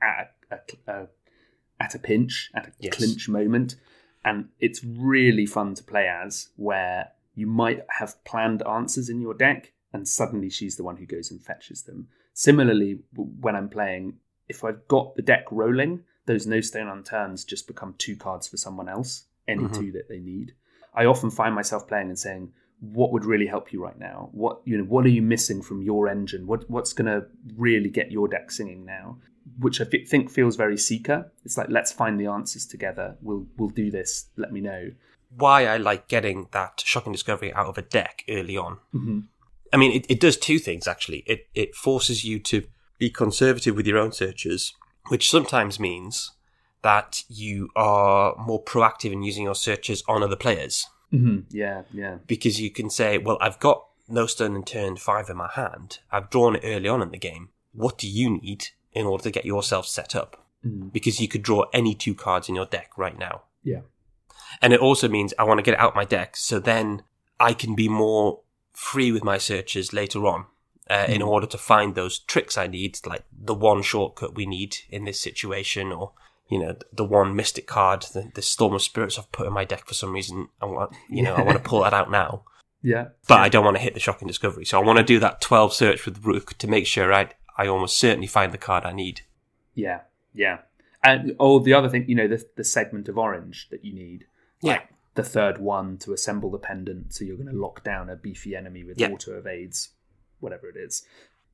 at 0.00 0.32
a, 0.50 0.56
a, 0.90 0.92
a 1.02 1.06
at 1.80 1.94
a 1.94 1.98
pinch, 1.98 2.50
at 2.54 2.68
a 2.68 2.72
Yes. 2.78 2.94
clinch 2.96 3.28
moment, 3.28 3.74
and 4.24 4.48
it's 4.60 4.82
really 4.84 5.44
fun 5.44 5.74
to 5.74 5.82
play 5.82 6.06
as. 6.08 6.48
Where 6.56 7.08
you 7.34 7.46
might 7.46 7.80
have 7.98 8.22
planned 8.24 8.62
answers 8.66 9.08
in 9.08 9.20
your 9.20 9.34
deck, 9.34 9.72
and 9.92 10.06
suddenly 10.08 10.50
she's 10.50 10.76
the 10.76 10.84
one 10.84 10.96
who 10.96 11.06
goes 11.06 11.30
and 11.30 11.42
fetches 11.42 11.82
them. 11.82 12.08
Similarly, 12.32 13.00
when 13.14 13.54
I'm 13.54 13.68
playing, 13.68 14.18
if 14.48 14.64
I've 14.64 14.86
got 14.88 15.14
the 15.14 15.22
deck 15.22 15.44
rolling, 15.50 16.04
those 16.26 16.46
no 16.46 16.60
stone 16.60 16.86
unturns 16.86 17.46
just 17.46 17.66
become 17.66 17.94
two 17.98 18.16
cards 18.16 18.48
for 18.48 18.56
someone 18.56 18.88
else, 18.88 19.26
any 19.46 19.64
Mhm. 19.64 19.74
two 19.74 19.92
that 19.92 20.08
they 20.08 20.18
need. 20.20 20.54
I 20.94 21.04
often 21.04 21.30
find 21.30 21.54
myself 21.54 21.86
playing 21.86 22.08
and 22.08 22.18
saying, 22.18 22.52
"What 22.80 23.12
would 23.12 23.24
really 23.24 23.46
help 23.46 23.72
you 23.72 23.82
right 23.82 23.98
now? 23.98 24.30
What 24.32 24.62
you 24.64 24.78
know? 24.78 24.84
What 24.84 25.04
are 25.04 25.10
you 25.10 25.22
missing 25.22 25.62
from 25.62 25.82
your 25.82 26.08
engine? 26.08 26.46
What 26.46 26.68
what's 26.70 26.92
going 26.92 27.06
to 27.06 27.26
really 27.56 27.88
get 27.88 28.10
your 28.12 28.28
deck 28.28 28.50
singing 28.50 28.84
now?" 28.84 29.18
Which 29.58 29.80
I 29.80 29.84
think 29.84 30.30
feels 30.30 30.56
very 30.56 30.76
seeker. 30.78 31.30
It's 31.44 31.58
like 31.58 31.68
let's 31.68 31.92
find 31.92 32.18
the 32.18 32.26
answers 32.26 32.66
together. 32.66 33.16
We'll 33.20 33.46
we'll 33.56 33.68
do 33.70 33.90
this. 33.90 34.30
Let 34.36 34.52
me 34.52 34.60
know. 34.60 34.92
Why 35.36 35.66
I 35.66 35.76
like 35.76 36.08
getting 36.08 36.48
that 36.52 36.82
shocking 36.84 37.12
discovery 37.12 37.52
out 37.52 37.66
of 37.66 37.78
a 37.78 37.82
deck 37.82 38.24
early 38.28 38.56
on. 38.56 38.78
Mm-hmm. 38.94 39.20
I 39.72 39.76
mean, 39.76 39.92
it, 39.92 40.06
it 40.08 40.20
does 40.20 40.36
two 40.36 40.58
things 40.58 40.86
actually. 40.86 41.24
It 41.26 41.48
it 41.54 41.74
forces 41.74 42.24
you 42.24 42.38
to 42.40 42.64
be 42.98 43.10
conservative 43.10 43.74
with 43.76 43.86
your 43.86 43.98
own 43.98 44.12
searches, 44.12 44.72
which 45.08 45.28
sometimes 45.30 45.80
means 45.80 46.32
that 46.82 47.24
you 47.28 47.70
are 47.74 48.36
more 48.36 48.62
proactive 48.62 49.10
in 49.12 49.22
using 49.22 49.44
your 49.44 49.54
searches 49.54 50.02
on 50.06 50.22
other 50.22 50.36
players 50.36 50.86
Mm-hmm. 51.12 51.56
Yeah, 51.56 51.82
yeah, 51.92 52.18
because 52.26 52.60
you 52.60 52.70
can 52.70 52.90
say, 52.90 53.18
"Well, 53.18 53.38
I've 53.40 53.60
got 53.60 53.84
no 54.08 54.26
stone 54.26 54.56
unturned 54.56 55.00
five 55.00 55.28
in 55.30 55.36
my 55.36 55.48
hand. 55.54 56.00
I've 56.10 56.28
drawn 56.28 56.56
it 56.56 56.62
early 56.64 56.88
on 56.88 57.02
in 57.02 57.10
the 57.10 57.18
game. 57.18 57.50
What 57.72 57.98
do 57.98 58.08
you 58.08 58.30
need 58.30 58.68
in 58.92 59.06
order 59.06 59.22
to 59.24 59.30
get 59.30 59.44
yourself 59.44 59.86
set 59.86 60.16
up?" 60.16 60.44
Mhm. 60.66 60.92
Because 60.92 61.20
you 61.20 61.28
could 61.28 61.42
draw 61.42 61.66
any 61.72 61.94
two 61.94 62.14
cards 62.14 62.48
in 62.48 62.56
your 62.56 62.66
deck 62.66 62.90
right 62.96 63.16
now. 63.18 63.42
yeah, 63.62 63.80
And 64.62 64.72
it 64.72 64.80
also 64.80 65.08
means 65.08 65.34
I 65.38 65.44
want 65.44 65.58
to 65.58 65.62
get 65.62 65.74
it 65.74 65.80
out 65.80 65.96
my 65.96 66.04
deck 66.04 66.36
so 66.36 66.58
then 66.58 67.02
I 67.40 67.54
can 67.54 67.74
be 67.74 67.88
more 67.88 68.40
free 68.72 69.12
with 69.12 69.24
my 69.24 69.38
searches 69.38 69.92
later 69.92 70.26
on 70.26 70.46
uh, 70.90 71.06
in 71.08 71.22
order 71.22 71.46
to 71.46 71.58
find 71.58 71.94
those 71.94 72.18
tricks 72.18 72.58
I 72.58 72.66
need, 72.66 72.98
like 73.06 73.24
the 73.32 73.54
one 73.54 73.82
shortcut 73.82 74.34
we 74.34 74.46
need 74.46 74.76
in 74.90 75.04
this 75.04 75.20
situation 75.20 75.92
or, 75.92 76.12
you 76.48 76.58
know, 76.58 76.76
the 76.92 77.04
one 77.04 77.34
mystic 77.34 77.66
card, 77.66 78.02
the, 78.12 78.30
the 78.34 78.42
Storm 78.42 78.74
of 78.74 78.82
Spirits 78.82 79.18
I've 79.18 79.32
put 79.32 79.46
in 79.46 79.52
my 79.52 79.64
deck 79.64 79.86
for 79.86 79.94
some 79.94 80.12
reason. 80.12 80.48
I 80.60 80.66
want, 80.66 80.94
you 81.08 81.22
know, 81.22 81.34
I 81.34 81.42
want 81.42 81.56
to 81.56 81.68
pull 81.68 81.82
that 81.82 81.94
out 81.94 82.10
now, 82.10 82.44
yeah. 82.82 83.08
but 83.28 83.40
I 83.40 83.48
don't 83.48 83.64
want 83.64 83.76
to 83.76 83.82
hit 83.82 83.94
the 83.94 84.00
shocking 84.00 84.28
discovery. 84.28 84.64
So 84.64 84.80
I 84.80 84.84
want 84.84 84.98
to 84.98 85.04
do 85.04 85.18
that 85.20 85.40
12 85.40 85.72
search 85.72 86.04
with 86.04 86.24
Rook 86.24 86.58
to 86.58 86.66
make 86.66 86.86
sure 86.86 87.12
I, 87.12 87.30
I 87.56 87.66
almost 87.66 87.98
certainly 87.98 88.26
find 88.26 88.52
the 88.52 88.58
card 88.58 88.84
I 88.84 88.92
need. 88.92 89.22
Yeah, 89.74 90.00
yeah. 90.34 90.58
And 91.04 91.36
oh, 91.38 91.58
the 91.58 91.74
other 91.74 91.88
thing, 91.88 92.06
you 92.08 92.14
know, 92.14 92.26
the 92.28 92.44
the 92.56 92.64
segment 92.64 93.08
of 93.08 93.18
onyx 93.18 93.66
that 93.70 93.84
you 93.84 93.92
need, 93.92 94.26
Yeah. 94.62 94.80
the 95.14 95.22
third 95.22 95.58
one 95.58 95.98
to 95.98 96.12
assemble 96.12 96.50
the 96.50 96.58
pendant, 96.58 97.12
so 97.14 97.24
you're 97.24 97.36
going 97.36 97.48
to 97.54 97.60
lock 97.60 97.84
down 97.84 98.08
a 98.10 98.16
beefy 98.16 98.56
enemy 98.56 98.82
with 98.84 98.98
Yeah. 98.98 99.10
auto 99.10 99.36
evades, 99.38 99.90
whatever 100.40 100.68
it 100.68 100.76
is. 100.76 101.06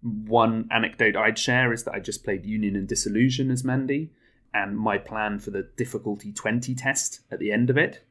One 0.02 0.66
anecdote 0.70 1.16
I'd 1.16 1.38
share 1.38 1.72
is 1.72 1.84
that 1.84 1.94
I 1.94 2.00
just 2.00 2.24
played 2.24 2.46
Union 2.46 2.74
and 2.76 2.88
Disillusion 2.88 3.50
as 3.50 3.64
Mandy, 3.64 4.12
and 4.54 4.78
my 4.78 4.96
plan 4.98 5.38
for 5.40 5.50
the 5.50 5.68
difficulty 5.76 6.32
twenty 6.32 6.74
test 6.74 7.20
at 7.30 7.38
the 7.38 7.52
end 7.52 7.68
of 7.70 7.76
it 7.76 8.04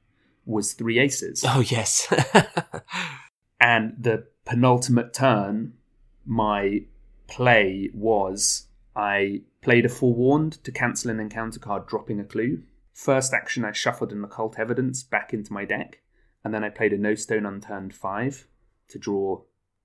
was 0.45 0.73
three 0.73 0.99
aces. 0.99 1.43
Oh, 1.47 1.61
yes. 1.61 2.07
And 3.61 3.95
the 3.99 4.25
penultimate 4.45 5.13
turn, 5.13 5.73
my 6.25 6.83
play 7.27 7.89
was 7.93 8.67
I 8.95 9.41
played 9.61 9.85
a 9.85 9.89
forewarned 9.89 10.63
to 10.63 10.71
cancel 10.71 11.11
an 11.11 11.19
encounter 11.19 11.59
card, 11.59 11.87
dropping 11.87 12.19
a 12.19 12.23
clue. 12.23 12.63
First 12.93 13.33
action, 13.33 13.63
I 13.63 13.71
shuffled 13.71 14.11
an 14.11 14.23
occult 14.23 14.59
evidence 14.59 15.03
back 15.03 15.33
into 15.33 15.53
my 15.53 15.65
deck, 15.65 16.01
and 16.43 16.53
then 16.53 16.63
I 16.63 16.69
played 16.69 16.93
a 16.93 16.97
no 16.97 17.15
stone 17.15 17.45
unturned 17.45 17.93
five 17.93 18.47
to 18.89 18.99
draw 18.99 19.43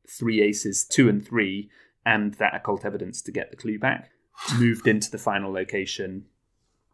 three 0.09 0.43
aces, 0.43 0.85
two 0.85 1.09
and 1.09 1.25
three, 1.25 1.71
and 2.05 2.35
that 2.35 2.55
occult 2.55 2.85
evidence 2.85 3.23
to 3.23 3.33
get 3.33 3.51
the 3.51 3.57
clue 3.57 3.79
back. 3.79 4.11
Moved 4.59 4.87
into 4.87 5.11
the 5.11 5.19
final 5.19 5.53
location, 5.53 6.27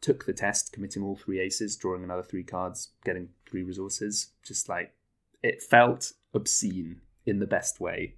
took 0.00 0.26
the 0.26 0.32
test, 0.32 0.72
committing 0.72 1.02
all 1.02 1.16
three 1.16 1.40
aces, 1.40 1.76
drawing 1.76 2.04
another 2.04 2.22
three 2.22 2.44
cards, 2.44 2.90
getting 3.04 3.30
three 3.48 3.62
resources. 3.62 4.32
Just 4.44 4.68
like 4.68 4.92
it 5.42 5.62
felt 5.62 6.12
obscene 6.34 7.00
in 7.24 7.38
the 7.38 7.46
best 7.46 7.80
way 7.80 8.16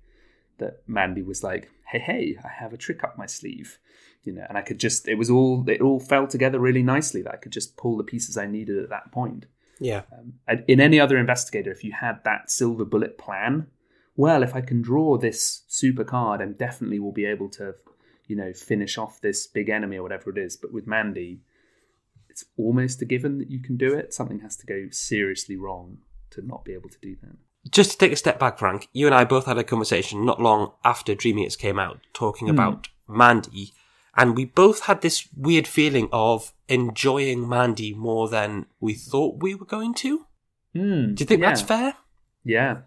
that 0.63 0.83
Mandy 0.87 1.23
was 1.23 1.43
like, 1.43 1.71
"Hey, 1.91 1.99
hey, 1.99 2.37
I 2.45 2.49
have 2.49 2.73
a 2.73 2.77
trick 2.77 3.05
up 3.05 3.19
my 3.19 3.27
sleeve," 3.27 3.79
you 4.25 4.33
know, 4.33 4.47
and 4.49 4.57
I 4.57 4.63
could 4.63 4.79
just 4.79 5.09
it 5.09 5.17
was 5.17 5.31
all 5.31 5.69
it 5.69 5.81
all 5.81 6.01
fell 6.01 6.27
together 6.27 6.59
really 6.59 6.83
nicely 6.83 7.23
that 7.23 7.35
I 7.35 7.37
could 7.37 7.53
just 7.53 7.77
pull 7.77 7.97
the 7.97 8.05
pieces 8.05 8.37
I 8.37 8.47
needed 8.47 8.79
at 8.79 8.91
that 8.91 9.13
point. 9.13 9.47
yeah. 9.81 10.03
Um, 10.17 10.35
in 10.69 10.81
any 10.81 11.01
other 11.01 11.19
investigator, 11.19 11.73
if 11.73 11.85
you 11.85 11.93
had 11.93 12.23
that 12.25 12.51
silver 12.51 12.85
bullet 12.85 13.19
plan, 13.19 13.67
well, 14.17 14.43
if 14.43 14.55
I 14.55 14.61
can 14.61 14.83
draw 14.83 15.17
this 15.17 15.63
super 15.69 16.05
card, 16.05 16.41
I 16.41 16.47
definitely 16.47 16.99
will 16.99 17.13
be 17.13 17.25
able 17.25 17.49
to, 17.51 17.75
you 18.27 18.37
know, 18.37 18.53
finish 18.53 18.99
off 18.99 19.21
this 19.21 19.47
big 19.47 19.69
enemy 19.69 19.97
or 19.97 20.03
whatever 20.03 20.31
it 20.31 20.39
is. 20.39 20.57
But 20.57 20.73
with 20.73 20.87
Mandy, 20.87 21.41
it's 22.29 22.45
almost 22.57 23.03
a 23.03 23.05
given 23.05 23.39
that 23.39 23.51
you 23.51 23.61
can 23.61 23.77
do 23.77 23.95
it. 23.95 24.15
Something 24.15 24.41
has 24.41 24.57
to 24.59 24.67
go 24.67 24.89
seriously 24.91 25.57
wrong 25.57 25.99
to 26.31 26.47
not 26.47 26.65
be 26.65 26.75
able 26.75 26.91
to 26.91 26.99
do 27.01 27.17
that. 27.23 27.37
Just 27.71 27.93
to 27.93 27.99
take 27.99 28.13
a 28.13 28.17
step 28.17 28.39
back, 28.39 28.59
Frank, 28.59 28.89
you 28.93 29.07
and 29.07 29.15
I 29.15 29.25
both 29.25 29.47
had 29.47 29.59
a 29.59 29.65
conversation 29.65 30.25
not 30.25 30.41
long 30.41 30.73
after 30.85 31.15
Dream 31.15 31.39
Eaters 31.39 31.57
came 31.57 31.79
out 31.79 32.01
talking 32.13 32.49
about 32.49 32.89
Mandy, 33.09 33.73
and 34.17 34.37
we 34.37 34.45
both 34.45 34.85
had 34.85 35.01
this 35.01 35.29
weird 35.37 35.67
feeling 35.67 36.09
of 36.13 36.53
enjoying 36.69 37.49
Mandy 37.49 37.95
more 37.95 38.29
than 38.29 38.67
we 38.81 38.95
thought 38.95 39.43
we 39.43 39.55
were 39.55 39.65
going 39.67 39.95
to. 39.95 40.27
Mm, 40.75 41.15
Do 41.15 41.23
you 41.23 41.27
think 41.27 41.41
yeah. 41.41 41.49
that's 41.49 41.63
fair? 41.63 41.95
Yeah. 42.45 42.79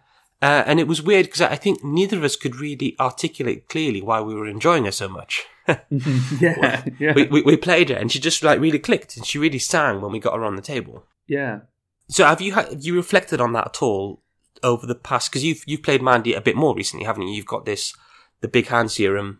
Uh, 0.41 0.63
and 0.67 0.79
it 0.79 0.87
was 0.87 1.01
weird 1.01 1.25
because 1.27 1.41
I 1.41 1.55
think 1.55 1.83
neither 1.83 2.17
of 2.17 2.23
us 2.23 2.35
could 2.35 2.57
really 2.57 2.95
articulate 2.99 3.69
clearly 3.69 4.01
why 4.01 4.21
we 4.21 4.35
were 4.35 4.47
enjoying 4.47 4.85
her 4.85 4.91
so 4.91 5.07
much. 5.07 5.45
yeah. 5.67 6.83
Yeah. 6.99 7.13
we, 7.15 7.25
we, 7.27 7.41
we 7.41 7.57
played 7.57 7.89
her 7.89 7.95
and 7.95 8.11
she 8.11 8.19
just 8.19 8.43
like 8.43 8.59
really 8.59 8.77
clicked 8.77 9.17
and 9.17 9.25
she 9.25 9.39
really 9.39 9.57
sang 9.59 10.01
when 10.01 10.11
we 10.11 10.19
got 10.19 10.35
her 10.35 10.43
on 10.43 10.55
the 10.55 10.61
table. 10.61 11.05
yeah. 11.27 11.61
So 12.07 12.23
have 12.23 12.39
you 12.39 12.53
had, 12.53 12.69
have 12.69 12.83
you 12.83 12.95
reflected 12.95 13.41
on 13.41 13.53
that 13.53 13.65
at 13.67 13.81
all 13.81 14.21
over 14.65 14.85
the 14.85 14.95
past? 14.95 15.29
Because 15.31 15.43
you've 15.45 15.63
you've 15.65 15.83
played 15.83 16.01
Mandy 16.01 16.33
a 16.33 16.41
bit 16.41 16.55
more 16.57 16.75
recently, 16.75 17.05
haven't 17.05 17.23
you? 17.27 17.33
You've 17.35 17.45
got 17.45 17.65
this 17.65 17.93
the 18.41 18.47
big 18.49 18.67
hand 18.67 18.91
serum 18.91 19.39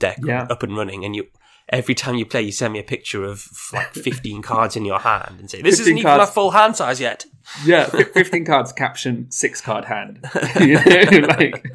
deck 0.00 0.18
Yeah. 0.24 0.46
up 0.50 0.62
and 0.64 0.76
running, 0.76 1.04
and 1.04 1.14
you 1.14 1.26
every 1.68 1.94
time 1.94 2.16
you 2.16 2.26
play, 2.26 2.42
you 2.42 2.52
send 2.52 2.72
me 2.72 2.80
a 2.80 2.84
picture 2.84 3.22
of 3.24 3.46
like 3.72 3.92
fifteen 4.08 4.42
cards 4.42 4.74
in 4.76 4.84
your 4.84 4.98
hand 4.98 5.36
and 5.38 5.48
say, 5.50 5.62
"This 5.62 5.78
isn't 5.80 5.98
even 5.98 6.10
cards. 6.10 6.28
a 6.30 6.32
full 6.32 6.50
hand 6.50 6.74
size 6.76 7.00
yet." 7.00 7.26
yeah, 7.64 7.86
15 7.86 8.44
cards 8.44 8.72
caption, 8.72 9.28
six 9.30 9.60
card 9.60 9.84
hand. 9.86 10.20
like 10.56 11.66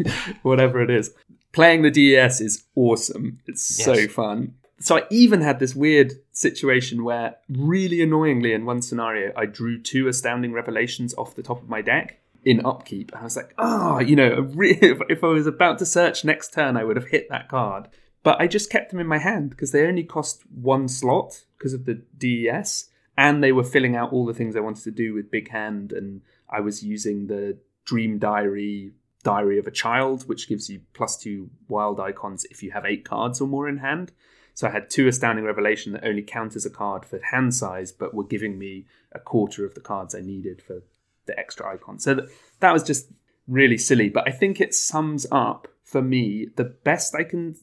whatever 0.42 0.82
it 0.82 0.90
is. 0.90 1.12
Playing 1.52 1.82
the 1.82 1.92
DES 1.92 2.40
is 2.42 2.64
awesome. 2.76 3.40
It's 3.48 3.64
so 3.84 4.08
fun. 4.08 4.54
So 4.80 4.98
I 4.98 5.04
even 5.10 5.42
had 5.42 5.60
this 5.60 5.76
weird 5.76 6.14
situation 6.32 7.04
where, 7.04 7.38
really 7.50 8.02
annoyingly, 8.02 8.54
in 8.54 8.64
one 8.66 8.82
scenario, 8.82 9.34
I 9.36 9.46
drew 9.46 9.82
two 9.82 10.08
astounding 10.08 10.54
revelations 10.54 11.16
off 11.16 11.36
the 11.36 11.42
top 11.44 11.62
of 11.64 11.68
my 11.68 11.82
deck 11.82 12.20
in 12.48 12.66
upkeep. 12.66 13.12
I 13.14 13.24
was 13.24 13.36
like, 13.36 13.54
oh, 13.58 14.00
you 14.00 14.16
know, 14.16 14.50
if 14.58 15.22
I 15.22 15.28
was 15.28 15.48
about 15.48 15.80
to 15.80 15.86
search 15.86 16.24
next 16.24 16.54
turn, 16.54 16.78
I 16.78 16.86
would 16.86 16.96
have 16.96 17.10
hit 17.10 17.28
that 17.30 17.50
card. 17.50 17.90
But 18.24 18.40
I 18.40 18.48
just 18.48 18.70
kept 18.70 18.90
them 18.90 19.02
in 19.02 19.08
my 19.08 19.18
hand 19.18 19.50
because 19.50 19.74
they 19.74 19.86
only 19.86 20.06
cost 20.06 20.44
one 20.50 20.88
slot 20.88 21.44
because 21.58 21.74
of 21.74 21.84
the 21.84 22.02
DES, 22.18 22.90
and 23.18 23.44
they 23.44 23.52
were 23.52 23.66
filling 23.66 23.98
out 23.98 24.14
all 24.14 24.26
the 24.26 24.34
things 24.34 24.56
I 24.56 24.62
wanted 24.62 24.86
to 24.86 24.92
do 24.92 25.14
with 25.14 25.30
Big 25.30 25.50
Hand, 25.50 25.92
and 25.92 26.22
I 26.50 26.62
was 26.62 26.84
using 26.84 27.28
the 27.28 27.58
Dream 27.84 28.18
Diary, 28.18 28.92
Diary 29.24 29.60
of 29.60 29.68
a 29.68 29.72
Child, 29.72 30.30
which 30.30 30.48
gives 30.48 30.70
you 30.70 30.82
plus 30.94 31.18
two 31.18 31.50
wild 31.68 32.00
icons 32.00 32.46
if 32.46 32.64
you 32.64 32.72
have 32.72 32.86
eight 32.86 33.04
cards 33.04 33.42
or 33.42 33.48
more 33.48 33.68
in 33.68 33.80
hand. 33.80 34.14
So 34.54 34.68
I 34.68 34.72
had 34.72 34.90
two 34.90 35.08
Astounding 35.08 35.46
Revelation 35.46 35.92
that 35.94 36.06
only 36.06 36.24
count 36.24 36.56
as 36.56 36.66
a 36.66 36.70
card 36.70 37.06
for 37.06 37.20
hand 37.32 37.54
size, 37.54 37.92
but 37.92 38.14
were 38.14 38.24
giving 38.24 38.58
me 38.58 38.86
a 39.12 39.20
quarter 39.20 39.66
of 39.66 39.76
the 39.76 39.82
cards 39.82 40.16
I 40.16 40.22
needed 40.22 40.62
for 40.62 40.82
the 41.28 41.38
extra 41.40 41.72
icon. 41.72 42.00
So 42.00 42.16
th- 42.16 42.30
that 42.60 42.74
was 42.74 42.84
just 42.84 43.12
really 43.48 43.78
silly, 43.78 44.10
but 44.10 44.28
I 44.28 44.32
think 44.32 44.60
it 44.60 44.74
sums 44.74 45.26
up 45.32 45.68
for 45.84 46.02
me 46.02 46.48
the 46.56 46.66
best 46.66 47.16
I 47.16 47.24
can 47.24 47.56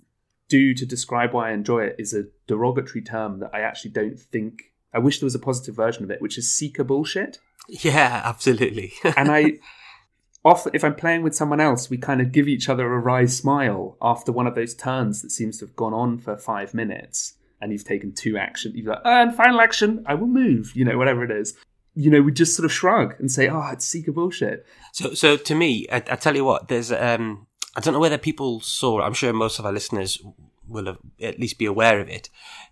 do 0.48 0.74
to 0.74 0.86
describe 0.86 1.32
why 1.32 1.50
I 1.50 1.52
enjoy 1.52 1.84
it 1.84 1.96
is 1.98 2.14
a 2.14 2.24
derogatory 2.46 3.02
term 3.02 3.40
that 3.40 3.50
I 3.52 3.60
actually 3.60 3.90
don't 3.90 4.18
think. 4.18 4.72
I 4.92 4.98
wish 4.98 5.18
there 5.18 5.26
was 5.26 5.34
a 5.34 5.40
positive 5.40 5.74
version 5.74 6.04
of 6.04 6.10
it, 6.10 6.22
which 6.22 6.38
is 6.38 6.50
seeker 6.50 6.84
bullshit. 6.84 7.38
Yeah, 7.68 8.22
absolutely. 8.24 8.92
And 9.16 9.30
I 9.30 9.54
often, 10.44 10.72
if 10.74 10.84
I'm 10.84 10.94
playing 10.94 11.22
with 11.22 11.34
someone 11.34 11.60
else, 11.60 11.88
we 11.88 11.96
kind 11.96 12.20
of 12.20 12.32
give 12.32 12.48
each 12.48 12.68
other 12.68 12.92
a 12.92 12.98
wry 12.98 13.24
smile 13.26 13.96
after 14.00 14.30
one 14.30 14.46
of 14.46 14.54
those 14.54 14.74
turns 14.74 15.22
that 15.22 15.30
seems 15.30 15.58
to 15.58 15.66
have 15.66 15.76
gone 15.76 15.94
on 15.94 16.18
for 16.18 16.36
five 16.36 16.74
minutes, 16.74 17.34
and 17.60 17.72
you've 17.72 17.84
taken 17.84 18.12
two 18.12 18.36
action. 18.36 18.72
You've 18.74 18.86
like, 18.86 19.00
and 19.04 19.34
final 19.34 19.60
action, 19.60 20.04
I 20.06 20.14
will 20.14 20.26
move. 20.26 20.72
You 20.74 20.84
know, 20.84 20.98
whatever 20.98 21.24
it 21.24 21.30
is. 21.30 21.54
You 21.96 22.10
know, 22.10 22.22
we 22.22 22.32
just 22.32 22.56
sort 22.56 22.64
of 22.64 22.72
shrug 22.72 23.14
and 23.20 23.30
say, 23.30 23.48
"Oh, 23.48 23.68
it's 23.72 23.84
seeker 23.84 24.12
bullshit." 24.12 24.66
So, 24.92 25.14
so 25.14 25.36
to 25.36 25.54
me, 25.54 25.86
I, 25.92 25.96
I 25.96 26.16
tell 26.16 26.34
you 26.34 26.44
what, 26.44 26.68
there's, 26.68 26.90
um, 26.90 27.46
I 27.76 27.80
don't 27.80 27.94
know 27.94 28.00
whether 28.00 28.18
people 28.18 28.60
saw. 28.60 29.00
I'm 29.00 29.14
sure 29.14 29.32
most 29.32 29.58
of 29.58 29.66
our 29.66 29.72
listeners 29.72 30.20
will 30.66 30.86
have, 30.86 30.98
at 31.20 31.38
least 31.38 31.58
be 31.58 31.66
aware 31.66 32.00
of 32.00 32.08
it. 32.08 32.30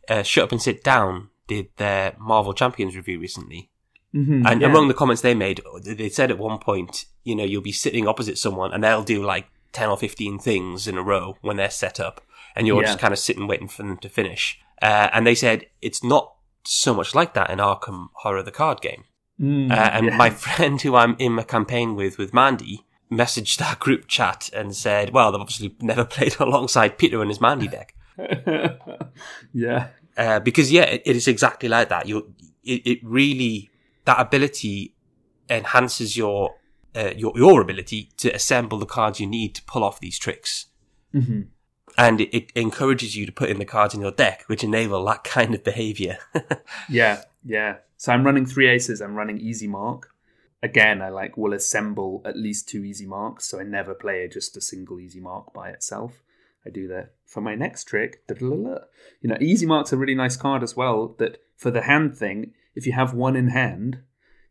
Uh, 0.08 0.22
Shut 0.22 0.44
up 0.44 0.52
and 0.52 0.60
sit 0.62 0.82
down 0.82 1.28
did 1.48 1.68
their 1.76 2.14
Marvel 2.18 2.52
Champions 2.54 2.94
review 2.96 3.18
recently, 3.20 3.68
Mhm, 4.14 4.46
and 4.50 4.60
yeah. 4.60 4.66
among 4.68 4.88
the 4.88 4.94
comments 4.94 5.22
they 5.22 5.34
made, 5.34 5.60
they 5.84 6.08
said 6.08 6.30
at 6.30 6.38
one 6.38 6.58
point, 6.58 7.04
you 7.24 7.34
know, 7.34 7.44
you'll 7.44 7.60
be 7.62 7.72
sitting 7.72 8.06
opposite 8.08 8.38
someone, 8.38 8.72
and 8.72 8.82
they'll 8.82 9.02
do 9.04 9.22
like 9.24 9.46
ten 9.72 9.88
or 9.88 9.96
fifteen 9.96 10.38
things 10.38 10.86
in 10.88 10.96
a 10.98 11.02
row 11.02 11.36
when 11.42 11.56
they're 11.56 11.70
set 11.70 11.98
up, 12.00 12.20
and 12.56 12.66
you're 12.66 12.80
Yeah. 12.82 12.88
just 12.88 12.98
kind 12.98 13.12
of 13.12 13.18
sitting 13.18 13.46
waiting 13.46 13.68
for 13.68 13.82
them 13.82 13.98
to 13.98 14.08
finish. 14.08 14.58
Uh, 14.80 15.08
and 15.12 15.26
they 15.26 15.34
said 15.34 15.66
it's 15.80 16.02
not 16.02 16.34
so 16.64 16.94
much 16.94 17.14
like 17.14 17.34
that 17.34 17.50
in 17.50 17.58
Arkham 17.58 18.08
Horror, 18.22 18.42
the 18.42 18.50
card 18.52 18.80
game. 18.80 19.04
Mm, 19.42 19.70
Uh, 19.72 19.74
and 19.74 20.06
yeah. 20.06 20.16
my 20.16 20.30
friend 20.46 20.80
who 20.80 20.94
I'm 20.94 21.16
in 21.18 21.38
a 21.38 21.44
campaign 21.44 21.96
with, 21.96 22.16
with 22.18 22.32
Mandy, 22.32 22.84
messaged 23.10 23.60
our 23.60 23.76
group 23.76 24.06
chat 24.08 24.48
and 24.54 24.74
said, 24.74 25.10
well, 25.12 25.32
they've 25.32 25.40
obviously 25.40 25.74
never 25.80 26.04
played 26.16 26.36
alongside 26.40 26.96
Peter 26.98 27.20
and 27.20 27.30
his 27.30 27.40
Mandy 27.40 27.68
deck. 27.68 27.94
yeah, 29.52 29.88
Uh, 30.16 30.40
because, 30.40 30.70
yeah, 30.70 30.82
it, 30.84 31.02
it 31.04 31.16
is 31.16 31.26
exactly 31.28 31.68
like 31.68 31.88
that. 31.88 32.06
You, 32.06 32.32
it, 32.64 32.86
it 32.86 32.98
really, 33.02 33.70
that 34.04 34.20
ability 34.20 34.94
enhances 35.50 36.16
your, 36.16 36.54
uh, 36.94 37.10
your, 37.16 37.32
your 37.36 37.60
ability 37.60 38.10
to 38.18 38.30
assemble 38.30 38.78
the 38.78 38.86
cards 38.86 39.20
you 39.20 39.26
need 39.26 39.54
to 39.56 39.62
pull 39.64 39.82
off 39.84 40.00
these 40.00 40.18
tricks. 40.18 40.66
Mhm. 41.14 41.48
And 41.98 42.22
it, 42.22 42.34
it 42.34 42.52
encourages 42.54 43.16
you 43.16 43.26
to 43.26 43.32
put 43.32 43.50
in 43.50 43.58
the 43.58 43.66
cards 43.66 43.92
in 43.94 44.00
your 44.00 44.12
deck, 44.12 44.44
which 44.46 44.64
enable 44.64 45.04
that 45.04 45.24
kind 45.24 45.54
of 45.54 45.62
behavior. 45.62 46.16
yeah, 46.88 47.22
yeah. 47.44 47.76
So 48.02 48.10
I'm 48.10 48.24
running 48.24 48.46
three 48.46 48.68
aces. 48.68 49.00
I'm 49.00 49.14
running 49.14 49.38
easy 49.38 49.68
mark. 49.68 50.08
Again, 50.60 51.00
I 51.00 51.10
like 51.10 51.36
will 51.36 51.52
assemble 51.52 52.20
at 52.24 52.36
least 52.36 52.68
two 52.68 52.82
easy 52.82 53.06
marks, 53.06 53.44
so 53.44 53.60
I 53.60 53.62
never 53.62 53.94
play 53.94 54.26
just 54.26 54.56
a 54.56 54.60
single 54.60 54.98
easy 54.98 55.20
mark 55.20 55.52
by 55.52 55.70
itself. 55.70 56.20
I 56.66 56.70
do 56.70 56.88
that 56.88 57.14
for 57.24 57.40
my 57.40 57.54
next 57.54 57.84
trick. 57.84 58.24
You 58.28 58.80
know, 59.22 59.38
easy 59.40 59.66
mark's 59.66 59.92
a 59.92 59.96
really 59.96 60.16
nice 60.16 60.36
card 60.36 60.64
as 60.64 60.76
well. 60.76 61.14
That 61.20 61.42
for 61.56 61.70
the 61.70 61.82
hand 61.82 62.16
thing, 62.18 62.54
if 62.74 62.88
you 62.88 62.92
have 62.92 63.14
one 63.14 63.36
in 63.36 63.50
hand, 63.50 64.00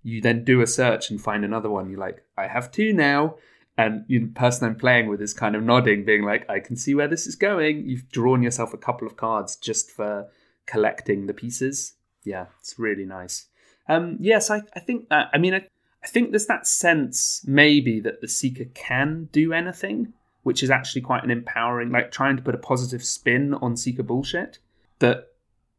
you 0.02 0.22
then 0.22 0.46
do 0.46 0.62
a 0.62 0.66
search 0.66 1.12
and 1.12 1.20
find 1.20 1.44
another 1.44 1.70
one. 1.70 1.90
You're 1.90 2.00
like, 2.00 2.24
I 2.38 2.48
have 2.48 2.72
two 2.72 2.94
now. 2.94 3.36
And 3.78 4.06
the 4.08 4.28
person 4.28 4.66
I'm 4.66 4.78
playing 4.78 5.10
with 5.10 5.22
is 5.22 5.34
kind 5.34 5.58
of 5.58 5.64
nodding, 5.64 6.06
being 6.06 6.24
like, 6.24 6.50
I 6.50 6.62
can 6.62 6.78
see 6.78 6.96
where 6.96 7.10
this 7.10 7.28
is 7.28 7.36
going. 7.36 7.90
You've 7.90 8.10
drawn 8.14 8.44
yourself 8.44 8.74
a 8.74 8.78
couple 8.78 9.08
of 9.08 9.18
cards 9.18 9.58
just 9.58 9.92
for 9.92 10.30
collecting 10.68 11.26
the 11.26 11.34
pieces. 11.34 11.96
Yeah, 12.24 12.48
it's 12.60 12.78
really 12.78 13.06
nice. 13.06 13.48
Um, 13.88 14.18
yes, 14.20 14.50
I, 14.50 14.62
I 14.76 14.80
think 14.80 15.10
that, 15.10 15.30
I 15.34 15.38
mean, 15.38 15.54
I, 15.54 15.68
I 16.04 16.08
think 16.08 16.32
there's 16.32 16.46
that 16.48 16.68
sense 16.68 17.44
maybe 17.46 18.00
that 18.00 18.22
the 18.22 18.28
Seeker 18.28 18.66
can 18.74 19.30
do 19.32 19.54
anything, 19.54 20.14
which 20.44 20.64
is 20.64 20.70
actually 20.70 21.02
quite 21.02 21.24
an 21.24 21.32
empowering, 21.32 21.92
like 21.92 22.12
trying 22.12 22.38
to 22.38 22.44
put 22.44 22.56
a 22.56 22.60
positive 22.60 23.04
spin 23.04 23.54
on 23.56 23.78
Seeker 23.78 24.04
bullshit. 24.04 24.60
That 25.00 25.30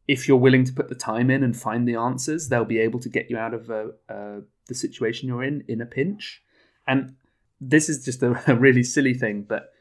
if 0.07 0.27
you're 0.27 0.37
willing 0.37 0.65
to 0.65 0.73
put 0.73 0.89
the 0.89 0.95
time 0.95 1.29
in 1.29 1.43
and 1.43 1.55
find 1.55 1.87
the 1.87 1.95
answers, 1.95 2.49
they'll 2.49 2.65
be 2.65 2.79
able 2.79 2.99
to 2.99 3.09
get 3.09 3.29
you 3.29 3.37
out 3.37 3.53
of 3.53 3.69
uh, 3.69 3.87
uh, 4.09 4.41
the 4.67 4.75
situation 4.75 5.27
you're 5.27 5.43
in 5.43 5.63
in 5.67 5.81
a 5.81 5.85
pinch. 5.85 6.41
And 6.87 7.15
this 7.59 7.89
is 7.89 8.03
just 8.03 8.21
a, 8.21 8.41
a 8.51 8.55
really 8.55 8.83
silly 8.83 9.13
thing, 9.13 9.43
but 9.43 9.73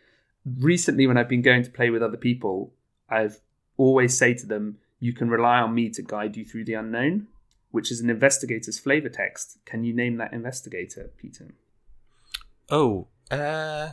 recently 0.59 1.07
when 1.07 1.17
I've 1.17 1.29
been 1.29 1.43
going 1.43 1.63
to 1.63 1.71
play 1.71 1.91
with 1.91 2.03
other 2.03 2.17
people, 2.17 2.73
I've 3.09 3.41
always 3.77 4.17
say 4.17 4.35
to 4.35 4.47
them, 4.47 4.79
"You 5.03 5.13
can 5.13 5.29
rely 5.29 5.59
on 5.59 5.75
me 5.75 5.91
to 5.91 6.03
guide 6.03 6.37
you 6.37 6.45
through 6.45 6.65
the 6.65 6.75
unknown," 6.75 7.27
which 7.73 7.91
is 7.91 8.01
an 8.01 8.09
investigator's 8.09 8.79
flavor 8.79 9.09
text. 9.09 9.59
Can 9.65 9.83
you 9.83 9.93
name 9.93 10.17
that 10.17 10.33
investigator, 10.33 11.11
Peter? 11.17 11.49
oh, 12.71 13.07
uh, 13.31 13.91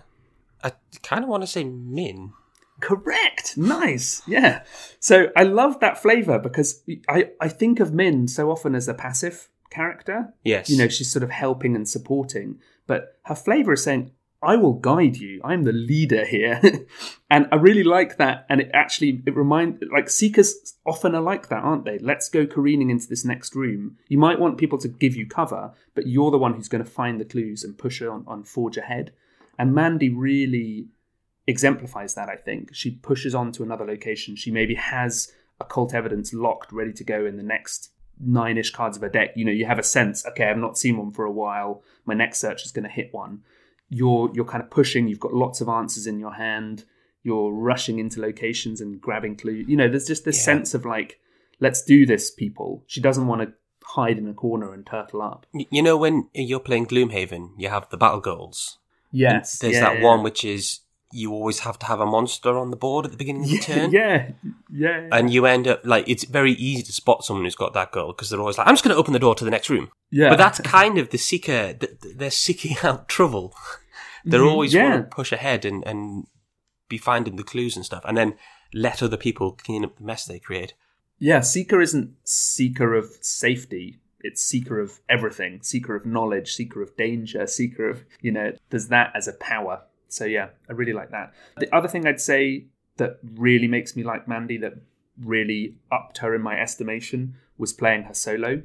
I 0.64 0.72
kind 1.03 1.24
of 1.24 1.30
want 1.30 1.43
to 1.43 1.47
say 1.47 1.64
Minh. 1.64 2.32
Correct. 2.80 3.57
Nice. 3.57 4.22
Yeah. 4.26 4.64
So 4.99 5.28
I 5.36 5.43
love 5.43 5.82
that 5.82 6.01
flavor 6.01 6.39
because 6.39 6.82
I, 7.10 7.32
I 7.41 7.49
think 7.49 7.80
of 7.80 7.91
Minh 7.91 8.30
so 8.30 8.49
often 8.49 8.74
as 8.74 8.88
a 8.88 8.93
passive 8.93 9.49
character. 9.70 10.34
Yes. 10.43 10.70
You 10.70 10.78
know, 10.78 10.88
she's 10.88 11.12
sort 11.12 11.24
of 11.24 11.30
helping 11.30 11.76
and 11.76 11.88
supporting, 11.88 12.60
but 12.88 13.20
her 13.26 13.36
flavor 13.36 13.74
is 13.74 13.84
saying, 13.84 14.12
I 14.42 14.56
will 14.56 14.74
guide 14.74 15.18
you. 15.18 15.42
I'm 15.44 15.64
the 15.64 15.74
leader 15.74 16.26
here. 16.26 16.62
and 17.30 17.48
I 17.52 17.56
really 17.56 17.84
like 17.84 18.18
that. 18.18 18.46
And 18.50 18.62
it 18.62 18.72
actually, 18.74 19.22
it 19.26 19.36
reminds, 19.36 19.84
like 19.92 20.10
seekers 20.10 20.78
often 20.86 21.14
are 21.14 21.22
like 21.22 21.50
that, 21.50 21.64
aren't 21.64 21.84
they? 21.84 22.00
Let's 22.00 22.30
go 22.30 22.48
careening 22.48 22.90
into 22.90 23.08
this 23.08 23.26
next 23.26 23.54
room. 23.54 23.98
You 24.08 24.18
might 24.18 24.40
want 24.40 24.58
people 24.58 24.78
to 24.80 24.88
give 24.88 25.16
you 25.16 25.28
cover, 25.28 25.74
but 25.94 26.08
you're 26.08 26.32
the 26.32 26.38
one 26.38 26.54
who's 26.54 26.70
going 26.70 26.84
to 26.84 26.90
find 26.90 27.20
the 27.20 27.26
clues 27.26 27.64
and 27.66 27.78
push 27.78 28.02
on, 28.02 28.24
on 28.28 28.44
forge 28.44 28.78
ahead. 28.78 29.12
And 29.58 29.76
Mandy 29.76 30.10
really 30.10 30.88
exemplifies 31.46 32.14
that, 32.14 32.30
I 32.30 32.38
think. 32.38 32.74
She 32.74 32.92
pushes 32.92 33.36
on 33.36 33.52
to 33.54 33.64
another 33.64 33.86
location. 33.86 34.38
She 34.38 34.52
maybe 34.52 34.76
has 34.76 35.34
occult 35.60 35.94
evidence 35.94 36.34
locked, 36.34 36.72
ready 36.72 36.94
to 36.94 37.04
go 37.04 37.26
in 37.26 37.36
the 37.36 37.44
next 37.44 37.92
nine 38.20 38.58
ish 38.58 38.72
cards 38.72 38.96
of 38.96 39.04
her 39.04 39.10
deck. 39.10 39.32
You 39.36 39.44
know, 39.44 39.52
you 39.52 39.66
have 39.66 39.80
a 39.80 39.84
sense, 39.84 40.26
okay, 40.28 40.46
I've 40.46 40.58
not 40.58 40.78
seen 40.78 40.98
one 40.98 41.12
for 41.12 41.26
a 41.26 41.32
while. 41.32 41.84
My 42.06 42.14
next 42.14 42.40
search 42.40 42.66
is 42.66 42.72
going 42.72 42.84
to 42.84 42.90
hit 42.90 43.14
one. 43.14 43.42
You're 43.90 44.30
you're 44.34 44.46
kind 44.46 44.64
of 44.64 44.70
pushing, 44.70 45.08
you've 45.08 45.20
got 45.20 45.34
lots 45.34 45.62
of 45.62 45.70
answers 45.70 46.08
in 46.08 46.20
your 46.20 46.34
hand, 46.34 46.86
you're 47.24 47.52
rushing 47.52 48.00
into 48.00 48.22
locations 48.22 48.82
and 48.82 49.02
grabbing 49.02 49.36
clues. 49.36 49.68
You 49.68 49.76
know, 49.78 49.88
there's 49.90 50.08
just 50.08 50.26
this 50.26 50.38
Yeah. 50.38 50.44
sense 50.44 50.74
of 50.74 50.86
like, 50.86 51.20
let's 51.60 51.84
do 51.84 52.06
this, 52.06 52.32
people. 52.32 52.84
She 52.88 53.02
doesn't 53.02 53.28
want 53.28 53.42
to 53.42 53.54
hide 53.84 54.18
in 54.18 54.28
a 54.28 54.34
corner 54.34 54.74
and 54.74 54.86
turtle 54.86 55.22
up. 55.22 55.46
You 55.54 55.82
know, 55.82 55.98
when 55.98 56.30
you're 56.34 56.60
playing 56.60 56.86
Gloomhaven, 56.88 57.52
you 57.58 57.70
have 57.70 57.90
the 57.90 57.98
battle 57.98 58.20
goals. 58.22 58.78
Yes. 59.12 59.58
There's 59.58 59.74
yeah, 59.76 59.82
that 59.82 59.98
yeah. 59.98 60.04
one 60.04 60.22
which 60.24 60.46
is 60.46 60.82
you 61.12 61.32
always 61.34 61.60
have 61.60 61.80
to 61.80 61.86
have 61.88 61.99
a 61.99 62.05
monster 62.05 62.57
on 62.57 62.70
the 62.72 62.78
board 62.78 63.05
at 63.05 63.12
the 63.12 63.18
beginning 63.18 63.43
of 63.43 63.49
the 63.49 63.55
yeah, 63.57 63.62
turn. 63.62 63.91
yeah, 63.91 64.30
yeah. 64.72 65.10
And 65.12 65.32
you 65.34 65.45
end 65.45 65.68
up 65.68 65.82
like 65.84 66.07
it's 66.07 66.24
very 66.26 66.51
easy 66.53 66.84
to 66.84 66.91
spot 66.93 67.24
someone 67.24 67.45
who's 67.45 67.55
got 67.55 67.74
that 67.74 67.91
goal 67.91 68.07
because 68.14 68.30
they're 68.30 68.39
always 68.39 68.57
like, 68.57 68.68
"I'm 68.68 68.74
just 68.74 68.84
going 68.84 68.93
to 68.95 68.99
open 68.99 69.14
the 69.14 69.20
door 69.20 69.36
to 69.36 69.43
the 69.45 69.51
next 69.51 69.70
room." 69.70 69.89
yeah. 70.12 70.30
But 70.30 70.38
that's 70.38 70.60
kind 70.62 70.97
of 70.97 71.10
the 71.10 71.18
seeker. 71.18 71.74
th- 71.74 71.99
th- 72.01 72.16
They're 72.16 72.32
seeking 72.32 72.78
out 72.84 73.07
trouble. 73.10 73.55
They're 74.26 74.41
Mhm, 74.41 74.51
always 74.51 74.74
yeah. 74.74 74.89
want 74.89 75.10
to 75.10 75.16
push 75.16 75.32
ahead 75.32 75.66
and, 75.66 75.84
and 75.88 76.26
be 76.89 76.97
finding 76.97 77.36
the 77.38 77.43
clues 77.43 77.76
and 77.76 77.86
stuff, 77.86 78.03
and 78.05 78.16
then 78.18 78.36
let 78.74 79.01
other 79.01 79.18
people 79.18 79.53
clean 79.53 79.84
up 79.86 79.97
the 79.97 80.03
mess 80.03 80.26
they 80.26 80.39
create. 80.39 80.74
Yeah, 81.18 81.39
Seeker 81.41 81.82
isn't 81.82 82.14
seeker 82.24 82.93
of 82.95 83.07
safety. 83.22 83.99
It's 84.22 84.41
seeker 84.41 84.80
of 84.80 84.99
everything. 85.10 85.60
Seeker 85.64 85.95
of 85.95 86.05
knowledge, 86.05 86.53
seeker 86.53 86.82
of 86.82 86.95
danger, 86.97 87.47
seeker 87.47 87.89
of, 87.89 88.03
you 88.22 88.32
know, 88.32 88.51
there's 88.70 88.88
that 88.89 89.12
as 89.16 89.28
a 89.28 89.34
power. 89.34 89.82
So 90.10 90.26
yeah, 90.26 90.49
I 90.70 90.74
really 90.74 90.93
like 90.93 91.12
that. 91.12 91.34
The 91.57 91.74
other 91.76 91.88
thing 91.88 92.05
I'd 92.07 92.20
say 92.22 92.66
that 92.97 93.20
really 93.36 93.68
makes 93.68 93.95
me 93.95 94.03
like 94.03 94.28
Mandy, 94.28 94.57
that 94.57 94.74
really 95.24 95.76
upped 95.91 96.18
her 96.20 96.34
in 96.36 96.41
my 96.41 96.60
estimation, 96.60 97.36
was 97.57 97.74
playing 97.74 98.03
her 98.03 98.14
solo. 98.14 98.64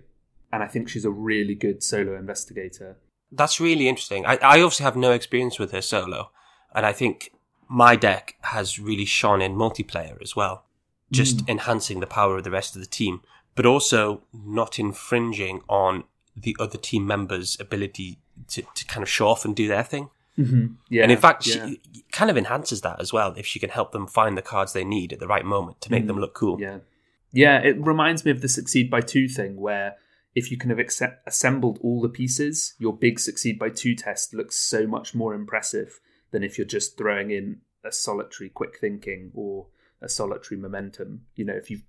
and 0.53 0.63
I 0.63 0.69
think 0.69 0.89
she's 0.89 1.05
a 1.05 1.11
really 1.11 1.55
good 1.57 1.83
solo 1.83 2.17
investigator. 2.17 2.97
That's 3.33 3.59
really 3.61 3.89
interesting. 3.89 4.25
I, 4.25 4.37
I 4.37 4.61
obviously 4.63 4.85
have 4.85 4.95
no 4.97 5.11
experience 5.11 5.59
with 5.59 5.73
her 5.73 5.83
solo, 5.83 6.31
and 6.73 6.87
I 6.87 6.93
think 6.93 7.33
my 7.69 7.97
deck 7.97 8.37
has 8.43 8.79
really 8.79 9.05
shone 9.05 9.43
in 9.43 9.57
multiplayer 9.57 10.21
as 10.23 10.37
well, 10.37 10.65
just 11.11 11.39
Mm. 11.39 11.49
enhancing 11.49 11.99
the 12.01 12.07
power 12.07 12.37
of 12.39 12.45
the 12.45 12.53
rest 12.53 12.77
of 12.77 12.81
the 12.83 12.87
team, 12.87 13.21
but 13.57 13.67
also 13.67 14.23
not 14.33 14.79
infringing 14.79 15.61
on 15.69 16.05
the 16.37 16.57
other 16.61 16.79
team 16.79 17.05
members' 17.07 17.57
ability 17.59 18.19
to, 18.49 18.63
to 18.75 18.85
kind 18.87 19.03
of 19.03 19.09
show 19.09 19.27
off 19.29 19.45
and 19.45 19.57
do 19.57 19.67
their 19.67 19.83
thing. 19.83 20.11
Mm-hmm. 20.39 20.67
Yeah, 20.91 21.03
and 21.05 21.13
in 21.13 21.19
fact, 21.19 21.47
yeah. 21.47 21.67
she 21.69 21.81
kind 22.13 22.31
of 22.31 22.37
enhances 22.37 22.81
that 22.81 23.01
as 23.01 23.13
well 23.13 23.35
if 23.37 23.47
she 23.47 23.59
can 23.61 23.71
help 23.71 23.93
them 23.93 24.07
find 24.07 24.37
the 24.37 24.43
cards 24.43 24.73
they 24.73 24.85
need 24.85 25.13
at 25.13 25.21
the 25.21 25.29
right 25.29 25.45
moment 25.45 25.81
to 25.83 25.91
make 25.91 26.05
Mm. 26.05 26.07
them 26.09 26.19
look 26.21 26.35
cool. 26.35 26.61
Yeah. 26.61 26.79
Yeah, 27.33 27.59
it 27.61 27.77
reminds 27.85 28.25
me 28.25 28.31
of 28.31 28.41
the 28.41 28.49
succeed 28.49 28.91
by 28.91 29.01
two 29.01 29.29
thing 29.29 29.57
where 29.61 29.97
if 30.35 30.51
you 30.51 30.57
can 30.57 30.71
have 30.71 30.79
accept- 30.79 31.23
assembled 31.27 31.79
all 31.83 32.01
the 32.01 32.09
pieces, 32.09 32.75
your 32.79 32.97
big 32.97 33.19
succeed 33.21 33.59
by 33.59 33.71
two 33.71 33.95
test 33.95 34.35
looks 34.35 34.57
so 34.57 34.87
much 34.87 35.15
more 35.15 35.35
impressive 35.35 36.01
than 36.33 36.43
if 36.45 36.59
you're 36.59 36.67
just 36.67 36.97
throwing 36.99 37.31
in 37.31 37.61
a 37.85 37.93
solitary 37.93 38.49
quick 38.49 38.79
thinking 38.81 39.31
or 39.35 39.67
a 40.01 40.09
solitary 40.09 40.61
momentum. 40.61 41.27
You 41.37 41.45
know, 41.45 41.55
if 41.55 41.71
you've 41.71 41.83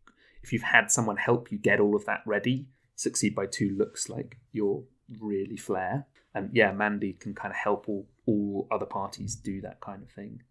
if 0.43 0.53
you've 0.53 0.61
had 0.61 0.91
someone 0.91 1.17
help 1.17 1.51
you 1.51 1.57
get 1.57 1.79
all 1.79 1.95
of 1.95 2.05
that 2.05 2.21
ready, 2.25 2.67
succeed 2.95 3.33
by 3.33 3.47
two 3.47 3.75
looks 3.75 4.09
like 4.09 4.37
you're 4.51 4.83
really 5.19 5.57
flair. 5.57 6.05
And 6.35 6.49
yeah, 6.53 6.73
Mandy 6.73 7.13
can 7.13 7.33
kind 7.33 7.51
of 7.51 7.57
help 7.57 7.87
all, 7.87 8.05
all 8.27 8.67
other 8.69 8.85
parties 8.85 9.35
do 9.35 9.61
that 9.61 9.79
kind 9.79 10.03
of 10.03 10.09
thing. 10.09 10.43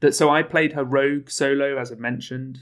That 0.00 0.14
so 0.14 0.30
I 0.30 0.42
played 0.42 0.72
her 0.72 0.82
rogue 0.82 1.30
solo 1.30 1.78
as 1.78 1.92
I 1.92 1.94
mentioned, 1.94 2.60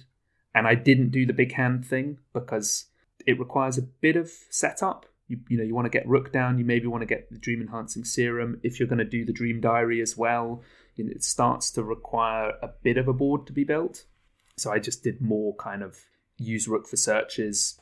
and 0.55 0.67
I 0.67 0.75
didn't 0.75 1.11
do 1.11 1.25
the 1.25 1.33
big 1.33 1.53
hand 1.53 1.87
thing 1.87 2.19
because 2.33 2.87
it 3.27 3.39
requires 3.39 3.79
a 3.79 3.83
bit 3.83 4.17
of 4.17 4.31
setup. 4.51 5.07
You, 5.29 5.39
you 5.49 5.57
know, 5.57 5.65
you 5.65 5.75
want 5.75 5.87
to 5.87 5.91
get 5.91 6.07
Rook 6.07 6.33
down. 6.33 6.59
You 6.59 6.65
maybe 6.65 6.87
want 6.87 7.03
to 7.03 7.07
get 7.07 7.31
the 7.31 7.39
Dream 7.39 7.63
Enhancing 7.63 8.05
Serum. 8.05 8.61
If 8.63 8.79
you're 8.79 8.89
going 8.89 8.99
to 8.99 9.05
do 9.05 9.25
the 9.25 9.33
Dream 9.33 9.61
Diary 9.61 10.03
as 10.03 10.17
well, 10.17 10.63
it 10.97 11.25
starts 11.25 11.71
to 11.73 11.83
require 11.83 12.53
a 12.63 12.69
bit 12.83 12.99
of 12.99 13.09
a 13.09 13.13
board 13.13 13.47
to 13.47 13.53
be 13.53 13.65
built. 13.65 14.05
So 14.57 14.71
I 14.71 14.79
just 14.79 15.03
did 15.03 15.21
more 15.21 15.55
kind 15.57 15.83
of 15.83 15.97
use 16.37 16.69
Rook 16.69 16.87
for 16.87 16.97
searches. 16.97 17.79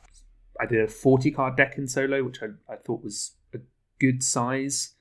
I 0.60 0.66
did 0.66 0.80
a 0.80 0.88
40 0.88 1.30
card 1.30 1.56
deck 1.56 1.76
in 1.76 1.88
solo, 1.88 2.22
which 2.22 2.42
I, 2.42 2.72
I 2.72 2.76
thought 2.76 3.02
was 3.02 3.32
good 4.06 4.22
size. 4.22 4.94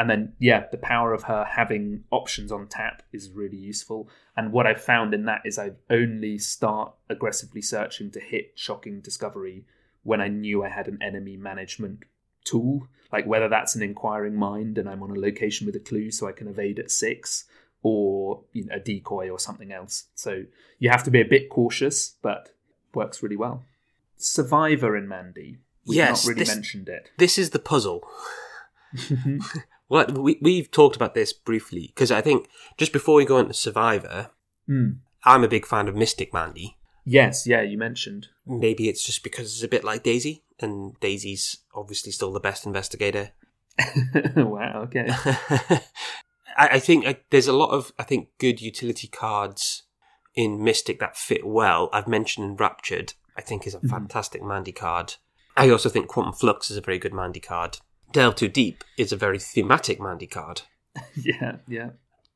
And 0.00 0.08
then, 0.08 0.34
yeah, 0.38 0.66
the 0.70 0.76
power 0.78 1.12
of 1.12 1.24
her 1.24 1.44
having 1.44 2.04
options 2.10 2.52
on 2.52 2.68
tap 2.68 3.02
is 3.12 3.30
really 3.30 3.56
useful. 3.56 4.08
And 4.36 4.52
what 4.52 4.66
I 4.66 4.74
found 4.74 5.12
in 5.12 5.24
that 5.24 5.42
is 5.44 5.58
I 5.58 5.72
only 5.90 6.38
start 6.38 6.92
aggressively 7.08 7.62
searching 7.62 8.10
to 8.12 8.20
hit 8.20 8.52
shocking 8.54 9.00
discovery 9.00 9.64
when 10.04 10.20
I 10.20 10.28
knew 10.28 10.62
I 10.62 10.68
had 10.68 10.86
an 10.88 10.98
enemy 11.02 11.36
management 11.36 12.04
tool. 12.44 12.86
Like 13.12 13.26
whether 13.26 13.48
that's 13.48 13.74
an 13.74 13.82
inquiring 13.82 14.36
mind 14.36 14.78
and 14.78 14.88
I'm 14.88 15.02
on 15.02 15.10
a 15.10 15.18
location 15.18 15.66
with 15.66 15.74
a 15.74 15.80
clue 15.90 16.10
so 16.12 16.28
I 16.28 16.32
can 16.32 16.46
evade 16.46 16.78
at 16.78 16.90
six, 16.92 17.44
or 17.82 18.42
you 18.52 18.64
know, 18.66 18.74
a 18.76 18.80
decoy 18.80 19.30
or 19.30 19.38
something 19.40 19.72
else. 19.72 20.04
So 20.14 20.44
you 20.78 20.90
have 20.90 21.04
to 21.04 21.10
be 21.10 21.20
a 21.20 21.24
bit 21.34 21.48
cautious, 21.50 22.14
but 22.22 22.50
works 22.94 23.20
really 23.22 23.36
well. 23.36 23.64
Survivor 24.16 24.96
in 24.96 25.08
Mandy. 25.08 25.58
We've 25.86 25.96
Yes, 25.96 26.24
not 26.24 26.28
really 26.30 26.40
this- 26.44 26.54
mentioned 26.54 26.88
it. 26.88 27.10
This 27.18 27.36
is 27.38 27.50
the 27.50 27.58
puzzle. 27.58 28.00
well, 29.88 30.06
we, 30.06 30.38
we've 30.40 30.70
talked 30.70 30.96
about 30.96 31.14
this 31.14 31.32
briefly 31.32 31.88
because 31.94 32.10
I 32.10 32.20
think 32.20 32.48
just 32.76 32.92
before 32.92 33.14
we 33.16 33.24
go 33.24 33.38
into 33.38 33.54
Survivor, 33.54 34.30
Hmm. 34.66 34.90
I'm 35.24 35.42
a 35.44 35.48
big 35.48 35.64
fan 35.66 35.88
of 35.88 35.96
Mystic 35.96 36.32
Mandy. 36.34 36.76
Yes, 37.04 37.46
yeah, 37.46 37.62
you 37.62 37.78
mentioned. 37.78 38.28
Maybe 38.46 38.88
it's 38.88 39.02
just 39.04 39.22
because 39.24 39.46
it's 39.54 39.62
a 39.62 39.68
bit 39.68 39.82
like 39.82 40.02
Daisy, 40.02 40.44
and 40.60 40.98
Daisy's 41.00 41.56
obviously 41.74 42.12
still 42.12 42.32
the 42.32 42.38
best 42.40 42.66
investigator. 42.66 43.30
wow, 44.36 44.82
okay. 44.84 45.06
I, 46.56 46.68
I 46.72 46.78
think 46.80 47.06
uh, 47.06 47.14
there's 47.30 47.46
a 47.48 47.52
lot 47.52 47.70
of 47.70 47.92
I 47.98 48.02
think 48.02 48.28
good 48.38 48.60
utility 48.60 49.08
cards 49.08 49.84
in 50.34 50.62
Mystic 50.62 51.00
that 51.00 51.16
fit 51.16 51.46
well. 51.46 51.88
I've 51.92 52.08
mentioned 52.08 52.46
Enraptured. 52.46 53.14
I 53.36 53.40
think 53.40 53.66
is 53.66 53.74
a 53.74 53.78
Mhm. 53.78 53.88
fantastic 53.90 54.42
Mandy 54.42 54.72
card. 54.72 55.14
I 55.56 55.70
also 55.70 55.88
think 55.88 56.08
Quantum 56.08 56.32
Flux 56.34 56.70
is 56.70 56.76
a 56.76 56.80
very 56.82 56.98
good 56.98 57.14
Mandy 57.14 57.40
card. 57.40 57.78
Delve 58.12 58.34
Too 58.36 58.48
Deep 58.48 58.84
is 58.96 59.12
a 59.12 59.16
very 59.16 59.38
thematic 59.38 60.00
Mandy 60.00 60.26
card. 60.26 60.62
yeah, 61.14 61.56
yeah. 61.66 61.90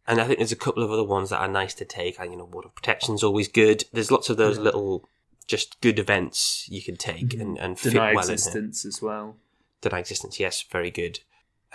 And 0.06 0.20
I 0.20 0.26
think 0.26 0.38
there's 0.38 0.52
a 0.52 0.56
couple 0.56 0.82
of 0.82 0.90
other 0.90 1.04
ones 1.04 1.30
that 1.30 1.38
are 1.40 1.48
nice 1.48 1.74
to 1.74 1.84
take. 1.84 2.18
And, 2.18 2.30
you 2.32 2.36
know, 2.36 2.44
Ward 2.44 2.64
of 2.66 2.74
Protection's 2.74 3.22
always 3.22 3.48
good. 3.48 3.84
There's 3.92 4.10
lots 4.10 4.28
of 4.30 4.36
those 4.36 4.56
Yeah. 4.58 4.64
little, 4.64 5.08
just 5.46 5.80
good 5.80 5.98
events 5.98 6.66
you 6.68 6.82
can 6.82 6.96
take 6.96 7.28
Mhm. 7.30 7.40
and, 7.40 7.58
and 7.58 7.78
fit 7.78 7.90
Deny 7.92 8.12
well 8.14 8.22
in 8.22 8.26
here. 8.28 8.32
existence 8.34 8.84
as 8.84 9.00
well. 9.00 9.36
Deny 9.80 9.98
Existence, 10.00 10.38
yes, 10.38 10.64
very 10.70 10.90
good. 10.90 11.20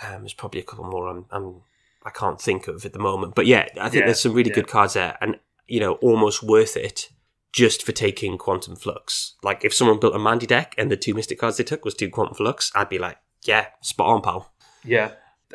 Um, 0.02 0.22
there's 0.22 0.34
probably 0.34 0.60
a 0.60 0.64
couple 0.64 0.84
more 0.84 1.08
I'm, 1.08 1.26
I'm, 1.30 1.62
I 2.04 2.10
can't 2.10 2.40
think 2.40 2.68
of 2.68 2.84
at 2.86 2.92
the 2.92 2.98
moment. 2.98 3.34
But 3.34 3.46
yeah, 3.46 3.68
I 3.80 3.88
think 3.88 4.00
Yeah, 4.02 4.06
there's 4.06 4.20
some 4.20 4.32
really 4.32 4.50
yeah. 4.50 4.54
good 4.56 4.68
cards 4.68 4.94
there. 4.94 5.18
And, 5.20 5.38
you 5.66 5.80
know, 5.80 5.94
almost 5.94 6.42
worth 6.42 6.76
it 6.76 7.10
just 7.52 7.82
for 7.82 7.92
taking 7.92 8.38
Quantum 8.38 8.76
Flux. 8.76 9.34
Like, 9.42 9.64
if 9.64 9.74
someone 9.74 9.98
built 10.00 10.14
a 10.14 10.18
Mandy 10.18 10.46
deck 10.46 10.74
and 10.78 10.90
the 10.90 10.96
two 10.96 11.12
Mystic 11.14 11.38
cards 11.38 11.56
they 11.56 11.64
took 11.64 11.84
was 11.84 11.94
two 11.94 12.08
Quantum 12.10 12.34
Flux, 12.34 12.70
I'd 12.74 12.88
be 12.88 12.98
like, 12.98 13.18
yeah, 13.44 13.66
spot 13.80 14.08
on, 14.08 14.22
pal. 14.22 14.52
Yeah. 14.84 15.12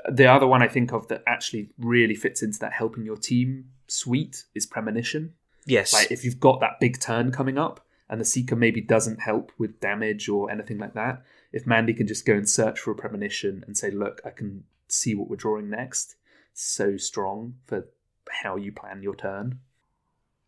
The 0.10 0.26
other 0.26 0.48
one 0.48 0.64
I 0.64 0.68
think 0.68 0.92
of 0.92 1.08
that 1.10 1.24
actually 1.28 1.70
really 1.78 2.16
fits 2.16 2.42
into 2.42 2.60
that 2.60 2.74
helping 2.74 3.06
your 3.06 3.18
team 3.18 3.66
suite 3.88 4.46
is 4.56 4.66
Premonition. 4.66 5.34
Yes. 5.66 5.94
Like 5.94 6.12
if 6.12 6.26
you've 6.26 6.40
got 6.40 6.60
that 6.62 6.80
big 6.80 7.00
turn 7.00 7.32
coming 7.32 7.58
up 7.58 7.86
and 8.10 8.20
the 8.20 8.26
Seeker 8.26 8.56
maybe 8.56 8.82
doesn't 8.82 9.22
help 9.22 9.52
with 9.58 9.80
damage 9.80 10.28
or 10.28 10.52
anything 10.52 10.78
like 10.78 10.94
that, 10.94 11.24
if 11.52 11.68
Mandy 11.68 11.94
can 11.94 12.08
just 12.08 12.26
go 12.26 12.34
and 12.34 12.50
search 12.50 12.80
for 12.80 12.92
a 12.92 12.96
Premonition 12.96 13.64
and 13.68 13.78
say, 13.78 13.92
look, 13.92 14.22
I 14.26 14.32
can 14.32 14.64
see 14.88 15.16
what 15.16 15.30
we're 15.30 15.36
drawing 15.36 15.70
next, 15.70 16.16
so 16.54 16.98
strong 16.98 17.56
for 17.66 17.88
how 18.30 18.56
you 18.56 18.72
plan 18.72 19.04
your 19.04 19.16
turn. 19.16 19.60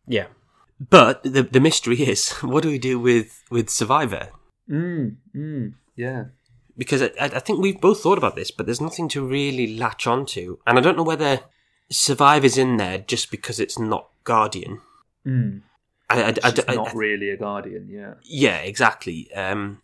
Yeah. 0.06 0.26
But 0.78 1.22
the 1.22 1.42
the 1.42 1.60
mystery 1.60 2.02
is, 2.02 2.30
what 2.42 2.62
do 2.62 2.68
we 2.68 2.78
do 2.78 2.98
with 2.98 3.42
with 3.50 3.70
Survivor? 3.70 4.28
Mm, 4.68 5.16
mm, 5.34 5.74
yeah. 5.94 6.24
Because 6.78 7.02
I, 7.02 7.10
I 7.18 7.28
think 7.40 7.60
we've 7.60 7.80
both 7.80 8.00
thought 8.02 8.18
about 8.18 8.36
this, 8.36 8.50
but 8.50 8.66
there's 8.66 8.80
nothing 8.80 9.08
to 9.10 9.24
really 9.26 9.76
latch 9.76 10.06
onto, 10.06 10.58
and 10.66 10.78
I 10.78 10.82
don't 10.82 10.96
know 10.96 11.02
whether 11.02 11.40
Survivor's 11.90 12.58
in 12.58 12.76
there 12.76 12.98
just 12.98 13.30
because 13.30 13.58
it's 13.60 13.78
not 13.78 14.08
Guardian. 14.24 14.80
Mm. 15.26 15.62
I, 16.10 16.22
I, 16.22 16.34
I, 16.44 16.52
I- 16.68 16.74
not 16.74 16.94
really 16.94 17.30
a 17.30 17.36
guardian, 17.36 17.88
yeah. 17.90 18.14
yeah, 18.22 18.58
exactly. 18.58 19.32
Um, 19.34 19.80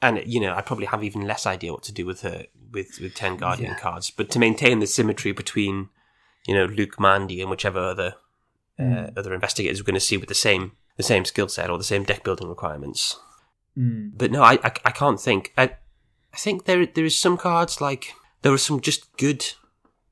and 0.00 0.22
you 0.26 0.40
know, 0.40 0.54
I 0.54 0.60
probably 0.60 0.86
have 0.86 1.04
even 1.04 1.22
less 1.26 1.46
idea 1.46 1.72
what 1.72 1.84
to 1.84 1.92
do 1.92 2.04
with 2.04 2.22
her 2.22 2.46
with 2.72 2.98
with 3.00 3.14
ten 3.14 3.36
Guardian 3.36 3.70
Yeah. 3.70 3.78
cards. 3.78 4.10
But 4.10 4.28
to 4.30 4.38
maintain 4.38 4.80
the 4.80 4.86
symmetry 4.86 5.32
between, 5.32 5.88
you 6.46 6.54
know, 6.54 6.64
Luke 6.64 6.98
Mandy 6.98 7.40
and 7.40 7.50
whichever 7.50 7.78
other 7.78 8.14
uh, 8.78 8.82
Mm. 8.82 9.16
other 9.18 9.32
investigators 9.34 9.80
we're 9.80 9.84
going 9.86 9.94
to 9.94 10.00
see 10.00 10.16
with 10.16 10.28
the 10.28 10.34
same 10.34 10.72
the 10.96 11.02
same 11.02 11.24
skill 11.24 11.48
set 11.48 11.70
or 11.70 11.78
the 11.78 11.84
same 11.84 12.02
deck 12.04 12.24
building 12.24 12.48
requirements. 12.48 13.18
Mm. 13.78 14.12
But 14.16 14.30
no, 14.32 14.42
I, 14.42 14.54
I, 14.64 14.72
I 14.84 14.90
can't 14.90 15.20
think. 15.20 15.52
I, 15.56 15.76
I 16.32 16.36
think 16.36 16.64
there 16.64 16.86
there 16.86 17.04
is 17.04 17.16
some 17.18 17.36
cards 17.36 17.80
like 17.80 18.14
there 18.42 18.52
are 18.52 18.58
some 18.58 18.80
just 18.80 19.16
good 19.16 19.44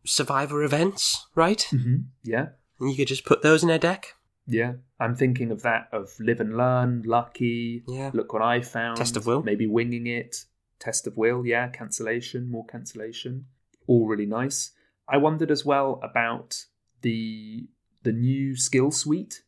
survivor 0.04 0.62
events, 0.62 1.26
right? 1.34 1.62
hmm 1.70 1.96
Yeah. 2.22 2.48
And 2.78 2.90
you 2.90 2.96
could 2.96 3.08
just 3.08 3.26
put 3.26 3.42
those 3.42 3.62
in 3.62 3.70
a 3.70 3.78
deck. 3.78 4.14
Yeah, 4.46 4.74
I'm 4.98 5.14
thinking 5.14 5.50
of 5.52 5.62
that 5.62 5.88
of 5.92 6.10
live 6.18 6.40
and 6.40 6.56
learn, 6.56 7.02
lucky. 7.04 7.84
Yeah. 7.86 8.10
Look 8.12 8.32
what 8.32 8.42
I 8.42 8.62
found. 8.62 8.96
Test 8.96 9.16
of 9.16 9.26
will. 9.26 9.42
Maybe 9.42 9.66
winging 9.66 10.06
it. 10.06 10.44
Test 10.78 11.06
of 11.06 11.16
will. 11.16 11.46
Yeah, 11.46 11.68
cancellation, 11.68 12.50
more 12.50 12.64
cancellation. 12.66 13.46
All 13.86 14.06
really 14.08 14.26
nice. 14.26 14.72
I 15.08 15.18
wondered 15.18 15.50
as 15.50 15.64
well 15.64 16.00
about 16.02 16.64
the 17.02 17.68
the 18.02 18.12
new 18.12 18.56
skill 18.56 18.90
suite: 18.90 19.42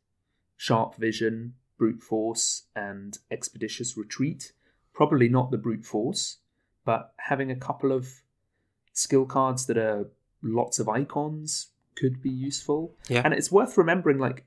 sharp 0.57 0.97
vision, 0.97 1.55
brute 1.79 2.03
force, 2.03 2.65
and 2.77 3.19
expeditious 3.31 3.97
retreat. 3.97 4.53
Probably 4.93 5.29
not 5.29 5.51
the 5.51 5.59
brute 5.59 5.87
force, 5.87 6.39
but 6.85 7.13
having 7.19 7.51
a 7.51 7.57
couple 7.57 7.93
of 7.93 8.09
skill 8.93 9.25
cards 9.25 9.67
that 9.67 9.79
are 9.79 10.09
lots 10.43 10.79
of 10.79 10.89
icons 10.89 11.69
could 11.95 12.23
be 12.23 12.31
useful. 12.31 12.95
Yeah. 13.09 13.23
And 13.25 13.33
it's 13.35 13.53
worth 13.53 13.77
remembering, 13.79 14.19
like 14.19 14.45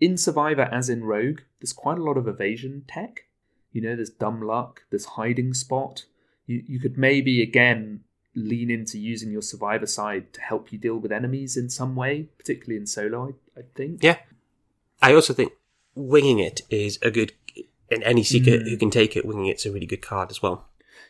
in 0.00 0.16
Survivor 0.16 0.68
as 0.72 0.88
in 0.88 1.04
Rogue, 1.04 1.40
there's 1.60 1.72
quite 1.72 1.98
a 1.98 2.02
lot 2.02 2.16
of 2.16 2.26
evasion 2.28 2.84
tech. 2.88 3.24
You 3.72 3.82
know, 3.82 3.94
there's 3.96 4.10
dumb 4.10 4.40
luck, 4.42 4.82
there's 4.90 5.04
hiding 5.04 5.52
spot. 5.54 6.04
You 6.46 6.62
you 6.66 6.80
could 6.80 6.96
maybe 6.96 7.42
again 7.42 8.00
lean 8.34 8.70
into 8.70 8.98
using 8.98 9.30
your 9.30 9.42
survivor 9.42 9.86
side 9.86 10.32
to 10.34 10.40
help 10.40 10.70
you 10.72 10.78
deal 10.78 10.96
with 10.96 11.10
enemies 11.12 11.56
in 11.56 11.68
some 11.70 11.94
way, 11.96 12.28
particularly 12.38 12.76
in 12.80 12.86
solo. 12.86 13.34
I, 13.56 13.60
I 13.60 13.62
think. 13.74 14.02
Yeah. 14.02 14.18
I 15.02 15.12
also 15.14 15.32
think 15.34 15.52
winging 15.94 16.38
it 16.38 16.62
is 16.70 16.98
a 17.02 17.10
good. 17.10 17.32
And 17.90 18.02
any 18.02 18.24
seeker 18.24 18.50
Mm. 18.50 18.68
who 18.68 18.76
can 18.76 18.90
take 18.90 19.16
it, 19.16 19.24
winging 19.24 19.46
it's 19.46 19.64
a 19.66 19.70
really 19.70 19.86
good 19.86 20.02
card 20.02 20.30
as 20.30 20.42
well. 20.42 20.66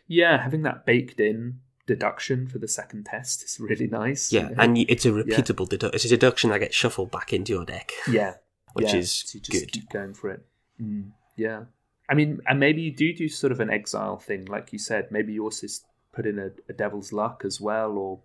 Yeah, 0.06 0.42
having 0.42 0.62
that 0.62 0.86
baked 0.86 1.20
in 1.20 1.60
deduction 1.86 2.46
for 2.48 2.58
the 2.58 2.68
second 2.68 3.06
test 3.06 3.44
is 3.44 3.58
really 3.60 3.86
nice. 3.86 4.32
Yeah, 4.32 4.50
and 4.58 4.76
it's 4.76 5.06
a 5.06 5.10
repeatable 5.10 5.68
deduction. 5.68 5.94
It's 5.94 6.04
a 6.04 6.08
deduction 6.08 6.50
that 6.50 6.58
gets 6.58 6.74
shuffled 6.74 7.10
back 7.10 7.32
into 7.32 7.52
your 7.52 7.64
deck. 7.64 7.92
yeah, 8.10 8.34
which 8.72 8.92
yeah. 8.92 8.96
is 8.96 9.12
so 9.12 9.36
you 9.36 9.40
just 9.40 9.60
good. 9.60 9.72
Keep 9.72 9.90
going 9.90 10.14
for 10.14 10.30
it. 10.30 10.44
Mm, 10.80 11.10
yeah. 11.36 11.64
I 12.08 12.14
mean, 12.14 12.40
and 12.46 12.60
maybe 12.60 12.82
you 12.82 12.92
do 12.92 13.12
do 13.12 13.28
sort 13.28 13.52
of 13.52 13.60
an 13.60 13.70
exile 13.70 14.18
thing, 14.18 14.44
like 14.44 14.72
you 14.72 14.78
said. 14.78 15.10
Maybe 15.10 15.32
you 15.32 15.44
also 15.44 15.66
put 16.12 16.26
in 16.26 16.38
a, 16.38 16.50
a 16.68 16.72
devil's 16.72 17.12
luck 17.12 17.42
as 17.44 17.60
well, 17.60 17.92
or 17.92 18.20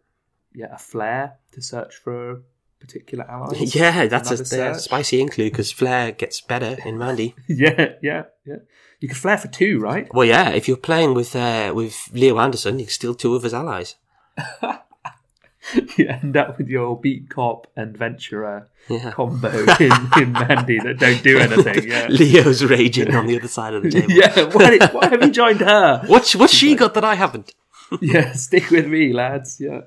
yeah, 0.54 0.74
a 0.74 0.78
flare 0.78 1.38
to 1.52 1.62
search 1.62 1.96
for 1.96 2.42
particular 2.82 3.24
allies. 3.30 3.74
Yeah, 3.74 4.08
that's 4.08 4.32
a, 4.32 4.76
spicy 4.76 5.22
include 5.22 5.54
because 5.54 5.72
Flare 5.72 6.12
gets 6.12 6.42
better 6.42 6.78
in 6.86 6.98
Mandy. 6.98 7.36
yeah, 7.48 7.94
yeah, 8.02 8.24
yeah. 8.46 8.58
You 9.00 9.08
could 9.08 9.18
flare 9.18 9.38
for 9.38 9.48
two, 9.48 9.80
right? 9.80 10.08
Well, 10.14 10.28
yeah, 10.28 10.50
if 10.50 10.68
you're 10.68 10.78
playing 10.78 11.14
with 11.14 11.36
uh, 11.36 11.72
with 11.76 12.10
Leo 12.14 12.38
Anderson, 12.40 12.78
you 12.80 12.86
can 12.86 12.92
steal 12.92 13.16
two 13.16 13.36
of 13.36 13.44
his 13.44 13.54
allies. 13.54 13.96
you 15.98 16.08
end 16.08 16.36
up 16.36 16.58
with 16.58 16.68
your 16.68 17.00
beat 17.00 17.30
cop 17.30 17.68
and 17.76 17.96
venturer 17.96 18.68
Yeah. 18.90 19.12
combo 19.12 19.50
in, 19.80 19.92
in 20.18 20.32
Mandy 20.34 20.80
that 20.80 20.98
don't 21.00 21.24
do 21.24 21.38
anything. 21.40 21.88
Yeah, 21.88 22.08
Leo's 22.10 22.64
raging 22.64 23.14
on 23.16 23.28
the 23.28 23.38
other 23.38 23.48
side 23.48 23.74
of 23.74 23.84
the 23.84 23.92
table. 23.92 24.12
yeah. 24.12 24.50
Why, 24.54 24.78
why 24.92 25.08
have 25.08 25.22
you 25.24 25.32
joined 25.32 25.62
her? 25.62 26.04
What's 26.08 26.36
what's 26.36 26.54
she 26.54 26.76
got 26.76 26.94
that 26.96 27.04
I 27.04 27.16
haven't? 27.16 27.54
yeah, 28.02 28.34
stick 28.34 28.70
with 28.70 28.88
me, 28.88 29.14
lads. 29.14 29.60
Yeah. 29.60 29.82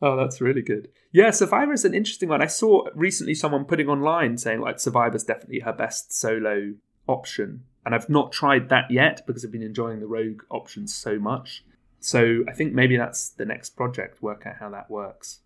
Oh, 0.00 0.16
that's 0.16 0.40
really 0.40 0.62
good. 0.62 0.88
Yeah, 1.10 1.30
Survivor 1.30 1.72
is 1.72 1.84
an 1.84 1.94
interesting 1.94 2.28
one. 2.28 2.42
I 2.42 2.46
saw 2.46 2.86
recently 2.94 3.34
someone 3.34 3.64
putting 3.64 3.88
online 3.88 4.38
saying 4.38 4.60
like 4.60 4.78
Survivor's 4.78 5.24
definitely 5.24 5.60
her 5.60 5.72
best 5.72 6.12
solo 6.12 6.74
option. 7.08 7.64
And 7.84 7.94
I've 7.94 8.08
not 8.08 8.32
tried 8.32 8.68
that 8.68 8.90
yet 8.90 9.26
because 9.26 9.44
I've 9.44 9.52
been 9.52 9.62
enjoying 9.62 10.00
the 10.00 10.06
rogue 10.06 10.42
options 10.50 10.94
so 10.94 11.18
much. 11.18 11.64
So 12.00 12.44
I 12.46 12.52
think 12.52 12.74
maybe 12.74 12.96
that's 12.96 13.30
the 13.30 13.44
next 13.44 13.70
project, 13.70 14.22
work 14.22 14.44
out 14.46 14.56
how 14.60 14.70
that 14.70 14.90
works. 14.90 15.40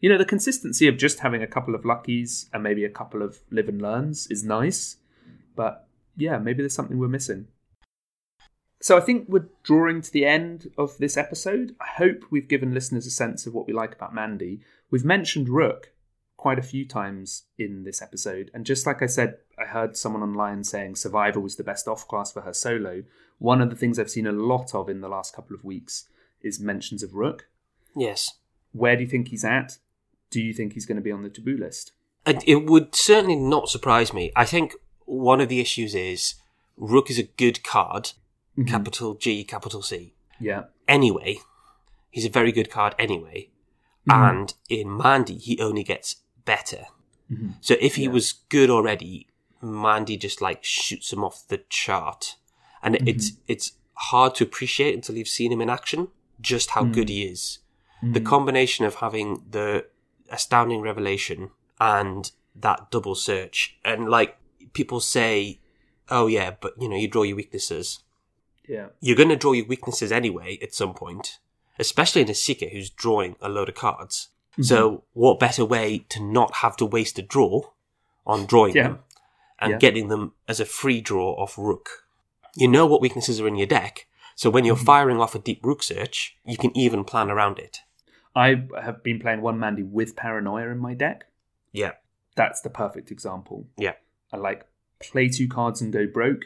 You 0.00 0.08
know, 0.08 0.18
the 0.18 0.24
consistency 0.24 0.88
of 0.88 0.96
just 0.96 1.20
having 1.20 1.42
a 1.42 1.46
couple 1.46 1.76
of 1.76 1.84
luckies 1.84 2.48
and 2.52 2.62
maybe 2.62 2.84
a 2.84 2.90
couple 2.90 3.22
of 3.22 3.38
live 3.50 3.68
and 3.68 3.80
learns 3.80 4.26
is 4.28 4.42
nice. 4.42 4.96
But 5.54 5.86
yeah, 6.16 6.38
maybe 6.38 6.62
there's 6.62 6.74
something 6.74 6.98
we're 6.98 7.08
missing. 7.08 7.46
So 8.82 8.96
I 8.96 9.00
think 9.00 9.26
we're 9.28 9.48
drawing 9.62 10.02
to 10.02 10.12
the 10.12 10.26
end 10.26 10.72
of 10.76 10.98
this 10.98 11.16
episode. 11.16 11.76
I 11.80 11.86
hope 11.86 12.24
we've 12.30 12.48
given 12.48 12.74
listeners 12.74 13.06
a 13.06 13.12
sense 13.12 13.46
of 13.46 13.54
what 13.54 13.68
we 13.68 13.72
like 13.72 13.94
about 13.94 14.12
Mandy. 14.12 14.60
We've 14.90 15.04
mentioned 15.04 15.48
Rook 15.48 15.92
quite 16.36 16.58
a 16.58 16.62
few 16.62 16.84
times 16.84 17.44
in 17.56 17.84
this 17.84 18.02
episode, 18.02 18.50
and 18.52 18.66
just 18.66 18.84
like 18.84 19.00
I 19.00 19.06
said, 19.06 19.36
I 19.56 19.66
heard 19.66 19.96
someone 19.96 20.24
online 20.24 20.64
saying 20.64 20.96
Survivor 20.96 21.38
was 21.38 21.54
the 21.54 21.62
best 21.62 21.86
off 21.86 22.08
class 22.08 22.32
for 22.32 22.40
her 22.40 22.52
solo. 22.52 23.04
One 23.38 23.60
of 23.60 23.70
the 23.70 23.76
things 23.76 24.00
I've 24.00 24.10
seen 24.10 24.26
a 24.26 24.32
lot 24.32 24.74
of 24.74 24.88
in 24.88 25.00
the 25.00 25.08
last 25.08 25.32
couple 25.32 25.54
of 25.54 25.62
weeks 25.62 26.08
is 26.40 26.58
mentions 26.58 27.04
of 27.04 27.14
Rook. 27.14 27.46
Yes, 27.94 28.32
Where 28.72 28.96
do 28.96 29.02
you 29.02 29.08
think 29.08 29.28
he's 29.28 29.44
at? 29.44 29.78
Do 30.30 30.40
you 30.40 30.52
think 30.52 30.72
he's 30.72 30.86
going 30.86 30.96
to 30.96 31.02
be 31.02 31.12
on 31.12 31.22
the 31.22 31.28
taboo 31.30 31.56
list? 31.56 31.92
It 32.26 32.66
would 32.66 32.96
certainly 32.96 33.36
not 33.36 33.68
surprise 33.68 34.12
me. 34.12 34.32
I 34.34 34.44
think 34.44 34.74
one 35.04 35.40
of 35.40 35.48
the 35.48 35.60
issues 35.60 35.94
is 35.94 36.34
Rook 36.76 37.10
is 37.10 37.18
a 37.18 37.24
good 37.24 37.62
card, 37.62 38.12
capital 38.66 39.14
G, 39.14 39.44
capital 39.44 39.82
C. 39.82 40.14
Yeah. 40.40 40.64
Anyway, 40.88 41.38
he's 42.10 42.24
a 42.26 42.30
very 42.30 42.52
good 42.52 42.70
card 42.70 42.94
anyway. 42.98 43.48
Mm-hmm. 44.08 44.22
And 44.22 44.54
in 44.68 44.96
Mandy, 44.96 45.38
he 45.38 45.60
only 45.60 45.84
gets 45.84 46.16
better. 46.44 46.86
Mhm. 47.30 47.54
So 47.60 47.76
if 47.80 47.94
he 47.96 48.04
Yeah. 48.04 48.10
was 48.10 48.32
good 48.48 48.68
already, 48.70 49.28
Mandy 49.62 50.16
just 50.16 50.40
like 50.42 50.64
shoots 50.64 51.12
him 51.12 51.22
off 51.24 51.46
the 51.48 51.62
chart. 51.68 52.36
And 52.82 52.94
Mm-hmm. 52.96 53.08
it's 53.08 53.32
it's 53.46 53.72
hard 53.94 54.34
to 54.36 54.44
appreciate 54.44 54.94
until 54.94 55.16
you've 55.16 55.28
seen 55.28 55.52
him 55.52 55.60
in 55.60 55.70
action 55.70 56.08
just 56.40 56.70
how 56.70 56.82
Mm. 56.84 56.92
good 56.94 57.08
he 57.08 57.22
is. 57.24 57.58
The 58.02 58.20
combination 58.20 58.84
of 58.84 58.96
having 58.96 59.44
the 59.48 59.86
astounding 60.28 60.80
revelation 60.80 61.50
and 61.80 62.32
that 62.56 62.90
double 62.90 63.14
search 63.14 63.76
and 63.84 64.08
like 64.10 64.36
people 64.72 64.98
say, 64.98 65.60
Oh 66.08 66.26
yeah, 66.26 66.50
but 66.60 66.74
you 66.82 66.88
know, 66.88 66.96
you 66.96 67.06
draw 67.06 67.22
your 67.22 67.36
weaknesses. 67.36 68.00
Yeah. 68.68 68.88
You're 69.00 69.16
gonna 69.16 69.36
draw 69.36 69.52
your 69.52 69.66
weaknesses 69.66 70.12
anyway 70.12 70.58
at 70.62 70.74
some 70.74 70.94
point. 70.94 71.38
Especially 71.78 72.22
in 72.22 72.30
a 72.30 72.34
seeker 72.34 72.66
who's 72.68 72.90
drawing 72.90 73.36
a 73.40 73.48
load 73.48 73.68
of 73.68 73.74
cards. 73.74 74.28
Mm-hmm. 74.52 74.62
So 74.64 75.04
what 75.14 75.40
better 75.40 75.64
way 75.64 76.04
to 76.10 76.22
not 76.22 76.56
have 76.56 76.76
to 76.76 76.86
waste 76.86 77.18
a 77.18 77.22
draw 77.22 77.70
on 78.26 78.46
drawing 78.46 78.74
Yeah. 78.76 78.82
them 78.88 78.98
and 79.58 79.70
Yeah. 79.72 79.78
getting 79.78 80.08
them 80.08 80.34
as 80.46 80.60
a 80.60 80.64
free 80.66 81.00
draw 81.00 81.32
off 81.42 81.56
Rook? 81.56 82.06
You 82.54 82.68
know 82.68 82.86
what 82.86 83.00
weaknesses 83.00 83.40
are 83.40 83.48
in 83.48 83.56
your 83.56 83.66
deck, 83.66 84.06
so 84.36 84.50
when 84.50 84.62
Mm-hmm. 84.62 84.66
you're 84.66 84.76
firing 84.76 85.20
off 85.20 85.34
a 85.34 85.38
deep 85.38 85.60
Rook 85.64 85.82
search, 85.82 86.36
you 86.44 86.58
can 86.58 86.76
even 86.76 87.04
plan 87.04 87.30
around 87.30 87.58
it. 87.58 87.78
I 88.36 88.66
have 88.80 89.02
been 89.02 89.18
playing 89.18 89.40
one 89.40 89.58
Mandy 89.58 89.82
with 89.82 90.14
Paranoia 90.16 90.68
in 90.68 90.78
my 90.78 90.94
deck. 90.94 91.24
Yeah, 91.72 91.92
That's 92.36 92.60
the 92.60 92.70
perfect 92.70 93.10
example. 93.10 93.66
yeah, 93.78 93.94
I 94.32 94.36
like 94.36 94.66
play 95.00 95.28
two 95.28 95.48
cards 95.48 95.80
and 95.80 95.92
go 95.92 96.06
broke, 96.06 96.44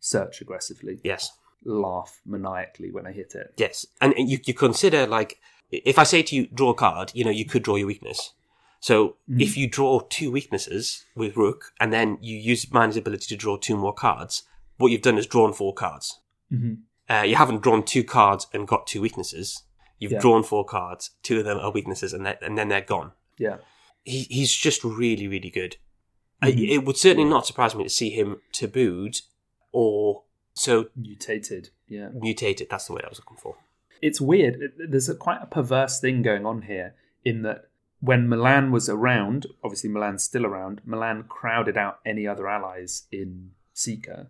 search 0.00 0.40
aggressively, 0.40 0.98
yes, 1.04 1.30
laugh 1.64 2.20
maniacally 2.26 2.90
when 2.90 3.06
I 3.06 3.12
hit 3.12 3.34
it. 3.34 3.54
yes. 3.56 3.86
And 4.00 4.14
you, 4.16 4.38
you 4.44 4.54
consider, 4.54 5.06
like, 5.06 5.38
if 5.70 5.98
I 5.98 6.02
say 6.04 6.22
to 6.22 6.36
you, 6.36 6.46
draw 6.48 6.70
a 6.70 6.74
card, 6.74 7.12
you 7.14 7.24
know, 7.24 7.30
you 7.30 7.44
could 7.44 7.62
draw 7.62 7.76
your 7.76 7.86
weakness. 7.86 8.32
So 8.80 9.16
Mm-hmm. 9.30 9.40
if 9.40 9.56
you 9.56 9.68
draw 9.68 10.00
two 10.10 10.30
weaknesses 10.32 11.04
with 11.14 11.36
Rook, 11.36 11.72
and 11.80 11.92
then 11.92 12.18
you 12.20 12.36
use 12.36 12.70
Man's 12.72 12.96
ability 12.96 13.26
to 13.28 13.36
draw 13.36 13.56
two 13.56 13.76
more 13.76 13.94
cards, 13.94 14.42
what 14.78 14.88
you've 14.88 15.02
done 15.02 15.18
is 15.18 15.26
drawn 15.26 15.52
four 15.52 15.72
cards. 15.72 16.20
Mm-hmm. 16.52 16.74
Uh, 17.12 17.22
you 17.22 17.36
haven't 17.36 17.62
drawn 17.62 17.84
two 17.84 18.02
cards 18.04 18.46
and 18.52 18.66
got 18.66 18.86
two 18.86 19.00
weaknesses. 19.00 19.62
You've 19.98 20.12
Yeah. 20.12 20.18
drawn 20.20 20.42
four 20.42 20.64
cards. 20.64 21.10
Two 21.22 21.38
of 21.38 21.44
them 21.44 21.58
are 21.58 21.70
weaknesses, 21.70 22.12
and, 22.12 22.26
and 22.26 22.58
then 22.58 22.68
they're 22.68 22.80
gone. 22.80 23.12
Yeah. 23.38 23.58
He, 24.04 24.22
he's 24.30 24.52
just 24.52 24.82
really, 24.82 25.28
really 25.28 25.50
good. 25.50 25.76
I, 26.42 26.50
Mhm. 26.50 26.68
it 26.68 26.78
would 26.84 26.96
certainly 26.96 27.28
not 27.30 27.46
surprise 27.46 27.74
me 27.76 27.84
to 27.84 27.88
see 27.90 28.10
him 28.10 28.40
tabooed 28.52 29.20
or 29.70 30.24
so 30.54 30.88
Mutated. 30.96 31.70
Yeah. 31.88 32.08
mutated. 32.14 32.68
That's 32.70 32.86
the 32.86 32.92
word 32.94 33.04
I 33.04 33.08
was 33.08 33.18
looking 33.18 33.36
for. 33.36 33.56
It's 34.00 34.20
weird. 34.20 34.72
There's 34.78 35.08
a 35.08 35.14
quite 35.14 35.42
a 35.42 35.46
perverse 35.46 36.00
thing 36.00 36.22
going 36.22 36.44
on 36.44 36.62
here 36.62 36.94
in 37.24 37.42
that 37.42 37.66
when 38.00 38.28
Milan 38.28 38.72
was 38.72 38.88
around, 38.88 39.46
obviously 39.62 39.88
Milan's 39.88 40.24
still 40.24 40.44
around, 40.44 40.80
Milan 40.84 41.24
crowded 41.28 41.76
out 41.76 42.00
any 42.04 42.26
other 42.26 42.48
allies 42.48 43.04
in 43.12 43.52
Seeker. 43.72 44.28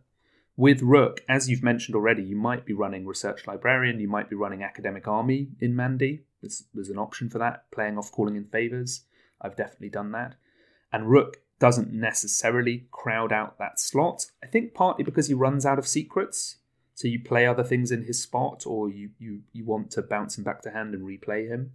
With 0.57 0.83
Rook, 0.83 1.23
as 1.27 1.49
you've 1.49 1.63
mentioned 1.63 1.95
already, 1.95 2.23
you 2.23 2.37
might 2.37 2.67
be 2.67 2.75
running 2.75 3.07
Research 3.07 3.47
Librarian, 3.47 3.99
you 3.99 4.09
might 4.09 4.29
be 4.29 4.37
running 4.37 4.63
Academic 4.63 5.09
Army 5.09 5.49
in 5.59 5.75
Mandy. 5.75 6.25
There's, 6.43 6.65
there's 6.75 6.91
an 6.91 6.99
option 6.99 7.31
for 7.31 7.39
that, 7.39 7.71
playing 7.71 7.97
off 7.97 8.13
calling 8.13 8.37
in 8.37 8.45
favors. 8.45 9.05
I've 9.41 9.57
definitely 9.57 9.89
done 9.89 10.13
that. 10.13 10.35
And 10.93 11.09
Rook 11.11 11.39
doesn't 11.63 11.93
necessarily 11.93 12.89
crowd 12.91 13.33
out 13.33 13.57
that 13.57 13.79
slot. 13.79 14.27
I 14.43 14.49
think 14.49 14.75
partly 14.75 15.05
because 15.05 15.29
he 15.29 15.35
runs 15.35 15.65
out 15.65 15.79
of 15.79 15.87
secrets. 15.87 16.57
So 16.95 17.07
you 17.07 17.23
play 17.23 17.47
other 17.47 17.63
things 17.63 17.93
in 17.93 18.03
his 18.03 18.21
spot, 18.21 18.65
or 18.67 18.91
you, 18.91 19.11
you, 19.21 19.43
you 19.53 19.65
want 19.65 19.93
to 19.93 20.03
bounce 20.03 20.37
him 20.37 20.43
back 20.43 20.63
to 20.63 20.73
hand 20.73 20.93
and 20.93 21.05
replay 21.05 21.47
him. 21.47 21.71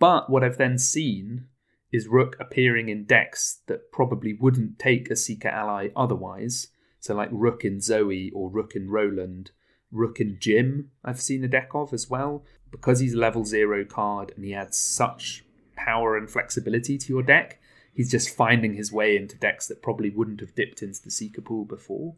But 0.00 0.30
what 0.30 0.42
I've 0.42 0.58
then 0.58 0.78
seen 0.78 1.46
is 1.92 2.08
Rook 2.08 2.36
appearing 2.40 2.88
in 2.88 3.04
decks 3.04 3.60
that 3.68 3.92
probably 3.92 4.32
wouldn't 4.32 4.80
take 4.80 5.08
a 5.08 5.14
Seeker 5.14 5.48
ally 5.48 5.90
otherwise. 5.94 6.66
So 6.98 7.14
like 7.14 7.28
Rook 7.30 7.64
in 7.64 7.76
Zoey 7.76 8.32
or 8.34 8.50
Rook 8.50 8.74
in 8.74 8.90
Roland, 8.90 9.52
Rook 9.92 10.18
in 10.18 10.38
Jim, 10.40 10.90
I've 11.04 11.20
seen 11.20 11.44
a 11.44 11.48
deck 11.48 11.70
of 11.72 11.92
as 11.92 12.10
well. 12.10 12.44
Because 12.72 12.98
he's 12.98 13.14
a 13.14 13.18
level 13.18 13.44
zero 13.44 13.84
card 13.84 14.32
and 14.34 14.44
he 14.44 14.54
adds 14.54 14.76
such 14.76 15.44
power 15.76 16.16
and 16.16 16.28
flexibility 16.28 16.98
to 16.98 17.12
your 17.12 17.22
deck, 17.22 17.59
he's 18.00 18.10
just 18.10 18.34
finding 18.34 18.72
his 18.72 18.90
way 18.90 19.14
into 19.14 19.36
decks 19.36 19.66
that 19.66 19.82
probably 19.82 20.08
wouldn't 20.08 20.40
have 20.40 20.54
dipped 20.54 20.80
into 20.80 21.02
the 21.02 21.10
Seeker 21.10 21.42
pool 21.42 21.66
before. 21.66 22.14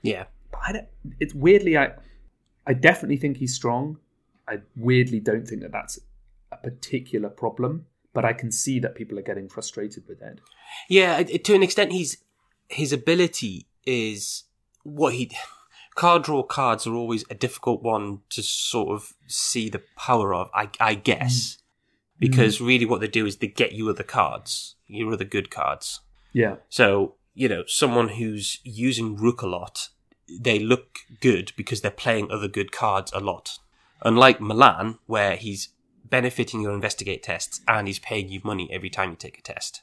Yeah. 0.00 0.26
But 0.52 0.60
I 0.64 0.72
don't, 0.72 0.86
it's 1.18 1.34
weirdly, 1.34 1.76
I, 1.76 1.94
I 2.68 2.72
definitely 2.72 3.16
think 3.16 3.38
he's 3.38 3.52
strong. 3.52 3.98
I 4.46 4.58
weirdly 4.76 5.18
don't 5.18 5.44
think 5.44 5.62
that 5.62 5.72
that's 5.72 5.98
a 6.52 6.56
particular 6.58 7.28
problem, 7.28 7.86
but 8.12 8.24
I 8.24 8.32
can 8.32 8.52
see 8.52 8.78
that 8.78 8.94
people 8.94 9.18
are 9.18 9.22
getting 9.22 9.48
frustrated 9.48 10.04
with 10.06 10.22
it. 10.22 10.40
Yeah, 10.88 11.20
to 11.24 11.54
an 11.56 11.64
extent, 11.64 11.90
he's 11.90 12.18
his 12.68 12.92
ability 12.92 13.66
is 13.84 14.44
what 14.84 15.14
he 15.14 15.32
card 15.96 16.22
draw 16.22 16.44
cards 16.44 16.86
are 16.86 16.94
always 16.94 17.24
a 17.28 17.34
difficult 17.34 17.82
one 17.82 18.20
to 18.30 18.40
sort 18.40 18.90
of 18.90 19.14
see 19.26 19.68
the 19.68 19.82
power 19.96 20.32
of. 20.32 20.48
I, 20.54 20.68
I 20.78 20.94
guess 20.94 21.56
mm. 21.56 21.60
because 22.20 22.58
mm. 22.58 22.68
really 22.68 22.86
what 22.86 23.00
they 23.00 23.08
do 23.08 23.26
is 23.26 23.38
they 23.38 23.48
get 23.48 23.72
you 23.72 23.90
other 23.90 24.04
cards, 24.04 24.76
your 24.96 25.12
other 25.12 25.24
good 25.24 25.50
cards. 25.50 26.00
Yeah, 26.32 26.56
So 26.68 27.14
you 27.34 27.48
know, 27.48 27.64
someone 27.66 28.08
who's 28.10 28.60
using 28.64 29.16
Rook 29.16 29.42
a 29.42 29.46
lot, 29.46 29.88
they 30.28 30.58
look 30.58 30.98
good 31.20 31.52
because 31.56 31.80
they're 31.80 31.90
playing 31.90 32.30
other 32.30 32.48
good 32.48 32.70
cards 32.72 33.12
a 33.12 33.18
lot. 33.20 33.58
Unlike 34.02 34.40
Milan, 34.40 34.98
where 35.06 35.36
he's 35.36 35.70
benefiting 36.04 36.60
your 36.60 36.72
investigate 36.72 37.22
tests 37.22 37.60
and 37.66 37.88
he's 37.88 37.98
paying 37.98 38.28
you 38.28 38.40
money 38.44 38.68
every 38.70 38.90
time 38.90 39.10
you 39.10 39.16
take 39.16 39.38
a 39.38 39.42
test. 39.42 39.82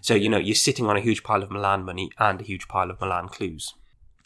So 0.00 0.14
you 0.14 0.28
know 0.28 0.38
you're 0.38 0.56
sitting 0.56 0.86
on 0.86 0.96
a 0.96 1.00
huge 1.00 1.22
pile 1.22 1.42
of 1.42 1.50
Milan 1.52 1.84
money 1.84 2.10
and 2.18 2.40
a 2.40 2.44
huge 2.44 2.66
pile 2.66 2.90
of 2.90 3.00
Milan 3.00 3.28
clues, 3.28 3.74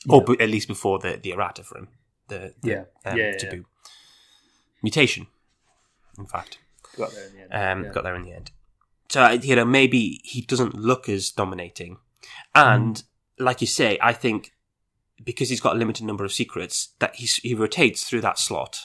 or 0.08 0.24
b- 0.24 0.36
at 0.40 0.48
least 0.48 0.66
before 0.68 0.98
the 0.98 1.18
the 1.22 1.32
errata 1.32 1.62
for 1.62 1.76
him, 1.78 1.88
the, 2.28 2.54
the 2.62 2.70
Yeah. 2.70 2.84
um, 3.04 3.18
Yeah, 3.18 3.30
yeah, 3.32 3.36
taboo 3.38 3.64
mutation. 4.82 5.26
In 6.18 6.26
fact, 6.26 6.58
got 6.96 7.12
there 7.12 7.26
in 7.26 7.34
the 7.34 7.40
end. 7.42 7.52
um, 7.52 7.84
yeah. 7.84 7.92
got 7.92 8.04
there 8.04 8.14
in 8.16 8.22
the 8.22 8.32
end. 8.32 8.50
So 9.08 9.30
you 9.30 9.56
know 9.56 9.64
maybe 9.64 10.20
he 10.24 10.40
doesn't 10.42 10.74
look 10.74 11.08
as 11.08 11.30
dominating, 11.30 11.98
and 12.54 13.02
like 13.38 13.60
you 13.60 13.66
say, 13.66 13.98
I 14.02 14.12
think 14.12 14.52
because 15.24 15.48
he's 15.48 15.60
got 15.60 15.74
a 15.76 15.78
limited 15.78 16.04
number 16.04 16.24
of 16.24 16.32
secrets, 16.32 16.94
that 16.98 17.14
he 17.16 17.26
he 17.42 17.54
rotates 17.54 18.04
through 18.04 18.20
that 18.22 18.38
slot. 18.38 18.80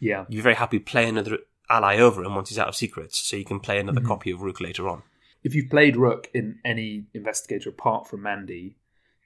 Yeah. 0.00 0.24
You're 0.28 0.42
very 0.42 0.56
happy 0.56 0.78
play 0.78 1.08
another 1.08 1.38
ally 1.70 1.96
over 1.98 2.22
him 2.22 2.34
once 2.34 2.48
he's 2.48 2.58
out 2.58 2.68
of 2.68 2.76
secrets, 2.76 3.18
so 3.20 3.36
you 3.36 3.44
can 3.44 3.60
play 3.60 3.78
another 3.78 4.00
Mhm. 4.00 4.06
copy 4.06 4.30
of 4.30 4.40
Rook 4.42 4.60
later 4.60 4.88
on. 4.88 5.02
If 5.42 5.54
you've 5.54 5.70
played 5.70 5.96
Rook 5.96 6.28
in 6.34 6.58
any 6.64 7.06
investigator 7.14 7.70
apart 7.70 8.08
from 8.08 8.22
Mandy, 8.22 8.76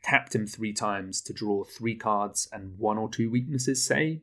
tapped 0.02 0.34
him 0.34 0.46
three 0.46 0.72
times 0.72 1.20
to 1.22 1.32
draw 1.32 1.64
three 1.64 1.94
cards 1.96 2.48
and 2.52 2.78
one 2.78 2.98
or 2.98 3.08
two 3.10 3.30
weaknesses, 3.30 3.84
say, 3.84 4.22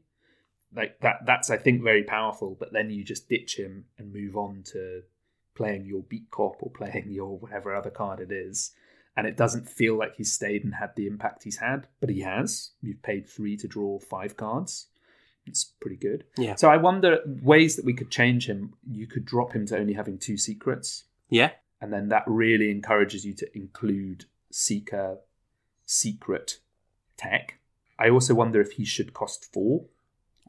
like 0.73 0.99
that 1.01 1.25
that's 1.25 1.49
I 1.49 1.57
think 1.57 1.83
very 1.83 2.03
powerful, 2.03 2.55
but 2.59 2.73
then 2.73 2.89
you 2.89 3.03
just 3.03 3.29
ditch 3.29 3.57
him 3.57 3.85
and 3.97 4.13
move 4.13 4.35
on 4.35 4.63
to 4.73 5.03
playing 5.57 5.85
your 5.85 6.03
beat 6.03 6.29
cop 6.31 6.57
or 6.61 6.71
playing 6.71 7.07
your 7.09 7.37
whatever 7.37 7.75
other 7.75 7.89
card 7.89 8.19
it 8.19 8.31
is. 8.31 8.71
And 9.15 9.25
it 9.25 9.35
doesn't 9.35 9.67
feel 9.67 9.97
like 9.97 10.15
he's 10.15 10.31
stayed 10.31 10.63
and 10.63 10.75
had 10.75 10.95
the 10.95 11.07
impact 11.07 11.43
he's 11.43 11.57
had, 11.57 11.87
but 11.99 12.11
he 12.11 12.21
has. 12.21 12.71
You've 12.81 13.01
paid 13.01 13.27
three 13.27 13.57
to 13.57 13.67
draw 13.67 13.99
five 13.99 14.37
cards. 14.37 14.87
It's 15.47 15.63
pretty 15.63 15.95
good. 15.95 16.25
Yeah. 16.37 16.53
So 16.55 16.69
I 16.69 16.77
wonder 16.77 17.19
ways 17.25 17.77
that 17.77 17.85
we 17.85 17.93
could 17.93 18.11
change 18.11 18.47
him. 18.47 18.75
You 18.87 19.07
could 19.07 19.25
drop 19.25 19.53
him 19.53 19.65
to 19.67 19.77
only 19.77 19.93
having 19.93 20.19
two 20.19 20.37
secrets 20.37 21.05
Yeah, 21.29 21.51
and 21.81 21.93
then 21.93 22.09
that 22.09 22.23
really 22.27 22.71
encourages 22.71 23.25
you 23.25 23.33
to 23.33 23.57
include 23.57 24.25
seeker 24.51 25.19
secret 25.85 26.59
tech 27.15 27.59
i 27.97 28.09
also 28.09 28.33
wonder 28.33 28.61
if 28.61 28.73
he 28.73 28.85
should 28.85 29.13
cost 29.13 29.51
four 29.51 29.85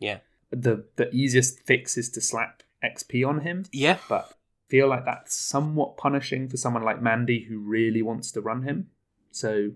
yeah, 0.01 0.19
the 0.51 0.85
the 0.97 1.13
easiest 1.13 1.61
fix 1.61 1.97
is 1.97 2.09
to 2.11 2.21
slap 2.21 2.63
xp 2.85 3.27
on 3.27 3.41
him 3.41 3.65
yeah. 3.73 3.99
but 4.09 4.38
feel 4.69 4.89
like 4.89 5.05
that's 5.05 5.35
somewhat 5.35 5.97
punishing 5.97 6.49
for 6.49 6.57
someone 6.57 6.83
like 6.83 7.01
mandy 7.03 7.45
who 7.49 7.59
really 7.59 8.03
wants 8.03 8.31
to 8.33 8.41
run 8.41 8.62
him 8.62 8.89
so 9.31 9.71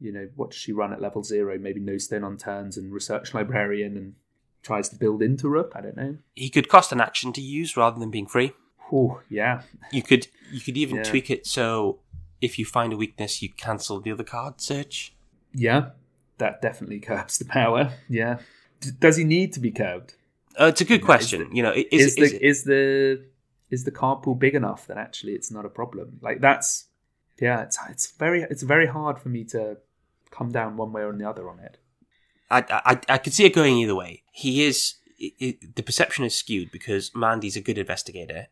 you 0.00 0.12
know 0.12 0.28
what 0.36 0.50
does 0.50 0.58
she 0.58 0.72
run 0.72 0.92
at 0.92 1.00
level 1.00 1.22
zero 1.22 1.58
maybe 1.58 1.80
no 1.80 1.98
stone 1.98 2.24
on 2.24 2.36
turns 2.36 2.76
and 2.76 2.92
research 2.92 3.34
librarian 3.34 3.96
and 3.96 4.14
tries 4.62 4.88
to 4.88 4.96
build 4.96 5.22
into 5.22 5.48
rook 5.48 5.72
i 5.74 5.80
don't 5.80 5.96
know 5.96 6.16
He 6.34 6.48
could 6.50 6.68
cost 6.68 6.92
an 6.92 7.00
action 7.00 7.32
to 7.34 7.40
use 7.40 7.76
rather 7.76 7.98
than 7.98 8.10
being 8.10 8.26
free. 8.26 8.52
oh 8.92 9.20
yeah 9.28 9.62
You 9.90 10.02
could 10.02 10.28
you 10.52 10.60
could 10.60 10.76
even 10.76 10.96
Yeah. 10.98 11.02
tweak 11.02 11.30
it 11.30 11.46
so 11.46 11.98
if 12.40 12.58
you 12.58 12.64
find 12.64 12.92
a 12.92 12.96
weakness, 12.96 13.40
you 13.40 13.50
cancel 13.50 14.00
the 14.00 14.10
other 14.10 14.24
card 14.24 14.60
search. 14.60 15.14
Yeah, 15.54 15.90
that 16.38 16.60
definitely 16.60 16.98
curbs 16.98 17.38
the 17.38 17.44
power. 17.44 17.92
Yeah. 18.08 18.38
D- 18.80 18.90
does 18.98 19.16
he 19.16 19.22
need 19.22 19.52
to 19.52 19.60
be 19.60 19.70
curbed? 19.70 20.14
Uh, 20.60 20.64
it's 20.66 20.80
a 20.80 20.84
good 20.84 21.02
Yeah, 21.02 21.06
question. 21.06 21.54
you 21.54 21.62
know, 21.62 21.70
Is, 21.72 21.84
is, 21.92 22.14
the 22.16 22.22
is, 22.22 22.32
is 22.32 22.64
the 22.64 23.24
is 23.72 23.82
the 23.84 23.90
card 23.90 24.22
pool 24.22 24.34
big 24.36 24.54
enough 24.54 24.86
that 24.86 24.98
actually 24.98 25.32
it's 25.32 25.50
not 25.50 25.64
a 25.64 25.68
problem? 25.80 26.18
Like 26.20 26.40
that's 26.40 26.86
yeah, 27.40 27.62
it's 27.62 27.78
it's 27.90 28.12
very 28.12 28.42
it's 28.42 28.62
very 28.62 28.86
hard 28.86 29.18
for 29.18 29.28
me 29.30 29.42
to 29.54 29.78
come 30.30 30.50
down 30.52 30.76
one 30.76 30.92
way 30.92 31.02
or 31.02 31.12
the 31.12 31.28
other 31.28 31.48
on 31.48 31.58
it. 31.58 31.78
I, 32.50 32.64
I 32.90 33.00
I 33.14 33.18
could 33.18 33.32
see 33.32 33.44
it 33.46 33.54
going 33.54 33.76
either 33.78 33.94
way. 33.94 34.22
He 34.32 34.52
is 34.68 34.94
i 35.20 35.30
i 35.40 35.58
the 35.78 35.82
perception 35.82 36.24
is 36.24 36.34
skewed 36.34 36.70
because 36.70 37.04
Mandy's 37.14 37.56
a 37.56 37.60
good 37.68 37.78
investigator, 37.78 38.42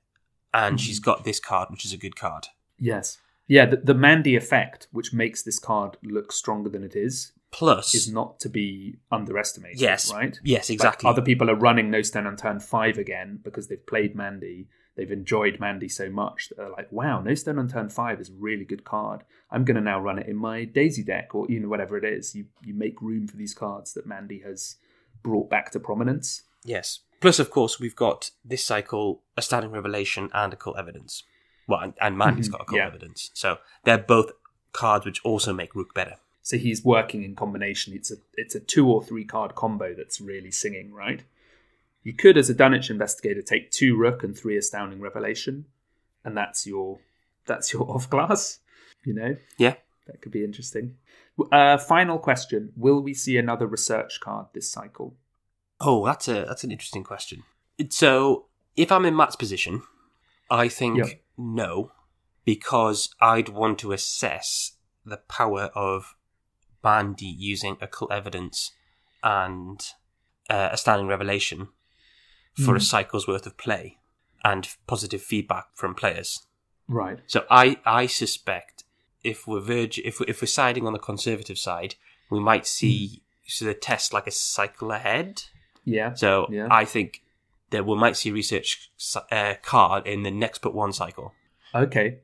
and 0.52 0.76
Mhm. 0.76 0.80
she's 0.84 1.00
got 1.00 1.24
this 1.24 1.40
card, 1.50 1.66
which 1.70 1.84
is 1.84 1.92
a 1.92 1.98
good 2.04 2.16
card. 2.16 2.44
Yes. 2.78 3.18
Yeah, 3.46 3.66
the, 3.66 3.78
the 3.78 3.94
Mandy 3.94 4.36
effect, 4.36 4.86
which 4.92 5.12
makes 5.12 5.42
this 5.42 5.58
card 5.58 5.96
look 6.04 6.30
stronger 6.30 6.70
than 6.70 6.84
it 6.84 6.94
is, 6.94 7.32
Plus, 7.50 7.94
is 7.96 8.08
not 8.08 8.38
to 8.40 8.48
be 8.48 8.98
underestimated. 9.10 9.80
yes, 9.80 10.12
Right? 10.12 10.38
yes, 10.44 10.68
Like, 10.70 10.74
exactly. 10.76 11.10
other 11.10 11.20
people 11.30 11.50
are 11.50 11.56
running 11.68 11.90
No 11.90 12.00
Stone 12.02 12.36
turn 12.36 12.60
5 12.60 12.96
again 12.96 13.40
because 13.42 13.66
they've 13.66 13.84
played 13.92 14.14
Mandy. 14.14 14.68
They've 15.00 15.10
enjoyed 15.10 15.58
Mandy 15.58 15.88
so 15.88 16.10
much 16.10 16.50
that 16.50 16.58
they're 16.58 16.68
like, 16.68 16.92
wow, 16.92 17.22
No 17.22 17.32
Stone 17.34 17.58
Unturned 17.58 17.90
5 17.90 18.20
is 18.20 18.28
a 18.28 18.34
really 18.34 18.66
good 18.66 18.84
card. 18.84 19.22
I'm 19.50 19.64
going 19.64 19.76
to 19.76 19.80
now 19.80 19.98
run 19.98 20.18
it 20.18 20.26
in 20.26 20.36
my 20.36 20.64
Daisy 20.64 21.02
deck 21.02 21.34
or 21.34 21.46
you 21.48 21.58
know 21.58 21.68
whatever 21.68 21.96
it 21.96 22.04
is. 22.04 22.34
You, 22.34 22.44
you 22.62 22.74
make 22.74 23.00
room 23.00 23.26
for 23.26 23.38
these 23.38 23.54
cards 23.54 23.94
that 23.94 24.06
Mandy 24.06 24.40
has 24.40 24.76
brought 25.22 25.48
back 25.48 25.70
to 25.70 25.80
prominence. 25.80 26.42
Yes. 26.66 26.98
Plus, 27.22 27.38
of 27.38 27.50
course, 27.50 27.80
we've 27.80 27.96
got 27.96 28.30
this 28.44 28.62
cycle 28.62 29.22
astounding 29.38 29.70
revelation 29.70 30.28
and 30.34 30.52
a 30.52 30.56
occult 30.56 30.78
evidence. 30.78 31.22
Well, 31.66 31.80
and, 31.80 31.94
and 31.98 32.18
Mandy's 32.18 32.48
Mhm, 32.50 32.52
got 32.52 32.60
occult 32.60 32.78
yeah. 32.80 32.86
evidence, 32.88 33.30
so 33.32 33.56
they're 33.84 33.96
both 33.96 34.32
cards 34.72 35.06
which 35.06 35.24
also 35.24 35.54
make 35.54 35.74
Rook 35.74 35.94
better. 35.94 36.16
So 36.42 36.58
he's 36.58 36.84
working 36.84 37.22
in 37.22 37.34
combination. 37.36 37.94
It's 37.94 38.10
a 38.10 38.16
it's 38.36 38.54
a 38.54 38.60
two 38.60 38.86
or 38.86 39.02
three 39.02 39.24
card 39.24 39.54
combo 39.54 39.94
that's 39.94 40.20
really 40.20 40.50
singing, 40.50 40.92
right? 40.92 41.22
You 42.02 42.14
could, 42.14 42.38
as 42.38 42.48
a 42.48 42.54
Dunwich 42.54 42.90
investigator, 42.90 43.42
take 43.42 43.70
two 43.70 43.96
Rook 43.96 44.22
and 44.24 44.36
three 44.36 44.56
Astounding 44.56 45.00
Revelation, 45.00 45.66
and 46.24 46.36
that's 46.36 46.66
your 46.66 46.98
that's 47.46 47.72
your 47.72 47.90
off 47.94 48.08
class. 48.08 48.58
You 49.04 49.14
know, 49.14 49.36
Yeah. 49.58 49.74
that 50.06 50.20
could 50.20 50.32
be 50.32 50.44
interesting. 50.44 50.96
Uh, 51.52 51.78
final 51.78 52.18
question: 52.18 52.72
Will 52.76 53.00
we 53.02 53.14
see 53.14 53.36
another 53.36 53.66
research 53.66 54.20
card 54.20 54.46
this 54.54 54.70
cycle? 54.70 55.16
Oh, 55.80 56.04
that's 56.04 56.28
a 56.28 56.44
that's 56.46 56.64
an 56.64 56.70
interesting 56.70 57.04
question. 57.04 57.42
So, 57.90 58.46
if 58.76 58.92
I'm 58.92 59.06
in 59.06 59.16
Matt's 59.16 59.36
position, 59.36 59.82
I 60.50 60.68
think 60.68 60.98
Yeah. 60.98 61.04
no, 61.38 61.92
because 62.44 63.14
I'd 63.20 63.48
want 63.48 63.78
to 63.80 63.92
assess 63.92 64.72
the 65.04 65.16
power 65.18 65.70
of 65.74 66.14
Mandy 66.84 67.26
using 67.26 67.76
occult 67.80 68.12
evidence 68.12 68.72
and 69.22 69.80
uh, 70.50 70.68
astounding 70.72 71.06
revelation 71.06 71.68
for 72.64 72.74
a 72.74 72.78
Mhm. 72.78 72.82
cycle's 72.82 73.26
worth 73.28 73.46
of 73.46 73.56
play 73.56 73.98
and 74.44 74.68
positive 74.86 75.22
feedback 75.22 75.66
from 75.74 75.94
players. 75.94 76.46
Right. 76.88 77.18
So 77.26 77.44
I, 77.50 77.78
I 77.84 78.06
suspect 78.06 78.84
if 79.22 79.46
we're 79.46 79.60
verge, 79.60 79.98
if 79.98 80.18
we're, 80.18 80.26
if 80.28 80.40
we're 80.40 80.46
siding 80.48 80.86
on 80.86 80.92
the 80.92 80.98
conservative 80.98 81.58
side, 81.58 81.94
we 82.30 82.40
might 82.40 82.66
see 82.66 83.22
so 83.46 83.64
the 83.64 83.74
test 83.74 84.12
like 84.12 84.26
a 84.26 84.30
cycle 84.30 84.90
ahead. 84.92 85.42
Yeah. 85.84 86.14
So 86.14 86.46
Yeah. 86.50 86.68
I 86.70 86.84
think 86.84 87.22
that 87.70 87.84
we 87.86 87.94
might 87.96 88.16
see 88.16 88.30
research 88.30 88.90
uh, 89.30 89.54
card 89.62 90.06
in 90.06 90.22
the 90.22 90.30
next 90.30 90.60
but 90.62 90.74
one 90.74 90.92
cycle 90.92 91.34
Okay. 91.74 92.18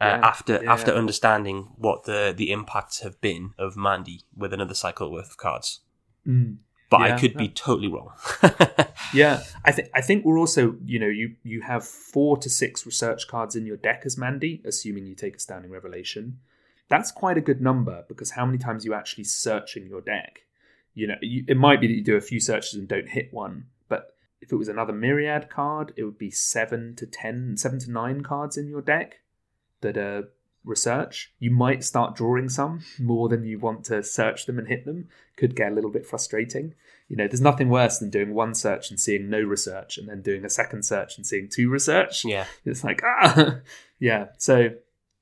uh, 0.00 0.04
Yeah, 0.04 0.20
after 0.22 0.60
yeah. 0.62 0.72
after 0.72 0.92
understanding 0.92 1.72
what 1.76 2.04
the 2.04 2.34
the 2.36 2.50
impacts 2.52 3.00
have 3.00 3.20
been 3.20 3.54
of 3.58 3.76
Mandy 3.76 4.20
with 4.36 4.52
another 4.52 4.74
cycle 4.74 5.10
worth 5.10 5.30
of 5.30 5.36
cards. 5.36 5.80
Mm. 6.26 6.58
But 6.92 7.00
I 7.00 7.08
Yeah. 7.08 7.18
could 7.18 7.36
be 7.36 7.48
totally 7.48 7.88
wrong. 7.88 8.12
Yeah, 9.14 9.42
I 9.62 9.72
think 9.72 9.88
I 9.94 10.00
think 10.00 10.24
we're 10.24 10.38
also 10.38 10.76
you 10.84 10.98
know 10.98 11.08
you 11.08 11.34
you 11.42 11.60
have 11.62 11.84
four 11.86 12.38
to 12.38 12.48
six 12.48 12.86
research 12.86 13.28
cards 13.28 13.54
in 13.54 13.66
your 13.66 13.76
deck 13.76 14.02
as 14.06 14.16
Mandy, 14.16 14.62
assuming 14.64 15.06
you 15.06 15.14
take 15.14 15.36
astounding 15.36 15.70
Revelation. 15.70 16.38
That's 16.88 17.10
quite 17.10 17.36
a 17.36 17.42
good 17.42 17.60
number 17.60 18.04
because 18.08 18.30
how 18.32 18.46
many 18.46 18.58
times 18.58 18.84
you 18.86 18.94
actually 18.94 19.24
searching 19.24 19.86
your 19.86 20.00
deck? 20.00 20.44
You 20.94 21.08
know, 21.08 21.16
you, 21.20 21.44
it 21.46 21.56
might 21.58 21.80
be 21.80 21.86
that 21.88 21.92
you 21.94 22.02
do 22.02 22.16
a 22.16 22.20
few 22.22 22.40
searches 22.40 22.74
and 22.74 22.88
don't 22.88 23.08
hit 23.08 23.32
one, 23.32 23.66
but 23.88 24.14
if 24.40 24.52
it 24.52 24.56
was 24.56 24.68
another 24.68 24.92
Myriad 24.94 25.48
card, 25.50 25.92
it 25.96 26.04
would 26.04 26.18
be 26.18 26.30
seven 26.30 26.94
to 26.96 27.06
ten, 27.06 27.56
seven 27.58 27.78
to 27.80 27.90
nine 27.90 28.22
cards 28.22 28.56
in 28.56 28.66
your 28.68 28.82
deck 28.82 29.20
that 29.82 29.96
are 29.98 30.30
research. 30.64 31.32
You 31.38 31.50
might 31.50 31.84
start 31.84 32.14
drawing 32.16 32.48
some 32.48 32.80
more 32.98 33.28
than 33.28 33.44
you 33.44 33.58
want 33.58 33.84
to 33.86 34.02
search 34.02 34.46
them 34.46 34.58
and 34.58 34.68
hit 34.68 34.84
them. 34.84 35.08
Could 35.36 35.56
get 35.56 35.72
a 35.72 35.74
little 35.74 35.90
bit 35.90 36.06
frustrating 36.06 36.74
you 37.08 37.16
know, 37.18 37.28
there's 37.28 37.42
nothing 37.42 37.68
worse 37.68 37.98
than 37.98 38.08
doing 38.08 38.32
one 38.32 38.54
search 38.54 38.88
and 38.88 38.98
seeing 38.98 39.28
no 39.28 39.38
research, 39.38 39.98
and 39.98 40.08
then 40.08 40.22
doing 40.22 40.46
a 40.46 40.48
second 40.48 40.82
search 40.82 41.18
and 41.18 41.26
seeing 41.26 41.46
two 41.46 41.68
research. 41.68 42.24
yeah. 42.24 42.46
It's 42.64 42.82
like 42.82 43.02
ah, 43.04 43.56
yeah. 43.98 44.28
So 44.38 44.70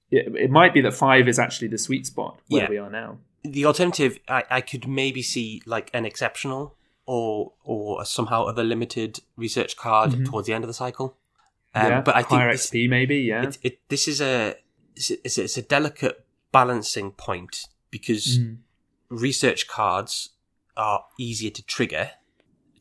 it, 0.08 0.36
it 0.36 0.50
might 0.52 0.72
be 0.72 0.82
that 0.82 0.94
five 0.94 1.26
is 1.26 1.40
actually 1.40 1.66
the 1.66 1.78
sweet 1.78 2.06
spot 2.06 2.38
where 2.48 2.62
Yeah. 2.62 2.68
we 2.70 2.78
are 2.78 2.90
now. 2.90 3.18
The 3.42 3.64
alternative, 3.64 4.20
I, 4.28 4.44
I 4.48 4.60
could 4.60 4.86
maybe 4.86 5.20
see 5.20 5.62
like 5.66 5.90
an 5.92 6.04
exceptional 6.06 6.76
or 7.06 7.54
or 7.64 8.04
somehow 8.04 8.44
other 8.44 8.62
limited 8.62 9.18
research 9.36 9.76
card 9.76 10.12
Mhm. 10.12 10.26
towards 10.26 10.46
the 10.46 10.52
end 10.52 10.62
of 10.62 10.68
the 10.68 10.74
cycle. 10.74 11.16
Um, 11.74 11.86
yeah, 11.90 12.00
But 12.02 12.14
I 12.14 12.22
think 12.22 12.40
higher 12.40 12.52
this, 12.52 12.70
XP 12.70 12.88
maybe. 12.88 13.16
Yeah, 13.16 13.44
it, 13.48 13.58
it, 13.62 13.78
this 13.88 14.06
is 14.06 14.20
a 14.20 14.54
it's, 14.96 15.10
a- 15.10 15.20
it's 15.24 15.38
a 15.38 15.42
it's 15.44 15.56
a 15.58 15.62
delicate 15.62 16.24
balancing 16.52 17.12
point 17.12 17.66
because 17.90 18.38
Mm. 18.38 18.58
research 19.08 19.66
cards 19.68 20.30
are 20.76 21.04
easier 21.18 21.50
to 21.50 21.62
trigger 21.62 22.12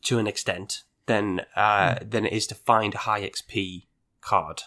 to 0.02 0.18
an 0.18 0.26
extent 0.26 0.82
than 1.06 1.40
uh, 1.56 1.98
Hmm. 1.98 2.08
than 2.08 2.26
it 2.26 2.32
is 2.32 2.46
to 2.48 2.54
find 2.54 2.94
a 2.94 2.98
high 2.98 3.22
XP 3.22 3.86
card. 4.20 4.62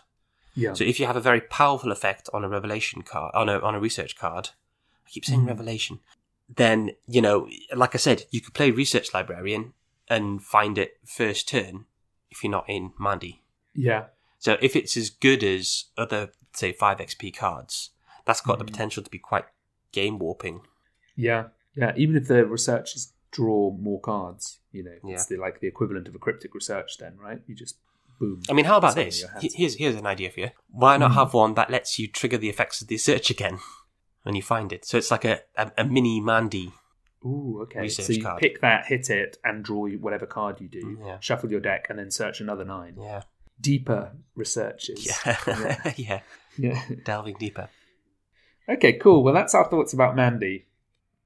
yeah, 0.56 0.74
So 0.74 0.84
if 0.84 1.00
you 1.00 1.06
have 1.06 1.16
a 1.16 1.22
very 1.22 1.42
powerful 1.42 1.92
effect 1.92 2.30
on 2.34 2.44
a 2.44 2.50
revelation 2.50 3.02
card, 3.02 3.34
on 3.34 3.50
a 3.50 3.60
on 3.60 3.76
a 3.76 3.80
research 3.80 4.16
card, 4.18 4.50
I 5.06 5.10
keep 5.10 5.26
saying 5.26 5.42
Mhm. 5.44 5.48
revelation. 5.48 6.00
Then 6.54 6.92
you 7.08 7.22
know, 7.22 7.50
like 7.76 7.96
I 7.96 7.98
said, 7.98 8.26
you 8.32 8.42
could 8.42 8.54
play 8.54 8.72
research 8.72 9.14
librarian 9.14 9.74
and 10.10 10.44
find 10.44 10.78
it 10.78 11.00
first 11.06 11.48
turn 11.48 11.86
if 12.30 12.44
you're 12.44 12.52
not 12.52 12.68
in 12.70 12.94
Mandy. 13.00 13.42
yeah, 13.74 14.08
So 14.38 14.58
if 14.62 14.76
it's 14.76 14.98
as 14.98 15.10
good 15.10 15.44
as 15.44 15.86
other 15.98 16.32
say 16.54 16.72
five 16.72 17.00
XP 17.00 17.32
cards, 17.36 17.92
that's 18.26 18.42
got 18.42 18.58
the 18.60 18.66
Mhm. 18.66 18.72
potential 18.72 19.04
to 19.04 19.10
be 19.10 19.20
quite 19.20 19.46
game 19.92 20.18
warping. 20.20 20.62
yeah, 21.16 21.50
yeah. 21.76 21.94
Even 21.96 22.16
if 22.16 22.28
the 22.28 22.46
researchers 22.46 23.14
draw 23.32 23.72
more 23.78 24.00
cards, 24.02 24.60
you 24.72 24.84
know, 24.84 24.96
Yeah. 25.04 25.16
it's 25.16 25.26
the, 25.28 25.38
like 25.38 25.60
the 25.60 25.68
equivalent 25.68 26.08
of 26.08 26.16
a 26.16 26.20
cryptic 26.20 26.54
research. 26.56 26.98
Then, 26.98 27.18
right? 27.18 27.42
You 27.48 27.56
just 27.56 27.78
boom. 28.20 28.42
I 28.50 28.54
mean, 28.54 28.66
how 28.66 28.78
about 28.78 28.96
this? 28.96 29.22
your 29.22 29.30
hands. 29.30 29.44
He- 29.44 29.52
Here's 29.56 29.76
here's 29.76 29.96
an 29.96 30.06
idea 30.08 30.30
for 30.32 30.40
you. 30.42 30.50
Why 30.70 30.98
not 30.98 31.12
Mhm. 31.12 31.16
have 31.16 31.34
one 31.34 31.54
that 31.56 31.70
lets 31.70 31.98
you 32.00 32.08
trigger 32.08 32.38
the 32.38 32.50
effects 32.50 32.82
of 32.82 32.88
the 32.88 32.98
search 32.98 33.30
again 33.30 33.60
when 34.24 34.36
you 34.36 34.42
find 34.42 34.72
it? 34.74 34.86
So 34.86 34.98
it's 34.98 35.12
like 35.12 35.26
a 35.26 35.42
a, 35.58 35.72
a 35.80 35.84
mini 35.86 36.20
Mandy 36.22 36.74
Ooh, 37.26 37.62
okay. 37.64 37.80
Research 37.82 38.08
so 38.08 38.14
you 38.14 38.22
card. 38.22 38.42
pick 38.42 38.60
that, 38.62 38.88
hit 38.88 39.10
it, 39.10 39.38
and 39.46 39.64
draw 39.64 39.88
whatever 39.92 40.26
card 40.26 40.60
you 40.60 40.68
do. 40.68 41.00
Yeah. 41.06 41.20
Shuffle 41.22 41.50
your 41.52 41.62
deck, 41.62 41.88
and 41.90 41.98
then 41.98 42.12
search 42.12 42.42
another 42.42 42.66
nine. 42.66 42.98
Yeah. 43.00 43.24
Deeper 43.62 44.12
researches. 44.36 45.06
Yeah. 45.26 45.38
yeah. 45.48 45.94
yeah. 45.98 46.20
Delving 47.06 47.36
deeper. 47.40 47.70
Okay, 48.70 48.94
cool. 48.94 49.24
Well, 49.24 49.34
that's 49.34 49.56
our 49.56 49.70
thoughts 49.70 49.94
about 49.94 50.16
Mandy. 50.16 50.66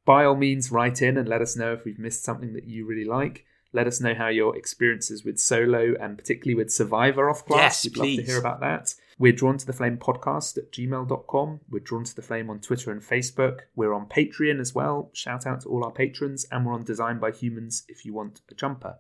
By 0.05 0.25
all 0.25 0.36
means, 0.36 0.71
write 0.71 1.01
in 1.01 1.17
and 1.17 1.28
let 1.28 1.41
us 1.41 1.55
know 1.55 1.73
if 1.73 1.84
we've 1.84 1.99
missed 1.99 2.23
something 2.23 2.53
that 2.53 2.65
you 2.65 2.86
really 2.86 3.05
like. 3.05 3.45
Let 3.73 3.88
us 3.88 3.99
know 3.99 4.15
how 4.15 4.30
your 4.30 4.55
experiences 4.55 5.25
with 5.25 5.39
Solo 5.39 5.93
and 5.99 6.17
particularly 6.17 6.55
with 6.55 6.71
Survivor 6.71 7.30
off 7.30 7.45
class. 7.45 7.84
Yes, 7.84 7.93
We'd 7.93 7.97
love 7.97 8.25
to 8.25 8.32
hear 8.32 8.39
about 8.39 8.61
that. 8.61 8.95
We're 9.19 9.34
drawn 9.34 9.57
to 9.57 9.65
the 9.65 9.73
flame 9.73 9.97
podcast 9.97 10.57
at 10.57 10.71
gmail.com. 10.71 11.59
We're 11.69 11.80
drawn 11.80 12.05
to 12.05 12.15
the 12.15 12.21
flame 12.21 12.49
on 12.49 12.59
Twitter 12.59 12.91
and 12.91 13.01
Facebook. 13.01 13.61
We're 13.75 13.93
on 13.93 14.07
Patreon 14.07 14.59
as 14.59 14.73
well. 14.73 15.09
Shout 15.13 15.45
out 15.45 15.61
to 15.61 15.69
all 15.69 15.84
our 15.84 15.91
patrons. 15.91 16.45
And 16.51 16.65
we're 16.65 16.73
on 16.73 16.84
Design 16.84 17.19
by 17.19 17.32
Humans 17.32 17.84
if 17.88 18.05
you 18.05 18.13
want 18.13 18.41
a 18.49 18.55
jumper. 18.55 18.97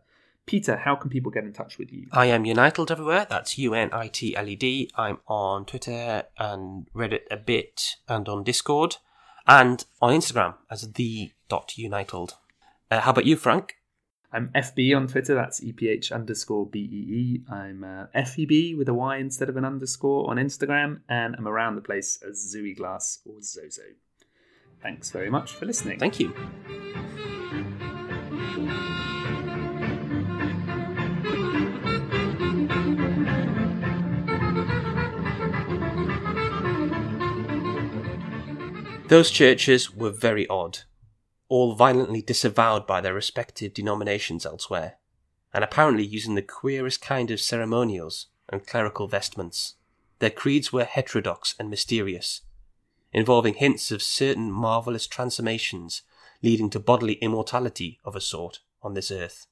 Peter, 0.47 0.77
how 0.77 0.95
can 0.95 1.09
people 1.09 1.29
get 1.29 1.43
in 1.43 1.51
touch 1.51 1.77
with 1.77 1.91
you? 1.91 2.07
I 2.11 2.27
am 2.27 2.45
Unitled 2.45 2.89
everywhere. 2.89 3.27
That's 3.29 3.57
U 3.57 3.73
N 3.73 3.89
I 3.91 4.07
T 4.07 4.35
L 4.35 4.47
E 4.47 4.55
D. 4.55 4.89
I'm 4.95 5.19
on 5.27 5.65
Twitter 5.65 6.23
and 6.39 6.87
Reddit 6.95 7.23
a 7.29 7.35
bit 7.35 7.97
and 8.07 8.27
on 8.29 8.45
Discord 8.45 8.95
and 9.45 9.85
on 10.01 10.13
Instagram 10.13 10.55
as 10.71 10.93
the 10.93 11.31
dot 11.49 11.77
Unitled. 11.77 12.37
Uh, 12.89 13.01
how 13.01 13.11
about 13.11 13.25
you, 13.25 13.35
Frank? 13.35 13.75
I'm 14.31 14.49
FB 14.55 14.95
on 14.95 15.07
Twitter. 15.07 15.35
That's 15.35 15.59
EPH 15.59 16.13
underscore 16.13 16.65
BEE. 16.65 17.43
I'm 17.51 17.83
uh, 17.83 18.05
FEB 18.13 18.77
with 18.77 18.87
a 18.87 18.93
Y 18.93 19.17
instead 19.17 19.49
of 19.49 19.57
an 19.57 19.65
underscore 19.65 20.29
on 20.29 20.37
Instagram. 20.37 21.01
And 21.09 21.35
I'm 21.35 21.47
around 21.47 21.75
the 21.75 21.81
place 21.81 22.19
as 22.27 22.55
Zooey 22.55 22.75
Glass 22.75 23.19
or 23.25 23.41
Zozo. 23.41 23.83
Thanks 24.81 25.11
very 25.11 25.29
much 25.29 25.51
for 25.53 25.65
listening. 25.65 25.99
Thank 25.99 26.19
you. 26.19 26.33
Those 39.07 39.31
churches 39.31 39.95
were 39.95 40.09
very 40.09 40.45
odd, 40.47 40.79
all 41.47 41.75
violently 41.75 42.21
disavowed 42.21 42.85
by 42.85 42.99
their 42.99 43.13
respective 43.13 43.73
denominations 43.73 44.45
elsewhere, 44.45 44.97
and 45.53 45.63
apparently 45.63 46.05
using 46.05 46.35
the 46.35 46.41
queerest 46.41 47.01
kind 47.01 47.31
of 47.31 47.39
ceremonials 47.39 48.27
and 48.49 48.67
clerical 48.67 49.07
vestments. 49.07 49.75
Their 50.19 50.29
creeds 50.29 50.73
were 50.73 50.83
heterodox 50.83 51.55
and 51.57 51.69
mysterious, 51.69 52.41
involving 53.13 53.53
hints 53.53 53.91
of 53.91 54.03
certain 54.03 54.51
marvellous 54.51 55.07
transformations 55.07 56.01
leading 56.43 56.69
to 56.71 56.79
bodily 56.79 57.13
immortality 57.13 57.99
of 58.03 58.13
a 58.13 58.21
sort 58.21 58.59
on 58.81 58.93
this 58.93 59.09
earth. 59.09 59.47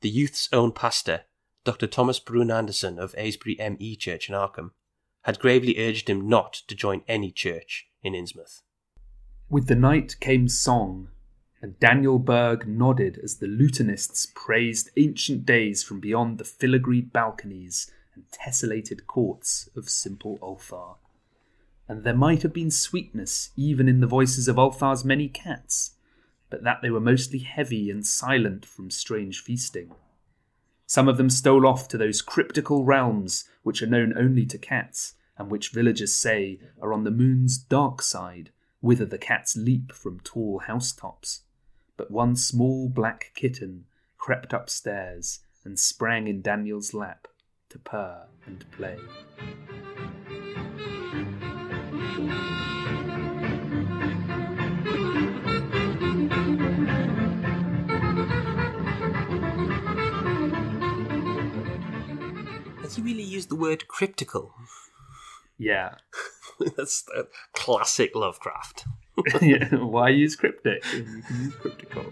The 0.00 0.08
youth's 0.08 0.48
own 0.50 0.72
pastor, 0.72 1.24
Dr. 1.62 1.88
Thomas 1.88 2.20
Brun 2.20 2.50
Anderson 2.50 2.98
of 2.98 3.14
Asbury 3.18 3.58
ME 3.58 3.96
Church 3.96 4.30
in 4.30 4.34
Arkham, 4.34 4.70
had 5.24 5.38
gravely 5.38 5.78
urged 5.78 6.08
him 6.08 6.26
not 6.26 6.54
to 6.68 6.74
join 6.74 7.02
any 7.06 7.30
church 7.30 7.86
in 8.02 8.14
Innsmouth. 8.14 8.62
With 9.50 9.66
the 9.66 9.74
night 9.74 10.20
came 10.20 10.46
song, 10.46 11.08
and 11.62 11.80
Daniel 11.80 12.18
Berg 12.18 12.68
nodded 12.68 13.18
as 13.22 13.36
the 13.36 13.46
lutanists 13.46 14.26
praised 14.34 14.90
ancient 14.98 15.46
days 15.46 15.82
from 15.82 16.00
beyond 16.00 16.36
the 16.36 16.44
filigreed 16.44 17.14
balconies 17.14 17.90
and 18.14 18.24
tessellated 18.30 19.06
courts 19.06 19.70
of 19.74 19.88
simple 19.88 20.38
Ulthar. 20.42 20.96
And 21.88 22.04
there 22.04 22.14
might 22.14 22.42
have 22.42 22.52
been 22.52 22.70
sweetness 22.70 23.50
even 23.56 23.88
in 23.88 24.00
the 24.00 24.06
voices 24.06 24.48
of 24.48 24.56
Ulthar's 24.56 25.02
many 25.02 25.28
cats, 25.28 25.92
but 26.50 26.62
that 26.64 26.82
they 26.82 26.90
were 26.90 27.00
mostly 27.00 27.38
heavy 27.38 27.90
and 27.90 28.06
silent 28.06 28.66
from 28.66 28.90
strange 28.90 29.40
feasting. 29.40 29.94
Some 30.86 31.08
of 31.08 31.16
them 31.16 31.30
stole 31.30 31.66
off 31.66 31.88
to 31.88 31.96
those 31.96 32.20
cryptical 32.20 32.84
realms 32.84 33.48
which 33.62 33.82
are 33.82 33.86
known 33.86 34.12
only 34.14 34.44
to 34.44 34.58
cats, 34.58 35.14
and 35.38 35.50
which 35.50 35.70
villagers 35.70 36.14
say 36.14 36.60
are 36.82 36.92
on 36.92 37.04
the 37.04 37.10
moon's 37.10 37.56
dark 37.56 38.02
side, 38.02 38.50
whither 38.80 39.04
the 39.04 39.18
cats 39.18 39.56
leap 39.56 39.92
from 39.92 40.20
tall 40.20 40.60
housetops. 40.60 41.42
But 41.96 42.10
one 42.10 42.36
small 42.36 42.88
black 42.88 43.32
kitten 43.34 43.86
crept 44.16 44.52
upstairs 44.52 45.40
and 45.64 45.78
sprang 45.78 46.28
in 46.28 46.42
Daniel's 46.42 46.94
lap 46.94 47.28
to 47.70 47.78
purr 47.78 48.26
and 48.46 48.64
play. 48.70 48.98
Has 62.82 62.96
he 62.96 63.02
really 63.02 63.22
used 63.22 63.50
the 63.50 63.56
word 63.56 63.86
cryptical? 63.88 64.54
Yeah. 65.58 65.96
That's 66.76 67.04
classic 67.54 68.14
Lovecraft. 68.14 68.84
yeah. 69.42 69.74
Why 69.76 70.10
use 70.10 70.36
cryptic? 70.36 70.84
You 70.92 71.04
can 71.04 71.32
use. 71.40 72.10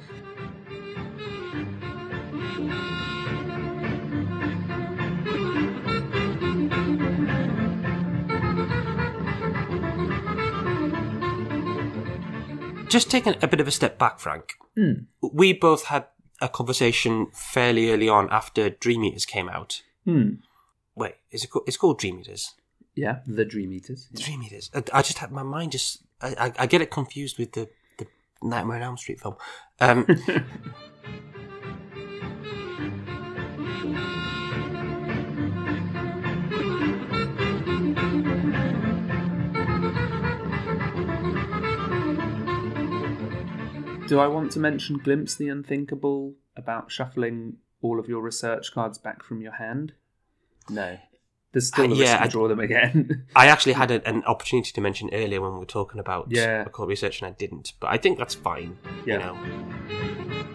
Just 12.89 13.11
taking 13.11 13.35
a 13.43 13.49
bit 13.49 13.61
of 13.61 13.69
a 13.69 13.73
step 13.73 13.99
back, 13.99 14.21
Frank. 14.21 14.55
Hmm. 14.77 14.93
We 15.21 15.53
both 15.53 15.87
had 15.87 16.07
a 16.41 16.49
conversation 16.49 17.27
fairly 17.33 17.91
early 17.91 18.09
on 18.09 18.29
after 18.31 18.71
Dream 18.71 19.05
Eaters 19.05 19.27
came 19.27 19.49
out. 19.49 19.83
Hmm. 20.05 20.37
Wait, 20.95 21.17
is 21.31 21.45
it 21.45 21.49
called, 21.49 21.65
it's 21.67 21.77
called 21.77 21.99
Dream 21.99 22.21
Eaters? 22.21 22.55
Yeah, 22.97 23.19
the 23.27 23.45
Dream 23.45 23.73
Eaters. 23.75 24.09
Dream 24.15 24.43
Eaters. 24.43 24.71
I, 24.75 24.83
I 24.95 25.03
just 25.03 25.19
had 25.19 25.31
my 25.31 25.43
mind 25.43 25.73
just. 25.73 26.03
I, 26.21 26.35
I, 26.39 26.53
I 26.61 26.67
get 26.67 26.81
it 26.81 26.91
confused 26.91 27.39
with 27.39 27.53
the, 27.53 27.69
the 27.99 28.07
Nightmare 28.43 28.79
on 28.79 28.83
Elm 28.83 28.97
Street 28.97 29.21
film. 29.21 29.37
Um, 29.81 30.07
Do 44.09 44.21
I 44.21 44.29
want 44.29 44.53
to 44.53 44.61
mention 44.61 44.99
Glimpse 44.99 45.35
the 45.35 45.49
Unthinkable 45.49 46.35
about 46.57 46.93
shuffling 46.93 47.57
all 47.83 47.99
of 47.99 48.09
your 48.09 48.23
research 48.23 48.73
cards 48.73 48.99
back 48.99 49.25
from 49.25 49.43
your 49.43 49.55
hand? 49.55 49.95
No. 50.71 50.97
There's 51.57 51.69
still 51.69 51.87
Uh, 51.87 51.89
the 51.89 51.95
yeah, 51.95 52.03
risk 52.03 52.19
to 52.19 52.25
I- 52.25 52.29
draw 52.29 52.49
them 52.49 52.61
again. 52.61 53.25
I 53.35 53.47
actually 53.55 53.73
had 53.73 53.91
a, 53.91 54.07
an 54.07 54.23
opportunity 54.25 54.73
to 54.73 54.81
mention 54.83 55.09
earlier 55.15 55.41
when 55.41 55.55
we 55.55 55.59
were 55.59 55.65
talking 55.65 55.99
about 55.99 56.27
Yeah. 56.29 56.67
occult 56.67 56.87
research, 56.91 57.23
and 57.23 57.29
I 57.29 57.35
didn't. 57.39 57.73
But 57.81 57.89
I 57.91 57.97
think 57.97 58.19
that's 58.19 58.35
fine. 58.35 58.77
Yeah. 59.07 59.15
You 59.15 59.19
know. 59.21 60.46